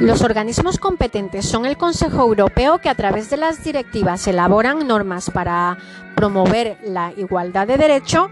Los 0.00 0.22
organismos 0.22 0.78
competentes 0.78 1.46
son 1.46 1.66
el 1.66 1.76
Consejo 1.76 2.22
Europeo 2.22 2.78
que 2.78 2.88
a 2.88 2.94
través 2.96 3.30
de 3.30 3.36
las 3.36 3.62
directivas 3.62 4.26
elaboran 4.26 4.86
normas 4.88 5.30
para 5.30 5.78
promover 6.16 6.78
la 6.84 7.12
igualdad 7.16 7.68
de 7.68 7.76
derecho 7.76 8.28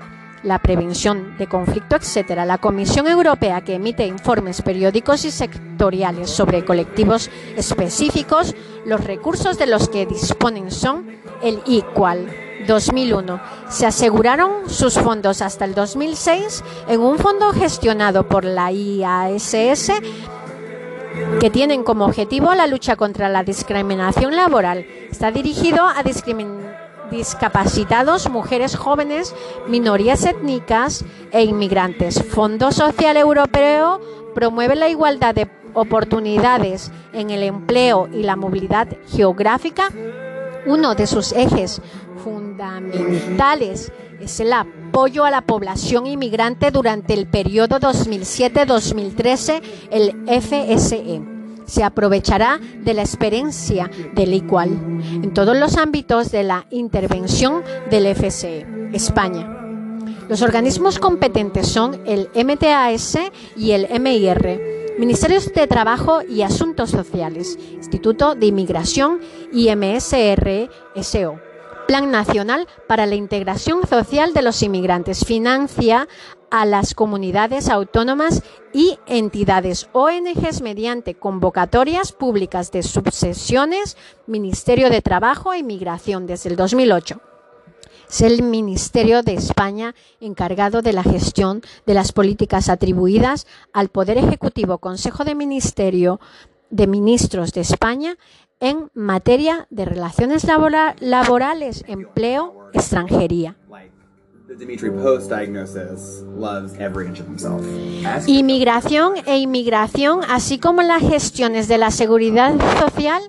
la 0.47 0.61
prevención 0.61 1.37
de 1.39 1.49
conflicto, 1.49 1.97
etc. 1.97 2.45
La 2.47 2.59
Comisión 2.59 3.09
Europea, 3.09 3.63
que 3.63 3.75
emite 3.75 4.07
informes 4.07 4.63
periódicos 4.63 5.25
y 5.25 5.31
sectoriales 5.31 6.31
sobre 6.31 6.65
colectivos 6.65 7.31
específicos, 7.57 8.55
los 8.87 9.03
recursos 9.05 9.59
de 9.59 9.67
los 9.67 9.89
que 9.89 10.07
disponen 10.07 10.71
son 10.71 11.07
el 11.43 11.61
IQUAL 11.67 12.31
2001. 12.67 13.41
Se 13.69 13.87
aseguraron 13.87 14.71
sus 14.71 14.95
fondos 14.95 15.43
hasta 15.43 15.65
el 15.65 15.75
2006 15.75 16.63
en 16.89 17.01
un 17.01 17.19
fondo 17.19 17.53
gestionado 17.53 18.29
por 18.29 18.45
la 18.45 18.71
IASS 18.71 19.93
que 21.41 21.51
tienen 21.51 21.83
como 21.83 22.05
objetivo 22.05 22.55
la 22.55 22.67
lucha 22.67 22.97
contra 22.97 23.29
la 23.29 23.43
discriminación 23.43 24.37
laboral. 24.37 24.87
Está 25.11 25.31
dirigido 25.31 25.85
a 25.87 26.03
discapacitados, 27.11 28.29
mujeres 28.31 28.77
jóvenes, 28.77 29.35
minorías 29.69 30.25
étnicas 30.25 31.05
e 31.33 31.45
inmigrantes. 31.45 32.23
Fondo 32.23 32.73
Social 32.73 33.17
Europeo 33.17 34.01
promueve 34.35 34.77
la 34.77 34.89
igualdad 34.89 35.35
de 35.35 35.51
oportunidades 35.75 36.91
en 37.13 37.31
el 37.31 37.43
empleo 37.43 38.09
y 38.13 38.23
la 38.23 38.37
movilidad 38.37 38.89
geográfica. 39.09 39.91
Uno 40.67 40.95
de 40.95 41.07
sus 41.07 41.33
ejes 41.33 41.81
fundamentales 42.23 43.93
es 44.21 44.41
el 44.41 44.53
apoyo 44.53 45.25
a 45.25 45.31
la 45.31 45.43
población 45.43 46.07
inmigrante 46.07 46.71
durante 46.71 47.15
el 47.15 47.27
periodo 47.27 47.79
2007-2013, 47.79 49.63
el 49.91 50.25
FSE. 50.41 51.36
Se 51.67 51.85
aprovechará 51.85 52.59
de 52.59 52.95
la 52.95 53.03
experiencia 53.03 53.91
del 54.15 54.33
igual 54.35 54.71
en 54.71 55.35
todos 55.35 55.57
los 55.57 55.77
ámbitos 55.77 56.31
de 56.31 56.45
la 56.45 56.67
intervención 56.71 57.63
del 57.91 58.15
FSE. 58.15 58.67
España. 58.93 59.53
Los 60.29 60.43
organismos 60.43 60.99
competentes 60.99 61.69
son 61.69 62.01
el 62.07 62.29
MTAS 62.35 63.19
y 63.57 63.73
el 63.73 63.89
MIR. 64.01 64.77
Ministerios 64.99 65.53
de 65.53 65.67
Trabajo 65.67 66.23
y 66.23 66.41
Asuntos 66.43 66.91
Sociales, 66.91 67.59
Instituto 67.75 68.35
de 68.35 68.47
Inmigración 68.47 69.21
y 69.53 69.69
MSR-SO. 69.69 71.46
Plan 71.87 72.11
Nacional 72.11 72.67
para 72.89 73.07
la 73.07 73.15
Integración 73.15 73.87
Social 73.87 74.35
de 74.35 74.43
los 74.43 74.61
Inmigrantes. 74.63 75.25
Financia 75.25 76.09
a 76.51 76.65
las 76.65 76.95
comunidades 76.95 77.69
autónomas 77.69 78.43
y 78.73 78.99
entidades 79.07 79.89
ONGs 79.93 80.63
mediante 80.63 81.15
convocatorias 81.15 82.11
públicas 82.13 82.73
de 82.73 82.83
subsesiones 82.83 83.97
Ministerio 84.27 84.91
de 84.91 85.01
Trabajo 85.01 85.53
e 85.53 85.59
Inmigración 85.59 86.27
desde 86.27 86.51
el 86.51 86.57
2008. 86.57 87.21
Es 88.09 88.21
el 88.21 88.43
Ministerio 88.43 89.23
de 89.23 89.35
España 89.35 89.95
encargado 90.21 90.83
de 90.83 90.93
la 90.93 91.05
gestión 91.05 91.63
de 91.87 91.95
las 91.95 92.11
políticas 92.13 92.69
atribuidas 92.69 93.47
al 93.73 93.91
Poder 93.91 94.19
Ejecutivo 94.19 94.79
Consejo 94.79 95.25
de 95.25 95.37
Ministerio 95.37 96.21
de 96.71 96.87
Ministros 96.87 97.53
de 97.53 97.61
España 97.61 98.17
en 98.61 98.91
materia 98.95 99.67
de 99.71 99.85
relaciones 99.85 100.45
laborales, 100.45 101.85
empleo, 101.87 102.71
extranjería. 102.73 103.57
Inmigración 108.27 109.15
e 109.27 109.39
inmigración, 109.39 110.21
así 110.29 110.59
como 110.59 110.83
las 110.83 111.03
gestiones 111.03 111.69
de 111.69 111.79
la 111.79 111.91
seguridad 111.91 112.55
social, 112.81 113.23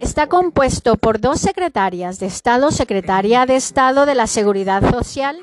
está 0.00 0.26
compuesto 0.26 0.96
por 0.96 1.20
dos 1.20 1.40
secretarias 1.40 2.18
de 2.18 2.26
Estado, 2.26 2.70
Secretaria 2.70 3.46
de 3.46 3.56
Estado 3.56 4.04
de 4.04 4.14
la 4.14 4.26
Seguridad 4.26 4.90
Social 4.90 5.38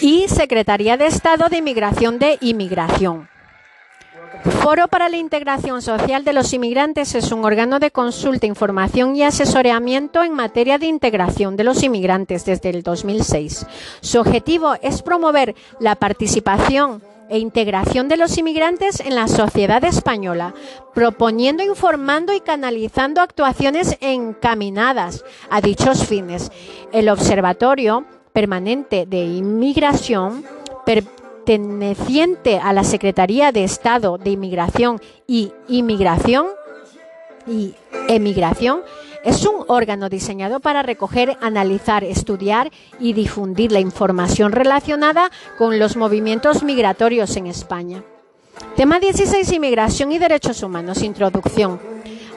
y 0.00 0.26
Secretaría 0.28 0.96
de 0.96 1.06
Estado 1.06 1.48
de 1.48 1.58
Inmigración 1.58 2.18
de 2.18 2.38
Inmigración. 2.40 3.28
Foro 4.62 4.88
para 4.88 5.08
la 5.08 5.16
Integración 5.16 5.82
Social 5.82 6.24
de 6.24 6.32
los 6.32 6.52
Inmigrantes 6.52 7.14
es 7.14 7.32
un 7.32 7.44
órgano 7.44 7.80
de 7.80 7.90
consulta, 7.90 8.46
información 8.46 9.16
y 9.16 9.24
asesoramiento 9.24 10.22
en 10.22 10.34
materia 10.34 10.78
de 10.78 10.86
integración 10.86 11.56
de 11.56 11.64
los 11.64 11.82
inmigrantes 11.82 12.44
desde 12.44 12.70
el 12.70 12.82
2006. 12.82 13.66
Su 14.00 14.20
objetivo 14.20 14.74
es 14.82 15.02
promover 15.02 15.54
la 15.80 15.96
participación 15.96 17.02
e 17.28 17.38
integración 17.38 18.08
de 18.08 18.16
los 18.16 18.38
inmigrantes 18.38 19.00
en 19.00 19.14
la 19.14 19.28
sociedad 19.28 19.84
española, 19.84 20.54
proponiendo, 20.94 21.62
informando 21.62 22.32
y 22.32 22.40
canalizando 22.40 23.20
actuaciones 23.20 23.96
encaminadas 24.00 25.24
a 25.50 25.60
dichos 25.60 26.06
fines. 26.06 26.50
El 26.92 27.08
Observatorio 27.08 28.04
Permanente 28.32 29.06
de 29.06 29.24
Inmigración 29.24 30.44
perteneciente 31.40 32.58
a 32.58 32.72
la 32.72 32.84
Secretaría 32.84 33.52
de 33.52 33.64
Estado 33.64 34.18
de 34.18 34.30
Inmigración 34.30 35.00
y 35.26 35.52
Inmigración 35.68 36.46
y 37.46 37.74
Emigración 38.08 38.82
es 39.24 39.44
un 39.46 39.64
órgano 39.66 40.08
diseñado 40.08 40.60
para 40.60 40.82
recoger, 40.82 41.36
analizar, 41.40 42.04
estudiar 42.04 42.70
y 42.98 43.12
difundir 43.12 43.72
la 43.72 43.80
información 43.80 44.52
relacionada 44.52 45.30
con 45.58 45.78
los 45.78 45.96
movimientos 45.96 46.62
migratorios 46.62 47.36
en 47.36 47.46
España. 47.46 48.02
Tema 48.76 48.98
16. 48.98 49.52
Inmigración 49.52 50.12
y 50.12 50.18
derechos 50.18 50.62
humanos. 50.62 51.02
Introducción. 51.02 51.80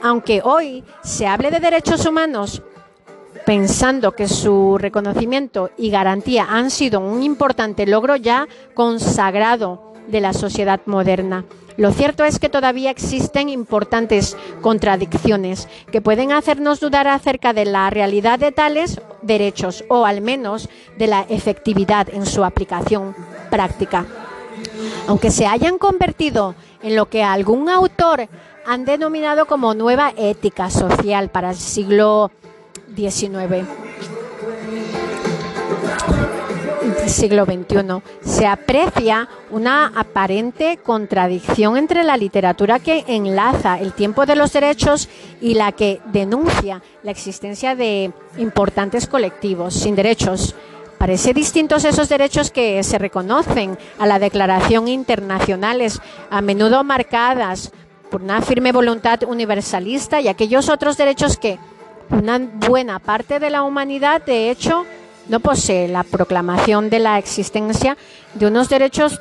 Aunque 0.01 0.41
hoy 0.43 0.83
se 1.03 1.27
hable 1.27 1.51
de 1.51 1.59
derechos 1.59 2.05
humanos 2.05 2.61
pensando 3.45 4.13
que 4.13 4.27
su 4.27 4.77
reconocimiento 4.77 5.69
y 5.77 5.89
garantía 5.89 6.47
han 6.49 6.71
sido 6.71 6.99
un 6.99 7.23
importante 7.23 7.85
logro 7.85 8.15
ya 8.15 8.47
consagrado 8.73 9.93
de 10.07 10.21
la 10.21 10.33
sociedad 10.33 10.81
moderna. 10.85 11.45
Lo 11.75 11.91
cierto 11.91 12.23
es 12.23 12.37
que 12.37 12.49
todavía 12.49 12.91
existen 12.91 13.49
importantes 13.49 14.37
contradicciones 14.61 15.67
que 15.91 16.01
pueden 16.01 16.31
hacernos 16.31 16.79
dudar 16.79 17.07
acerca 17.07 17.51
de 17.53 17.65
la 17.65 17.89
realidad 17.89 18.37
de 18.37 18.51
tales 18.51 19.01
derechos 19.23 19.83
o 19.89 20.05
al 20.05 20.21
menos 20.21 20.69
de 20.97 21.07
la 21.07 21.21
efectividad 21.21 22.09
en 22.13 22.25
su 22.25 22.43
aplicación 22.43 23.15
práctica. 23.49 24.05
Aunque 25.07 25.31
se 25.31 25.47
hayan 25.47 25.79
convertido 25.79 26.53
en 26.83 26.95
lo 26.95 27.09
que 27.09 27.23
algún 27.23 27.69
autor 27.69 28.27
han 28.65 28.85
denominado 28.85 29.45
como 29.45 29.73
nueva 29.73 30.13
ética 30.15 30.69
social 30.69 31.29
para 31.29 31.49
el 31.49 31.55
siglo 31.55 32.31
19 32.87 33.65
siglo 37.07 37.45
XXI. 37.45 38.01
Se 38.21 38.47
aprecia 38.47 39.29
una 39.51 39.87
aparente 39.95 40.79
contradicción 40.83 41.77
entre 41.77 42.03
la 42.03 42.17
literatura 42.17 42.79
que 42.79 43.05
enlaza 43.07 43.79
el 43.79 43.93
tiempo 43.93 44.25
de 44.25 44.35
los 44.35 44.51
derechos 44.51 45.09
y 45.41 45.53
la 45.53 45.71
que 45.71 46.01
denuncia 46.11 46.81
la 47.03 47.11
existencia 47.11 47.75
de 47.75 48.11
importantes 48.37 49.07
colectivos 49.07 49.73
sin 49.73 49.95
derechos. 49.95 50.55
Parece 50.97 51.33
distintos 51.33 51.85
esos 51.85 52.09
derechos 52.09 52.49
que 52.49 52.81
se 52.83 52.97
reconocen 52.97 53.77
a 53.99 54.07
la 54.07 54.19
declaración 54.19 54.87
internacionales, 54.87 55.99
a 56.29 56.41
menudo 56.41 56.83
marcadas 56.83 57.71
por 58.09 58.21
una 58.21 58.41
firme 58.41 58.71
voluntad 58.71 59.23
universalista 59.23 60.21
y 60.21 60.27
aquellos 60.27 60.69
otros 60.69 60.97
derechos 60.97 61.37
que 61.37 61.59
una 62.13 62.39
buena 62.39 62.99
parte 62.99 63.39
de 63.39 63.49
la 63.49 63.63
humanidad, 63.63 64.21
de 64.23 64.49
hecho, 64.49 64.85
no 65.27 65.39
posee 65.39 65.87
la 65.87 66.03
proclamación 66.03 66.89
de 66.89 66.99
la 66.99 67.17
existencia 67.17 67.97
de 68.33 68.47
unos 68.47 68.69
derechos 68.69 69.19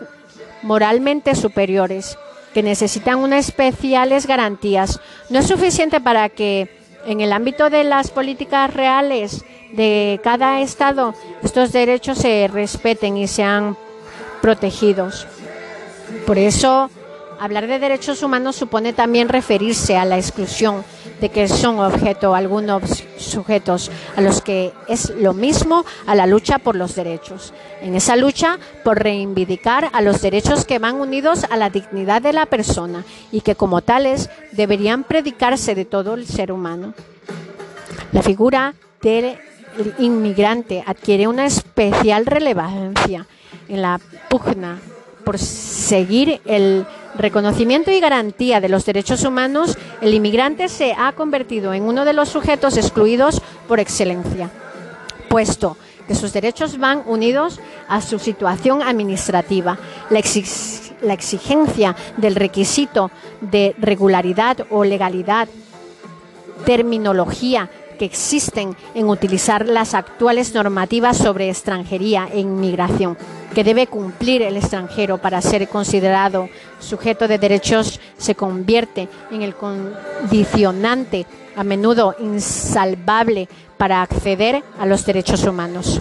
moralmente 0.63 1.35
superiores 1.35 2.19
que 2.53 2.63
necesitan 2.63 3.19
unas 3.19 3.49
especiales 3.49 4.27
garantías. 4.27 5.01
No 5.31 5.39
es 5.39 5.47
suficiente 5.47 6.01
para 6.01 6.29
que 6.29 6.69
en 7.07 7.21
el 7.21 7.33
ámbito 7.33 7.71
de 7.71 7.85
las 7.85 8.11
políticas 8.11 8.73
reales 8.73 9.45
de 9.73 10.21
cada 10.23 10.61
Estado 10.61 11.15
estos 11.43 11.73
derechos 11.73 12.19
se 12.19 12.49
respeten 12.53 13.17
y 13.17 13.27
sean 13.27 13.77
protegidos. 14.41 15.27
Por 16.27 16.39
eso, 16.39 16.91
hablar 17.43 17.67
de 17.67 17.81
derechos 17.81 18.23
humanos 18.23 18.55
supone 18.55 18.93
también 18.93 19.29
referirse 19.29 19.97
a 19.97 20.05
la 20.05 20.17
exclusión 20.17 20.85
de 21.21 21.29
que 21.29 21.49
son 21.49 21.81
objeto 21.81 22.37
algunos 22.37 23.03
sujetos 23.19 23.91
a 24.15 24.21
los 24.21 24.41
que 24.41 24.73
es 24.87 25.11
lo 25.11 25.33
mismo 25.35 25.85
a 26.07 26.15
la 26.15 26.29
lucha 26.29 26.61
por 26.61 26.77
los 26.77 26.95
derechos. 26.95 27.53
En 27.81 27.97
esa 27.97 28.15
lucha 28.15 28.61
por 28.85 29.03
reivindicar 29.03 29.91
a 29.93 30.03
los 30.03 30.23
derechos 30.23 30.65
que 30.65 30.79
van 30.79 31.01
unidos 31.01 31.45
a 31.51 31.57
la 31.57 31.69
dignidad 31.69 32.23
de 32.23 32.33
la 32.33 32.47
persona 32.47 33.05
y 33.33 33.41
que 33.41 33.57
como 33.57 33.83
tales 33.83 34.31
deberían 34.53 35.03
predicarse 35.03 35.75
de 35.75 35.85
todo 35.85 36.15
el 36.15 36.29
ser 36.29 36.53
humano. 36.53 36.95
La 38.13 38.23
figura 38.23 38.75
del 39.03 39.37
inmigrante 39.99 40.85
adquiere 40.87 41.27
una 41.27 41.47
especial 41.47 42.25
relevancia 42.25 43.27
en 43.69 43.83
la 43.83 44.01
pugna 44.31 44.79
por 45.25 45.39
seguir 45.39 46.41
el 46.45 46.87
reconocimiento 47.17 47.91
y 47.91 48.01
garantía 48.01 48.61
de 48.61 48.69
los 48.69 48.85
derechos 48.85 49.25
humanos, 49.25 49.77
el 50.01 50.15
inmigrante 50.15 50.69
se 50.69 50.95
ha 50.97 51.13
convertido 51.13 51.75
en 51.75 51.85
uno 51.85 52.05
de 52.05 52.13
los 52.13 52.29
sujetos 52.29 52.77
excluidos 52.77 53.43
por 53.69 53.81
excelencia, 53.81 54.51
puesto 55.29 55.77
que 56.07 56.15
sus 56.15 56.33
derechos 56.33 56.79
van 56.79 57.03
unidos 57.07 57.61
a 57.89 58.01
su 58.01 58.19
situación 58.19 58.83
administrativa. 58.83 59.79
La, 60.11 61.15
exigencia 61.15 61.97
del 62.17 62.37
requisito 62.37 63.11
de 63.41 63.75
regularidad 63.79 64.67
o 64.71 64.85
legalidad, 64.85 65.49
terminología 66.65 67.69
que 67.99 68.05
existen 68.05 68.77
en 68.95 69.09
utilizar 69.09 69.67
las 69.67 69.95
actuales 69.95 70.55
normativas 70.55 71.17
sobre 71.17 71.51
extranjería 71.51 72.29
e 72.33 72.41
inmigración 72.41 73.17
que 73.55 73.65
debe 73.65 73.87
cumplir 73.87 74.43
el 74.43 74.57
extranjero 74.57 75.19
para 75.19 75.43
ser 75.43 75.69
considerado 75.69 76.49
sujeto 76.81 77.29
de 77.29 77.39
derechos 77.39 78.01
se 78.17 78.35
convierte 78.35 79.09
en 79.31 79.43
el 79.43 79.55
condicionante 79.55 81.27
a 81.57 81.65
menudo 81.65 82.17
insalvable 82.19 83.49
para 83.77 84.03
acceder 84.03 84.63
a 84.79 84.87
los 84.87 85.05
derechos 85.05 85.45
humanos. 85.45 86.01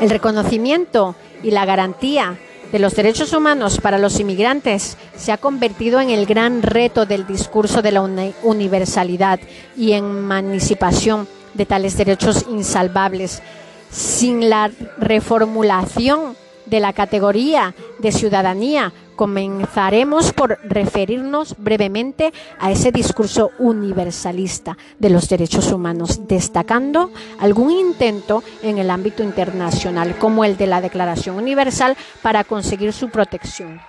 El 0.00 0.10
reconocimiento 0.10 1.14
y 1.42 1.50
la 1.50 1.66
garantía 1.66 2.38
de 2.72 2.78
los 2.78 2.94
derechos 2.94 3.32
humanos 3.32 3.80
para 3.80 3.98
los 3.98 4.20
inmigrantes 4.20 4.96
se 5.16 5.32
ha 5.32 5.38
convertido 5.38 6.00
en 6.00 6.10
el 6.10 6.24
gran 6.24 6.62
reto 6.62 7.04
del 7.04 7.26
discurso 7.26 7.82
de 7.82 7.92
la 7.92 8.02
universalidad 8.42 9.40
y 9.76 9.92
emancipación 9.92 11.26
de 11.54 11.66
tales 11.66 11.96
derechos 11.96 12.46
insalvables. 12.48 13.42
Sin 13.90 14.48
la 14.48 14.70
reformulación 14.98 16.36
de 16.66 16.80
la 16.80 16.92
categoría 16.92 17.74
de 17.98 18.12
ciudadanía 18.12 18.92
comenzaremos 19.16 20.32
por 20.32 20.58
referirnos 20.62 21.56
brevemente 21.58 22.32
a 22.58 22.70
ese 22.70 22.92
discurso 22.92 23.50
universalista 23.58 24.78
de 24.98 25.10
los 25.10 25.28
derechos 25.28 25.72
humanos, 25.72 26.26
destacando 26.26 27.10
algún 27.38 27.70
intento 27.70 28.42
en 28.62 28.78
el 28.78 28.88
ámbito 28.88 29.22
internacional, 29.22 30.16
como 30.16 30.44
el 30.44 30.56
de 30.56 30.68
la 30.68 30.80
Declaración 30.80 31.36
Universal 31.36 31.96
para 32.22 32.44
conseguir 32.44 32.94
su 32.94 33.10
protección. 33.10 33.80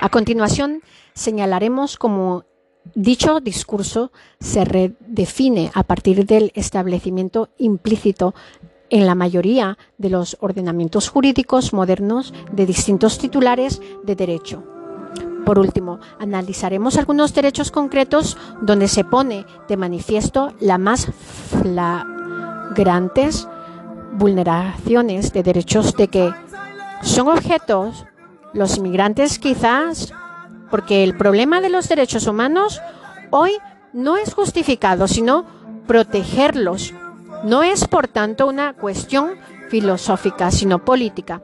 A 0.00 0.08
continuación, 0.08 0.82
señalaremos 1.14 1.98
cómo 1.98 2.44
Dicho 2.94 3.40
discurso 3.40 4.12
se 4.40 4.64
redefine 4.64 5.70
a 5.74 5.82
partir 5.82 6.24
del 6.26 6.52
establecimiento 6.54 7.48
implícito 7.58 8.34
en 8.90 9.06
la 9.06 9.14
mayoría 9.14 9.76
de 9.98 10.10
los 10.10 10.36
ordenamientos 10.40 11.08
jurídicos 11.08 11.72
modernos 11.72 12.32
de 12.52 12.66
distintos 12.66 13.18
titulares 13.18 13.80
de 14.04 14.14
derecho. 14.14 14.62
Por 15.44 15.58
último, 15.58 15.98
analizaremos 16.18 16.96
algunos 16.96 17.34
derechos 17.34 17.70
concretos 17.70 18.36
donde 18.62 18.88
se 18.88 19.04
pone 19.04 19.46
de 19.68 19.76
manifiesto 19.76 20.52
las 20.60 20.80
más 20.80 21.06
flagrantes 21.62 23.46
vulneraciones 24.12 25.32
de 25.32 25.42
derechos 25.42 25.94
de 25.96 26.08
que 26.08 26.32
son 27.02 27.28
objetos 27.28 28.04
los 28.52 28.76
inmigrantes 28.78 29.38
quizás 29.38 30.12
porque 30.76 31.02
el 31.02 31.16
problema 31.16 31.62
de 31.62 31.70
los 31.70 31.88
derechos 31.88 32.26
humanos 32.26 32.82
hoy 33.30 33.52
no 33.94 34.18
es 34.18 34.34
justificado, 34.34 35.08
sino 35.08 35.46
protegerlos 35.86 36.92
no 37.44 37.62
es, 37.62 37.88
por 37.88 38.08
tanto, 38.08 38.46
una 38.46 38.74
cuestión 38.74 39.36
filosófica, 39.70 40.50
sino 40.50 40.84
política. 40.84 41.40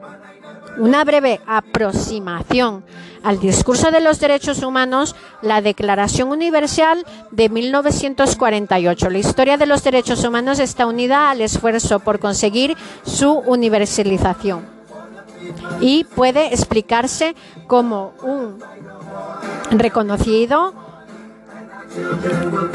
Una 0.77 1.03
breve 1.03 1.41
aproximación 1.47 2.85
al 3.23 3.39
discurso 3.39 3.89
de 3.89 4.01
los 4.01 4.19
derechos 4.19 4.61
humanos, 4.61 5.15
la 5.41 5.61
Declaración 5.63 6.29
Universal 6.29 7.03
de 7.31 7.49
1948. 7.49 9.09
La 9.09 9.17
historia 9.17 9.57
de 9.57 9.65
los 9.65 9.83
derechos 9.83 10.23
humanos 10.23 10.59
está 10.59 10.85
unida 10.85 11.31
al 11.31 11.41
esfuerzo 11.41 12.01
por 12.01 12.19
conseguir 12.19 12.77
su 13.03 13.31
universalización 13.31 14.82
y 15.79 16.03
puede 16.03 16.47
explicarse 16.53 17.35
como 17.67 18.13
un 18.21 18.59
reconocido 19.71 20.73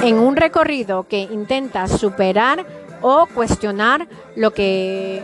en 0.02 0.18
un 0.18 0.36
recorrido 0.36 1.06
que 1.08 1.20
intenta 1.20 1.88
superar 1.88 2.64
o 3.00 3.26
cuestionar 3.34 4.08
lo 4.36 4.52
que 4.52 5.22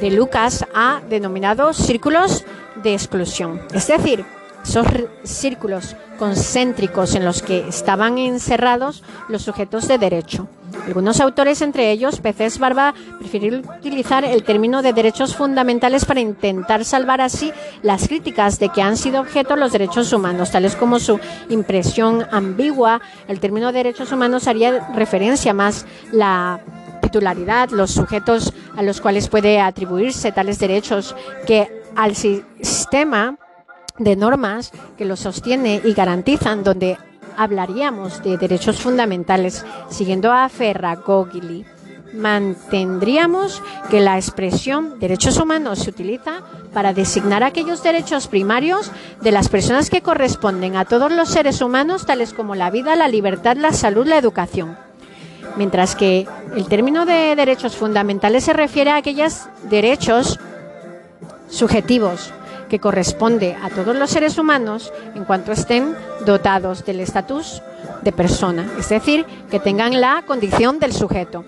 de 0.00 0.10
Lucas 0.10 0.64
ha 0.74 1.00
denominado 1.08 1.72
círculos 1.72 2.44
de 2.82 2.94
exclusión. 2.94 3.60
Es 3.72 3.86
decir, 3.88 4.24
esos 4.68 4.86
círculos 5.22 5.96
concéntricos 6.18 7.14
en 7.14 7.24
los 7.24 7.42
que 7.42 7.66
estaban 7.68 8.18
encerrados 8.18 9.02
los 9.28 9.42
sujetos 9.42 9.88
de 9.88 9.96
derecho. 9.96 10.46
Algunos 10.86 11.20
autores, 11.20 11.62
entre 11.62 11.90
ellos 11.90 12.20
Peces 12.20 12.58
Barba, 12.58 12.94
prefieren 13.18 13.64
utilizar 13.78 14.24
el 14.24 14.42
término 14.42 14.82
de 14.82 14.92
derechos 14.92 15.34
fundamentales 15.34 16.04
para 16.04 16.20
intentar 16.20 16.84
salvar 16.84 17.22
así 17.22 17.50
las 17.82 18.08
críticas 18.08 18.58
de 18.58 18.68
que 18.68 18.82
han 18.82 18.98
sido 18.98 19.20
objeto 19.20 19.56
los 19.56 19.72
derechos 19.72 20.12
humanos, 20.12 20.50
tales 20.50 20.76
como 20.76 20.98
su 20.98 21.18
impresión 21.48 22.26
ambigua. 22.30 23.00
El 23.26 23.40
término 23.40 23.72
derechos 23.72 24.12
humanos 24.12 24.46
haría 24.48 24.90
referencia 24.94 25.54
más 25.54 25.86
la 26.12 26.60
titularidad, 27.00 27.70
los 27.70 27.92
sujetos 27.92 28.52
a 28.76 28.82
los 28.82 29.00
cuales 29.00 29.28
puede 29.28 29.60
atribuirse 29.60 30.32
tales 30.32 30.58
derechos 30.58 31.16
que 31.46 31.82
al 31.96 32.14
sistema 32.14 33.38
de 33.98 34.16
normas 34.16 34.72
que 34.96 35.04
los 35.04 35.20
sostiene 35.20 35.80
y 35.84 35.92
garantizan, 35.92 36.64
donde 36.64 36.98
hablaríamos 37.36 38.22
de 38.22 38.36
derechos 38.36 38.80
fundamentales, 38.80 39.64
siguiendo 39.90 40.32
a 40.32 40.48
Ferragogli, 40.48 41.64
mantendríamos 42.12 43.62
que 43.90 44.00
la 44.00 44.16
expresión 44.16 44.98
derechos 44.98 45.36
humanos 45.36 45.80
se 45.80 45.90
utiliza 45.90 46.42
para 46.72 46.92
designar 46.92 47.42
aquellos 47.42 47.82
derechos 47.82 48.26
primarios 48.28 48.90
de 49.20 49.32
las 49.32 49.48
personas 49.48 49.90
que 49.90 50.02
corresponden 50.02 50.76
a 50.76 50.84
todos 50.84 51.12
los 51.12 51.28
seres 51.28 51.60
humanos, 51.60 52.06
tales 52.06 52.32
como 52.32 52.54
la 52.54 52.70
vida, 52.70 52.96
la 52.96 53.08
libertad, 53.08 53.56
la 53.56 53.72
salud, 53.72 54.06
la 54.06 54.18
educación. 54.18 54.76
Mientras 55.56 55.96
que 55.96 56.26
el 56.56 56.66
término 56.66 57.04
de 57.04 57.34
derechos 57.36 57.76
fundamentales 57.76 58.44
se 58.44 58.52
refiere 58.52 58.90
a 58.90 58.96
aquellos 58.96 59.46
derechos 59.68 60.38
subjetivos 61.48 62.32
que 62.68 62.78
corresponde 62.78 63.56
a 63.62 63.70
todos 63.70 63.96
los 63.96 64.10
seres 64.10 64.38
humanos 64.38 64.92
en 65.14 65.24
cuanto 65.24 65.52
estén 65.52 65.96
dotados 66.24 66.84
del 66.84 67.00
estatus 67.00 67.62
de 68.02 68.12
persona, 68.12 68.70
es 68.78 68.88
decir, 68.88 69.24
que 69.50 69.60
tengan 69.60 70.00
la 70.00 70.22
condición 70.26 70.78
del 70.78 70.92
sujeto, 70.92 71.44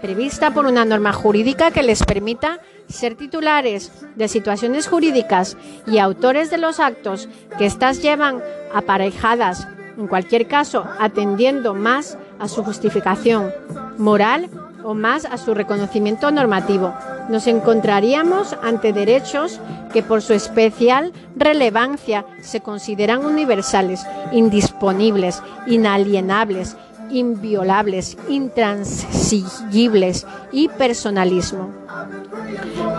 prevista 0.00 0.50
por 0.50 0.66
una 0.66 0.84
norma 0.84 1.12
jurídica 1.12 1.70
que 1.70 1.82
les 1.82 2.02
permita 2.04 2.60
ser 2.88 3.14
titulares 3.14 3.90
de 4.16 4.28
situaciones 4.28 4.86
jurídicas 4.86 5.56
y 5.86 5.98
autores 5.98 6.50
de 6.50 6.58
los 6.58 6.80
actos 6.80 7.28
que 7.56 7.66
éstas 7.66 8.02
llevan 8.02 8.42
aparejadas, 8.74 9.66
en 9.96 10.06
cualquier 10.06 10.46
caso, 10.46 10.84
atendiendo 10.98 11.74
más 11.74 12.18
a 12.38 12.48
su 12.48 12.62
justificación 12.62 13.52
moral 13.96 14.50
o 14.84 14.94
más 14.94 15.24
a 15.24 15.38
su 15.38 15.54
reconocimiento 15.54 16.30
normativo. 16.30 16.94
Nos 17.28 17.46
encontraríamos 17.46 18.56
ante 18.62 18.92
derechos 18.92 19.60
que 19.92 20.02
por 20.02 20.22
su 20.22 20.34
especial 20.34 21.12
relevancia 21.34 22.26
se 22.42 22.60
consideran 22.60 23.24
universales, 23.24 24.06
indisponibles, 24.32 25.42
inalienables, 25.66 26.76
inviolables, 27.10 28.16
intransigibles 28.28 30.26
y 30.52 30.68
personalismo. 30.68 31.70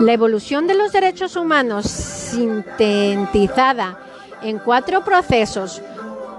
La 0.00 0.12
evolución 0.12 0.66
de 0.66 0.74
los 0.74 0.92
derechos 0.92 1.36
humanos 1.36 1.86
sintetizada 1.86 3.98
en 4.42 4.58
cuatro 4.58 5.04
procesos, 5.04 5.80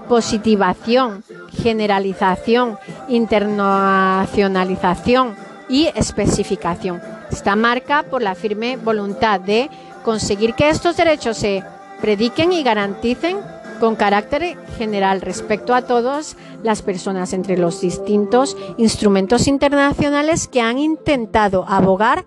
positivación, 0.08 1.24
generalización, 1.62 2.78
internacionalización 3.08 5.34
y 5.68 5.88
especificación. 5.94 7.00
Está 7.30 7.56
marca 7.56 8.04
por 8.04 8.22
la 8.22 8.34
firme 8.34 8.76
voluntad 8.76 9.40
de 9.40 9.68
conseguir 10.04 10.54
que 10.54 10.70
estos 10.70 10.96
derechos 10.96 11.36
se 11.36 11.62
prediquen 12.00 12.52
y 12.52 12.62
garanticen 12.62 13.38
con 13.78 13.96
carácter 13.96 14.56
general 14.76 15.20
respecto 15.20 15.74
a 15.74 15.82
todas 15.82 16.36
las 16.62 16.82
personas 16.82 17.32
entre 17.32 17.56
los 17.56 17.80
distintos 17.80 18.56
instrumentos 18.76 19.46
internacionales 19.46 20.48
que 20.48 20.60
han 20.60 20.78
intentado 20.78 21.64
abogar 21.68 22.24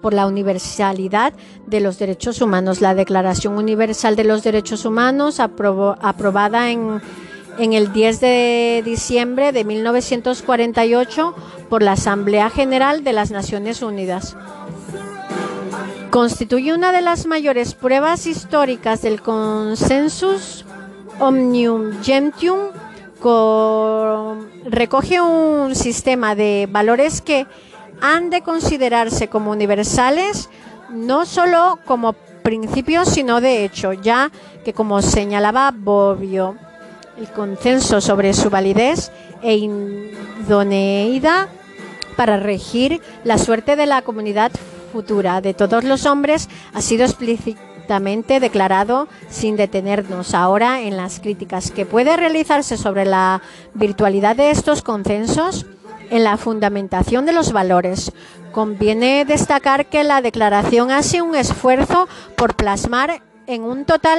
por 0.00 0.14
la 0.14 0.26
universalidad 0.26 1.32
de 1.66 1.80
los 1.80 1.98
derechos 1.98 2.40
humanos. 2.40 2.80
La 2.80 2.94
Declaración 2.94 3.56
Universal 3.56 4.16
de 4.16 4.24
los 4.24 4.42
Derechos 4.42 4.84
Humanos, 4.84 5.40
aprobada 5.40 6.70
en 6.70 7.00
el 7.58 7.92
10 7.92 8.20
de 8.20 8.82
diciembre 8.84 9.52
de 9.52 9.64
1948 9.64 11.34
por 11.68 11.82
la 11.82 11.92
Asamblea 11.92 12.50
General 12.50 13.04
de 13.04 13.12
las 13.12 13.30
Naciones 13.30 13.82
Unidas. 13.82 14.36
Constituye 16.10 16.74
una 16.74 16.90
de 16.90 17.02
las 17.02 17.26
mayores 17.26 17.74
pruebas 17.74 18.26
históricas 18.26 19.02
del 19.02 19.22
consensus 19.22 20.64
omnium 21.20 22.02
gentium. 22.02 22.58
recoge 24.64 25.20
un 25.20 25.74
sistema 25.76 26.34
de 26.34 26.66
valores 26.70 27.20
que 27.20 27.46
han 28.00 28.30
de 28.30 28.42
considerarse 28.42 29.28
como 29.28 29.50
universales 29.50 30.48
no 30.90 31.24
solo 31.26 31.78
como 31.84 32.14
principios, 32.42 33.08
sino 33.08 33.40
de 33.40 33.64
hecho, 33.64 33.92
ya 33.92 34.30
que 34.64 34.72
como 34.72 35.02
señalaba 35.02 35.72
Bobbio, 35.74 36.56
el 37.18 37.28
consenso 37.28 38.00
sobre 38.00 38.32
su 38.32 38.50
validez 38.50 39.12
e 39.42 39.56
idoneidad 39.56 41.48
para 42.16 42.36
regir 42.38 43.00
la 43.24 43.38
suerte 43.38 43.76
de 43.76 43.86
la 43.86 44.02
comunidad 44.02 44.50
futura 44.92 45.40
de 45.40 45.54
todos 45.54 45.84
los 45.84 46.06
hombres 46.06 46.48
ha 46.74 46.82
sido 46.82 47.04
explícitamente 47.04 48.40
declarado 48.40 49.08
sin 49.28 49.56
detenernos 49.56 50.34
ahora 50.34 50.80
en 50.82 50.96
las 50.96 51.20
críticas 51.20 51.70
que 51.70 51.86
puede 51.86 52.16
realizarse 52.16 52.76
sobre 52.76 53.04
la 53.04 53.42
virtualidad 53.74 54.36
de 54.36 54.50
estos 54.50 54.82
consensos 54.82 55.66
en 56.10 56.24
la 56.24 56.36
fundamentación 56.36 57.24
de 57.24 57.32
los 57.32 57.52
valores. 57.52 58.12
Conviene 58.52 59.24
destacar 59.24 59.86
que 59.86 60.04
la 60.04 60.20
declaración 60.20 60.90
hace 60.90 61.22
un 61.22 61.34
esfuerzo 61.34 62.08
por 62.36 62.54
plasmar 62.56 63.22
en 63.46 63.62
un 63.62 63.84
total 63.84 64.18